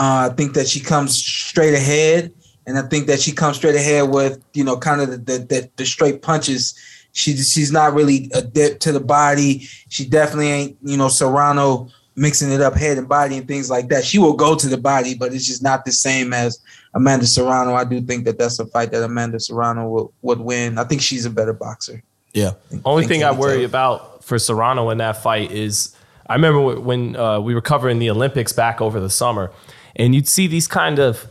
[0.00, 2.32] Uh, I think that she comes straight ahead,
[2.66, 5.38] and I think that she comes straight ahead with you know kind of the the,
[5.40, 6.74] the, the straight punches.
[7.12, 9.58] She she's not really adept to the body.
[9.90, 13.88] She definitely ain't you know Serrano mixing it up head and body and things like
[13.88, 14.02] that.
[14.04, 16.60] She will go to the body, but it's just not the same as
[16.94, 17.74] Amanda Serrano.
[17.74, 20.78] I do think that that's a fight that Amanda Serrano will, would win.
[20.78, 22.02] I think she's a better boxer.
[22.32, 22.52] yeah,
[22.84, 23.66] Only thing I worry Taylor.
[23.66, 25.94] about for Serrano in that fight is
[26.26, 29.50] I remember when uh, we were covering the Olympics back over the summer,
[29.96, 31.26] and you'd see these kind of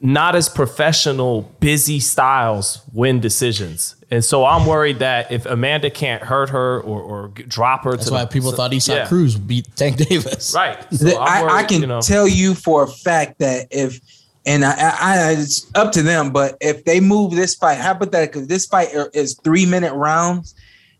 [0.00, 3.96] not as professional, busy styles win decisions.
[4.10, 8.06] And so I'm worried that if Amanda can't hurt her or, or drop her That's
[8.06, 9.08] to why the, people so- thought Eastside yeah.
[9.08, 10.54] Cruz beat Tank Davis.
[10.54, 10.78] Right.
[10.92, 14.00] So The- I'm I, I can you know, tell you for a fact that if
[14.44, 18.42] and I, I, I it's up to them, but if they move this fight, hypothetically,
[18.42, 20.54] if this fight is three minute rounds,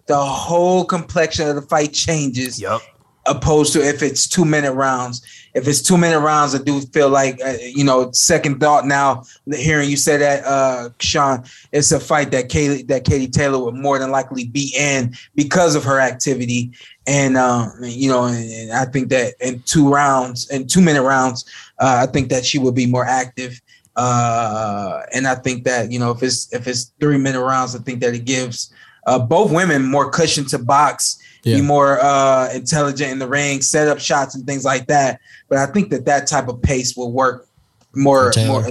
[0.06, 2.60] the whole complexion of the fight changes.
[2.60, 2.80] Yep.
[3.26, 5.20] Opposed to if it's two minute rounds.
[5.56, 9.24] If it's two minute rounds, I do feel like uh, you know second thought now.
[9.52, 13.74] Hearing you say that, uh, Sean, it's a fight that Katie that Katie Taylor would
[13.74, 16.72] more than likely be in because of her activity
[17.06, 21.02] and um, you know, and, and I think that in two rounds, in two minute
[21.02, 21.44] rounds,
[21.78, 23.60] uh, I think that she would be more active.
[23.94, 27.78] Uh, and I think that you know, if it's if it's three minute rounds, I
[27.78, 28.72] think that it gives
[29.06, 31.56] uh, both women more cushion to box, Yeah.
[31.56, 35.20] be more uh, intelligent in the ring, set up shots and things like that.
[35.48, 37.46] But I think that that type of pace will work
[37.94, 38.66] more, more,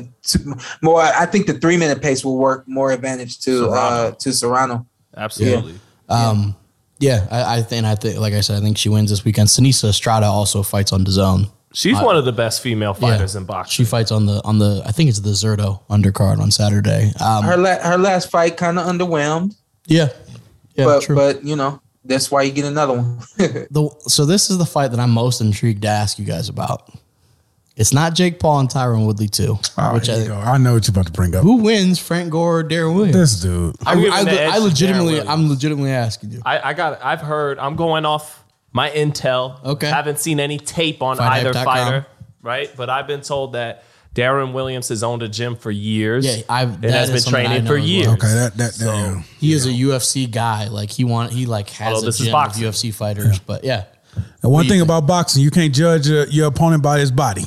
[0.81, 1.01] more.
[1.01, 4.85] I think the three minute pace will work more advantage to uh, to Serrano.
[5.15, 5.75] Absolutely.
[6.09, 6.55] Um,
[6.99, 9.47] yeah, I, I think I think like I said, I think she wins this weekend.
[9.47, 11.49] Seniesa Estrada also fights on DAZN.
[11.73, 13.41] She's one of the best female fighters Yeah.
[13.41, 13.71] in boxing.
[13.71, 17.11] She fights on the on the I think it's the Zurdo undercard on Saturday.
[17.19, 19.55] Um, Her la- her last fight kind of underwhelmed.
[19.87, 20.09] yeah,
[20.75, 21.15] yeah, but true.
[21.15, 23.17] but you know that's why you get another one.
[23.37, 26.89] the, so this is the fight that I'm most intrigued to ask you guys about.
[27.75, 29.59] It's not Jake Paul and Tyron Woodley too.
[29.77, 30.27] Oh, which I.
[30.33, 31.43] I know what you're about to bring up.
[31.43, 33.15] who wins, Frank Gore or Deron Williams?
[33.15, 33.75] This dude.
[33.85, 36.41] I, I'm I, the edge I to legitimately, I'm legitimately asking you.
[36.45, 37.03] I, I got.
[37.03, 37.59] I've heard.
[37.59, 39.61] I'm going off my intel.
[39.63, 39.89] Okay.
[39.89, 41.33] Haven't seen any tape on Fighthype.com.
[41.33, 42.07] either fighter.
[42.41, 42.71] Right.
[42.77, 43.83] But I've been told that
[44.15, 46.25] Deron Williams has owned a gym for years.
[46.25, 47.87] Yeah, I've- and has been training for as well.
[47.87, 48.07] years.
[48.07, 49.21] Okay, that that, that So- yeah.
[49.39, 50.67] He is a UFC guy.
[50.69, 52.63] Like he want, he like has Although a this is gym of boxing.
[52.63, 53.39] UFC fighters.
[53.39, 53.83] But yeah,
[54.41, 54.83] And one thing think?
[54.83, 57.43] about boxing, you can't judge your, your opponent by his body.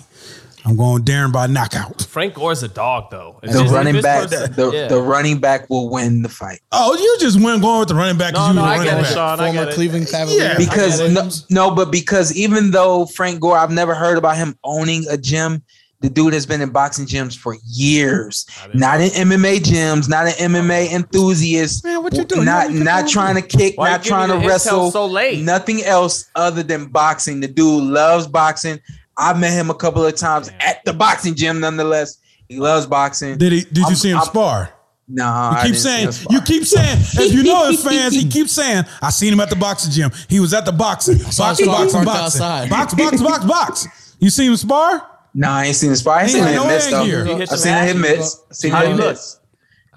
[0.66, 2.02] I'm going Deron by knockout.
[2.02, 3.40] Frank Gore's a dog, though.
[3.42, 4.88] It's the just- running back, person- the, yeah.
[4.88, 8.18] the running back will win the fight Oh, you just went going with the running
[8.18, 9.14] back because No, you no, was I a get running it, back.
[9.14, 9.40] Sean.
[9.40, 9.74] I former get it.
[9.74, 10.42] Cleveland Cavalier.
[10.42, 10.58] Yeah.
[10.58, 14.36] because I get no, no, but because even though Frank Gore, I've never heard about
[14.36, 15.62] him owning a gym.
[16.00, 20.32] The dude has been in boxing gyms for years, not in MMA gyms, not an
[20.52, 21.82] MMA enthusiast.
[21.82, 22.44] Man, what you doing?
[22.44, 24.92] Not You not trying to kick, Why not trying to wrestle.
[24.92, 25.42] so late?
[25.42, 27.40] Nothing else other than boxing.
[27.40, 28.78] The dude loves boxing.
[29.16, 31.58] I met him a couple of times at the boxing gym.
[31.58, 32.18] Nonetheless,
[32.48, 33.36] he loves boxing.
[33.36, 33.64] Did he?
[33.64, 34.70] Did you I'm- see him I'm- spar?
[35.10, 36.06] No, You I keep didn't saying.
[36.12, 36.26] him.
[36.30, 36.98] You keep saying.
[37.00, 40.10] If you know his fans, he keeps saying, "I seen him at the boxing gym.
[40.28, 42.70] He was at the boxing, saw boxing, him boxing, boxing, outside.
[42.70, 43.88] box, box, box, box."
[44.20, 45.02] You see him spar?
[45.34, 46.18] No, I ain't seen the spot.
[46.18, 47.04] I ain't seen him no miss though.
[47.04, 47.26] headgear.
[47.42, 48.42] I some seen him hit ass.
[48.48, 48.58] miss.
[48.60, 49.08] Seen him he hit look?
[49.10, 49.34] miss.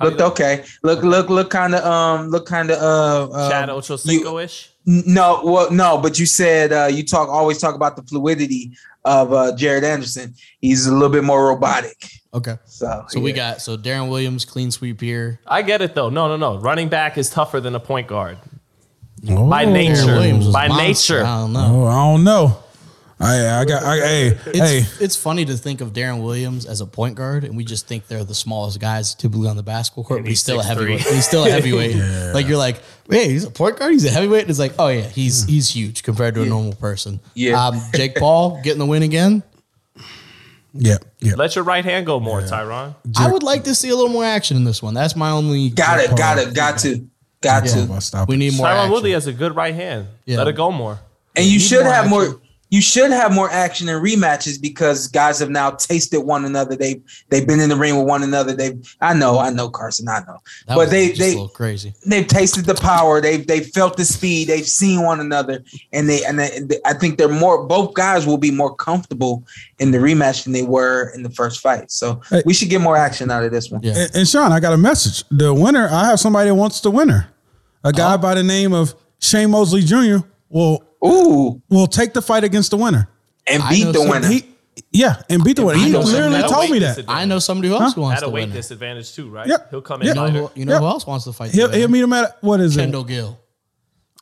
[0.02, 0.64] Looked okay.
[0.82, 4.70] Look, look, look, kind of, um, look, kind of, uh, uh, Chad you- Ochocinco ish.
[4.86, 8.72] No, well, no, but you said uh, you talk always talk about the fluidity
[9.06, 10.34] of uh, Jared Anderson.
[10.60, 12.03] He's a little bit more robotic.
[12.34, 12.58] okay.
[12.66, 15.40] So, So we got so Deron Williams clean sweep here.
[15.45, 16.10] I get it though.
[16.10, 16.58] No, no, no.
[16.60, 18.40] Running back is tougher than a point guard
[19.30, 19.48] Oh.
[19.48, 20.08] by nature.
[20.08, 21.18] Williams By monster.
[21.20, 21.26] nature.
[21.28, 21.84] I don't know.
[21.84, 22.58] Oh, I don't know.
[23.22, 23.84] I, I got.
[23.84, 25.03] I, hey, It's, hey.
[25.06, 28.07] it's funny to think of Deron Williams as a point guard, and we just think
[28.07, 30.18] they're the smallest guys typically on the basketball court.
[30.19, 30.65] And But he's he's still a 6'3".
[30.65, 30.99] heavyweight.
[31.02, 32.34] He's still a heavyweight.
[32.34, 33.91] Like you're like, hey, he's a point guard.
[33.93, 34.41] He's a heavyweight.
[34.41, 37.19] And it's like, oh yeah, he's he's huge compared to a normal person.
[37.34, 37.68] Yeah.
[37.68, 39.43] Um, Jake Paul getting the win again.
[40.73, 41.34] Yeah, yeah.
[41.35, 42.95] Let your right hand go more, Tyron.
[43.19, 44.93] I would like to see a little more action in this one.
[44.93, 45.69] That's my only.
[45.69, 47.06] got it, got it, got to,
[47.41, 47.85] got Yeah.
[47.88, 47.93] to.
[47.93, 48.68] I'll stop We need more.
[48.68, 48.89] Tyron.
[48.89, 50.07] Woodley has a good right hand.
[50.26, 50.38] Yeah.
[50.38, 50.98] Let it go more.
[51.35, 52.39] And you need should more have more.
[52.72, 52.76] Action.
[52.76, 56.76] You should have more action in rematches because guys have now tasted one another.
[56.76, 58.53] They they've been in the ring with one another.
[58.53, 60.38] They I know, I know, Carson, I know,
[60.68, 61.93] That but was they just they a little crazy.
[62.06, 63.19] they've tasted the power.
[63.22, 64.48] They've they felt the speed.
[64.48, 67.65] They've seen one another, and they and they, I think they're more.
[67.65, 69.43] Both guys will be more comfortable
[69.80, 71.91] in the rematch than they were in the first fight.
[71.91, 72.43] So Hey.
[72.45, 73.81] we should get more action out of this one.
[73.84, 73.93] Yeah.
[73.98, 75.23] And, and Sean, I got a message.
[75.30, 77.27] The winner, I have somebody that wants the winner.
[77.84, 78.18] A guy oh.
[78.18, 80.18] by the name of Shane Mosley Jr.
[80.49, 83.07] will Ooh, will take the fight against the winner.
[83.48, 84.28] and beat the winner.
[84.28, 84.45] He,
[84.91, 85.80] yeah, and beat the winner.
[85.80, 87.06] He literally told me that.
[87.07, 88.52] I know somebody else who wants At a to weight win.
[88.56, 89.48] disadvantage too, right?
[89.48, 89.69] Yep.
[89.72, 90.15] He'll come in Yep.
[90.15, 90.80] You know, who, you know Yeah.
[90.80, 91.52] who else wants to fight?
[91.52, 93.07] He'll, the he'll meet him at what is Kendall it?
[93.07, 93.38] Kendall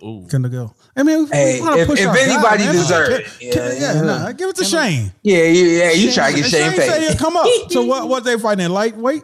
[0.01, 0.07] Gill.
[0.23, 0.27] Ooh.
[0.29, 0.75] Kendall Gill.
[0.95, 2.75] I mean, we Hey, wanna if- push if our guy, anybody man.
[2.75, 4.01] it, Can- can- yeah, yeah, yeah.
[4.01, 5.11] nah, give it to Shane.
[5.21, 7.45] yeah, you, yeah, you try to get And Shane said he'll come up.
[7.69, 8.07] So what?
[8.09, 9.23] What they fighting in lightweight?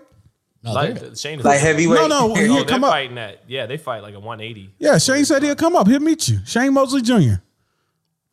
[0.65, 1.99] No, Like, they're- Shane is Like heavyweight.
[2.01, 2.91] No, no, Oh, he'll they're come up.
[2.91, 3.43] fighting that.
[3.47, 4.71] Yeah, they fight like a 180.
[4.79, 5.87] Yeah, Shane said he'll come up.
[5.87, 6.39] He'll meet you.
[6.45, 7.35] Shane Mosley Jr.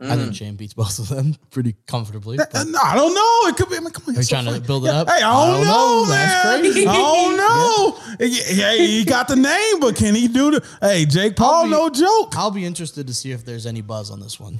[0.04, 2.36] I think Shane beats both of them pretty comfortably.
[2.36, 3.48] Uh, no, I don't know.
[3.48, 3.76] It could be.
[3.76, 5.08] I mean, come on, Are you it's so trying to build it Yeah, up?
[5.08, 6.06] Hey, I I don't, don't know, know.
[6.08, 6.60] That's man.
[6.60, 6.86] crazy.
[6.88, 7.36] I don't
[8.56, 8.66] know.
[8.66, 10.64] Hey, he got the name, but can he do the?
[10.80, 12.36] Hey, Jake Paul, be- no joke.
[12.36, 14.58] I'll be interested to see if there's any buzz on this one.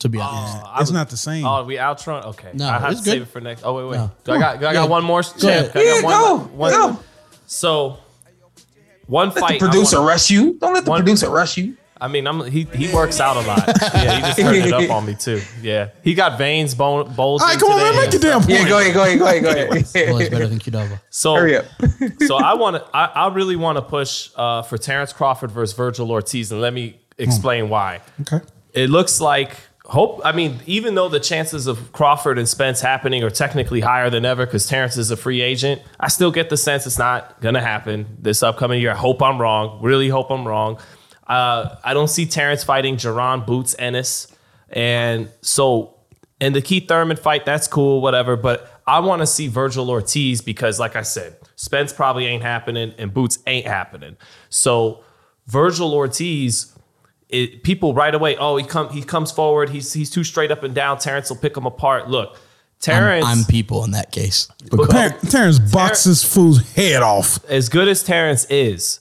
[0.00, 1.44] To be honest, I it's was- not the same.
[1.46, 2.22] Oh, we outrun.
[2.24, 3.62] Okay, No, I have it's to save it for next.
[3.64, 3.96] Oh wait, wait.
[3.96, 4.10] No.
[4.24, 4.60] Do I got?
[4.60, 4.88] do I got Yeah.
[4.90, 5.22] one more.
[5.22, 5.62] Go ahead.
[5.64, 5.72] champ?
[5.72, 6.98] Can I Yeah, get go, one- go.
[7.46, 7.98] So,
[9.06, 9.52] one Let fight.
[9.54, 10.54] I producer wanna- rush you.
[10.60, 11.76] Don't let the One- producer rush you.
[11.98, 13.66] I mean, I'm he he works out a lot.
[13.94, 15.40] Yeah, he just turned it up on me too.
[15.62, 17.44] Yeah, he got veins bone bulging.
[17.46, 18.50] All right, come on, man, make your damn point.
[18.50, 20.08] Yeah, go ahead, go ahead, go ahead, go ahead.
[20.10, 21.00] always better than Qdoba.
[21.08, 21.64] So Hurry up.
[22.26, 22.84] so I want to.
[22.94, 26.74] I, I really want to push uh, for Terrence Crawford versus Virgil Ortiz, and let
[26.74, 28.02] me explain why.
[28.20, 28.40] Okay.
[28.74, 29.56] It looks like
[29.86, 30.20] hope.
[30.24, 34.24] I mean, even though the chances of Crawford and Spence happening are technically higher than
[34.24, 37.62] ever because Terrence is a free agent, I still get the sense it's not gonna
[37.62, 38.92] happen this upcoming year.
[38.92, 39.80] I hope I'm wrong.
[39.82, 40.78] Really hope I'm wrong.
[41.26, 44.28] Uh, I don't see Terrence fighting Jaron Boots Ennis,
[44.68, 45.96] and so
[46.40, 48.36] in the Keith Thurman fight, that's cool, whatever.
[48.36, 52.94] But I want to see Virgil Ortiz because, like I said, Spence probably ain't happening
[52.98, 54.16] and Boots ain't happening.
[54.50, 55.02] So
[55.46, 56.75] Virgil Ortiz,
[57.28, 60.62] it, people right away, oh, he come he comes forward, he's he's too straight up
[60.62, 60.98] and down.
[60.98, 62.08] Terrence will pick him apart.
[62.08, 62.38] Look,
[62.80, 64.48] Terrence, I'm, I'm people in that case.
[64.70, 67.44] Ter- Terrence boxes fool's head off.
[67.48, 69.00] as good as Terrence is,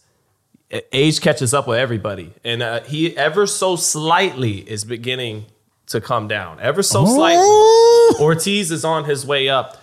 [0.91, 5.45] age catches up with everybody, and uh, he ever so slightly is beginning
[5.87, 6.59] to come down.
[6.59, 7.43] Ever so slightly.
[7.43, 9.81] Oh, Ortiz is on his way up.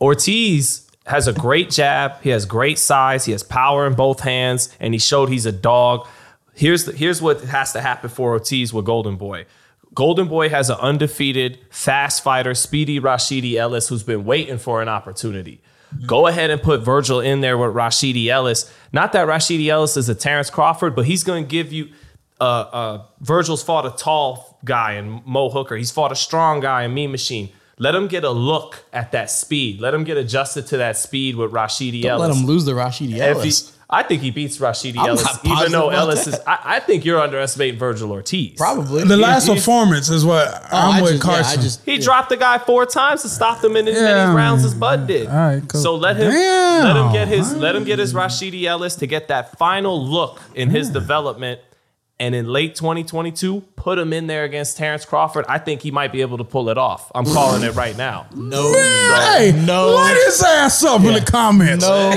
[0.00, 2.20] Ortiz has a great jab.
[2.22, 3.24] He has great size.
[3.24, 6.06] He has power in both hands, and he showed he's a dog.
[6.54, 9.46] Here's the, here's what has to happen for Ortiz with Golden Boy.
[9.94, 14.88] Golden Boy has an undefeated, fast fighter, speedy Rashidi Ellis, who's been waiting for an
[14.88, 15.60] opportunity.
[16.06, 18.72] Go ahead and put Virgil in there with Rashidi Ellis.
[18.92, 21.90] Not that Rashidi Ellis is a Terrence Crawford, but he's going to give you.
[22.40, 25.76] Uh, uh, Virgil's fought a tall guy in Mo Hooker.
[25.76, 27.50] He's fought a strong guy in Mean Machine.
[27.78, 29.80] Let him get a look at that speed.
[29.80, 32.28] Let him get adjusted to that speed with Rashidi Don't Ellis.
[32.30, 33.71] let him lose the Rashidi Ellis.
[33.92, 36.34] I think he beats Rashidi I'm Ellis, not even though Ellis that.
[36.34, 36.40] is.
[36.46, 38.54] I, I think you're underestimating Virgil Ortiz.
[38.56, 39.04] Probably.
[39.04, 41.58] the last he's- performance is what Oh, I'm I with just, yeah, Carson.
[41.58, 44.02] I just He dropped the guy four times to stop him in as Yeah.
[44.24, 45.28] many rounds as Bud did.
[45.28, 45.80] All right, cool.
[45.80, 46.84] So let him Damn.
[46.84, 50.40] let him get his let him get his Rashidi Ellis to get that final look
[50.54, 51.60] in his development.
[52.20, 55.44] And in late 2022, put him in there against Terrence Crawford.
[55.48, 57.10] I think he might be able to pull it off.
[57.16, 58.26] I'm calling it right now.
[58.36, 58.72] no.
[58.72, 59.90] hey, no.
[59.94, 61.84] light his ass up in the comments.
[61.84, 61.90] No.
[61.90, 62.14] light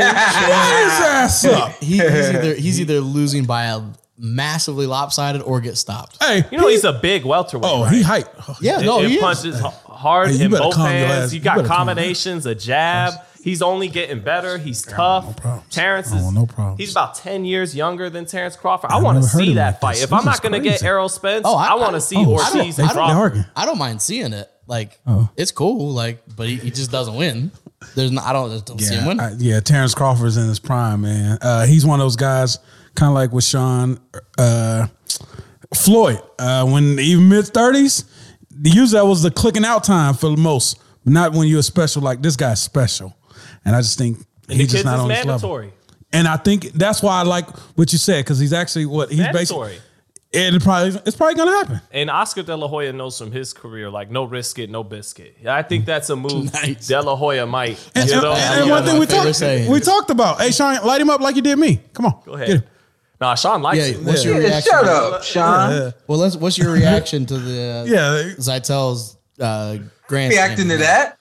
[0.83, 1.71] his ass up.
[1.81, 3.81] He, he's either he's either losing by a
[4.17, 6.23] massively lopsided or get stopped.
[6.23, 7.63] Hey, You know, he's a big welterweight.
[7.65, 7.91] oh, right?
[7.91, 8.27] Oh, he hype.
[8.61, 11.33] Yeah, It- no, it he punches h- hard Hey, in both hands.
[11.33, 13.13] You you got combinations, a jab.
[13.45, 14.57] He's only getting better.
[14.57, 15.37] He's tough.
[15.37, 15.69] problems.
[15.69, 16.79] Terrence is no problems.
[16.79, 18.89] He's about ten years younger than Terrence Crawford.
[18.91, 19.91] I I've want to see that like fight.
[19.93, 20.03] this.
[20.05, 20.81] If This I'm not going to get.
[20.83, 23.31] Errol Spence, Oh, I- I, want to see oh, Ortiz I don't- and I don't
[23.31, 23.45] Crawford.
[23.55, 24.49] I don't mind seeing it.
[24.65, 25.29] Like Oh.
[25.37, 25.91] it's cool.
[25.91, 27.51] Like, but he, he just doesn't win.
[27.95, 29.19] There's no, I don't, I don't see him win.
[29.19, 31.37] I- yeah, Terrence Crawford's in his prime, man.
[31.39, 32.57] Uh, he's one of those guys,
[32.95, 33.99] kind of like with Sean
[34.39, 34.87] uh,
[35.75, 36.19] Floyd.
[36.39, 38.05] Uh, when even mid thirties,
[38.63, 40.79] usually that was the clicking out time for the most.
[41.05, 43.15] Not when you're special like this guy's special,
[43.65, 44.19] and I just think
[44.49, 45.69] And he's just not is on this level.
[46.13, 49.19] And I think that's why I like what you said because he's actually what he's
[49.19, 49.69] Mandatory.
[49.69, 49.81] basically.
[50.31, 51.81] It probably it's probably gonna happen.
[51.91, 55.37] And Oscar De La Hoya knows from his career, like no risk it, no biscuit.
[55.47, 56.87] I think that's a move Nice.
[56.87, 57.79] De La Hoya might.
[57.95, 58.33] And, you and- know?
[58.33, 59.71] and yeah, one thing we talked saying.
[59.71, 60.41] we talked about.
[60.41, 61.79] Hey, Sean, light him up like you did me.
[61.93, 62.49] Come on, Go Get ahead.
[62.61, 62.63] him.
[63.21, 64.03] Nah, Sean likes Yeah, it.
[64.03, 64.71] what's your Yeah, reaction?
[64.73, 65.93] shut up, Sean.
[66.05, 66.35] Well, let's.
[66.35, 69.77] What's your reaction to the Yeah, Zittel's uh,
[70.07, 70.31] grand?
[70.33, 71.17] Reacting to that.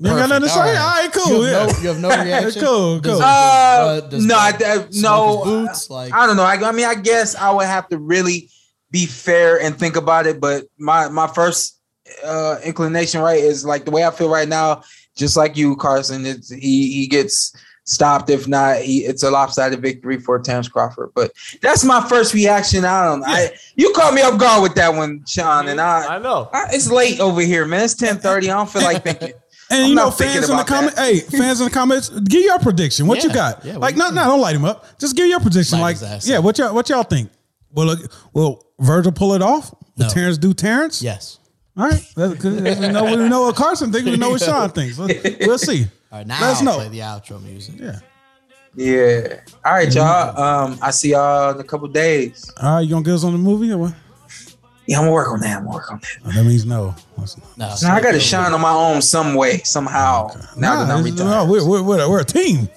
[0.00, 0.60] You ain't got nothing to say.
[0.60, 1.44] All right, cool.
[1.46, 2.62] You yeah, no, you have no reaction.
[2.62, 3.22] cool, Does- cool.
[3.22, 5.44] Uh, uh, does no, I, I- no.
[5.44, 5.90] boots.
[5.90, 6.42] Like I don't know.
[6.44, 8.48] I, I mean, I guess I would have to really
[8.90, 10.40] be fair and think about it.
[10.40, 11.78] But my my first
[12.24, 14.82] uh, inclination, right, is like the way I feel right now.
[15.16, 17.54] Just like you, Carson, it's he he gets
[17.84, 18.30] stopped.
[18.30, 21.10] If not, he, it's a lopsided victory for Terrence Crawford.
[21.14, 22.84] But that's my first reaction.
[22.84, 23.22] I don't.
[23.26, 26.16] I you caught me off guard with that one, Sean, and I.
[26.16, 26.48] I know.
[26.52, 27.84] I it's late over here, man.
[27.84, 28.50] It's ten thirty.
[28.50, 29.32] I don't feel like thinking.
[29.70, 32.58] And I'm you know, fans in the comments, hey, fans in the comments, give your
[32.58, 33.06] prediction.
[33.06, 33.64] What you got?
[33.64, 34.84] yeah, like, we- no, no, don't light him up.
[34.98, 35.78] Just give your prediction.
[35.80, 37.30] Light like, ass yeah, what y'all, what y'all think?
[37.72, 38.00] Will, look,
[38.32, 39.72] will Virgil pull it off?
[39.96, 40.08] Will No.
[40.08, 41.00] Terrence do Terrence?
[41.02, 41.38] yes.
[41.76, 42.04] All right.
[42.16, 44.10] That's, 'cause we know we know what Carson thinks.
[44.10, 44.98] We know what Sean thinks.
[44.98, 45.08] We'll,
[45.40, 45.86] we'll see.
[46.10, 46.74] All right, now Let us I'll know.
[46.74, 47.76] play the outro music.
[47.78, 48.00] Yeah.
[48.74, 49.40] Yeah.
[49.64, 50.40] All right, y'all.
[50.40, 52.50] Um, I see y'all in a couple days.
[52.60, 53.94] All right, you gonna get us on the movie or what?
[54.90, 55.58] Yeah, I'm gonna work on that.
[55.58, 56.08] I'm gonna work on that.
[56.26, 56.96] Oh, that means no.
[57.16, 60.30] That's- No, Now I got to shine on my own some way, somehow.
[60.56, 61.26] Now that I'm retired.
[61.30, 62.68] no, we're, we're, we're, we're a team.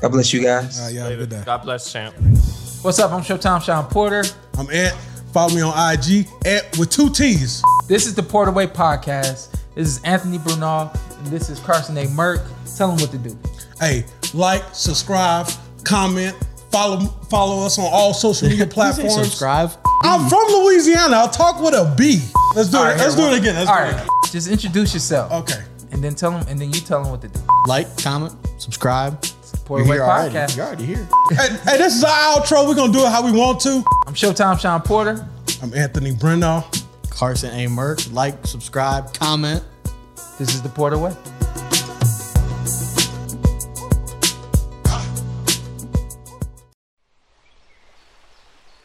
[0.00, 0.78] God bless you guys.
[0.80, 1.42] All right, y'all good day.
[1.44, 2.14] God bless champ.
[2.80, 3.12] What's up?
[3.12, 4.24] I'm Showtime Shawn Porter.
[4.56, 4.92] I'm Ed.
[5.34, 7.62] Follow me on IG at with two T's.
[7.86, 9.54] This is the Porter Way Podcast.
[9.74, 12.08] This is Anthony Brenagh, and this is Carson A.
[12.08, 12.40] Merk.
[12.78, 13.38] Tell them what to do.
[13.78, 15.48] Hey, like, subscribe,
[15.84, 16.34] comment,
[16.72, 19.14] follow follow us on all social media Did you say platforms.
[19.26, 19.70] subscribe.
[20.04, 21.16] I'm from Louisiana.
[21.16, 22.20] I'll talk with a B.
[22.54, 22.88] Let's do All it.
[22.88, 23.54] right, Let's here, do one- it again.
[23.56, 25.32] Let's All do it right, just introduce yourself.
[25.32, 25.62] Okay.
[25.92, 27.40] And then tell them, and then you tell them what to do.
[27.66, 29.24] Like, comment, subscribe.
[29.64, 30.34] Porter You're here already.
[30.34, 30.56] Podcast.
[30.56, 31.08] You're already here.
[31.30, 32.68] hey, hey, this is our outro.
[32.68, 33.82] We're gonna do it how we want to.
[34.06, 35.26] I'm Showtime Shawn Porter.
[35.62, 36.64] I'm Anthony Brenagh.
[37.08, 37.66] Carson A.
[37.68, 38.00] Merk.
[38.12, 39.62] Like, subscribe, comment.
[40.38, 41.14] This is the Porter Way.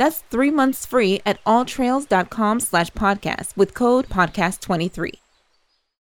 [0.00, 5.12] That's three months free at alltrails.com slash podcast with code podcast23.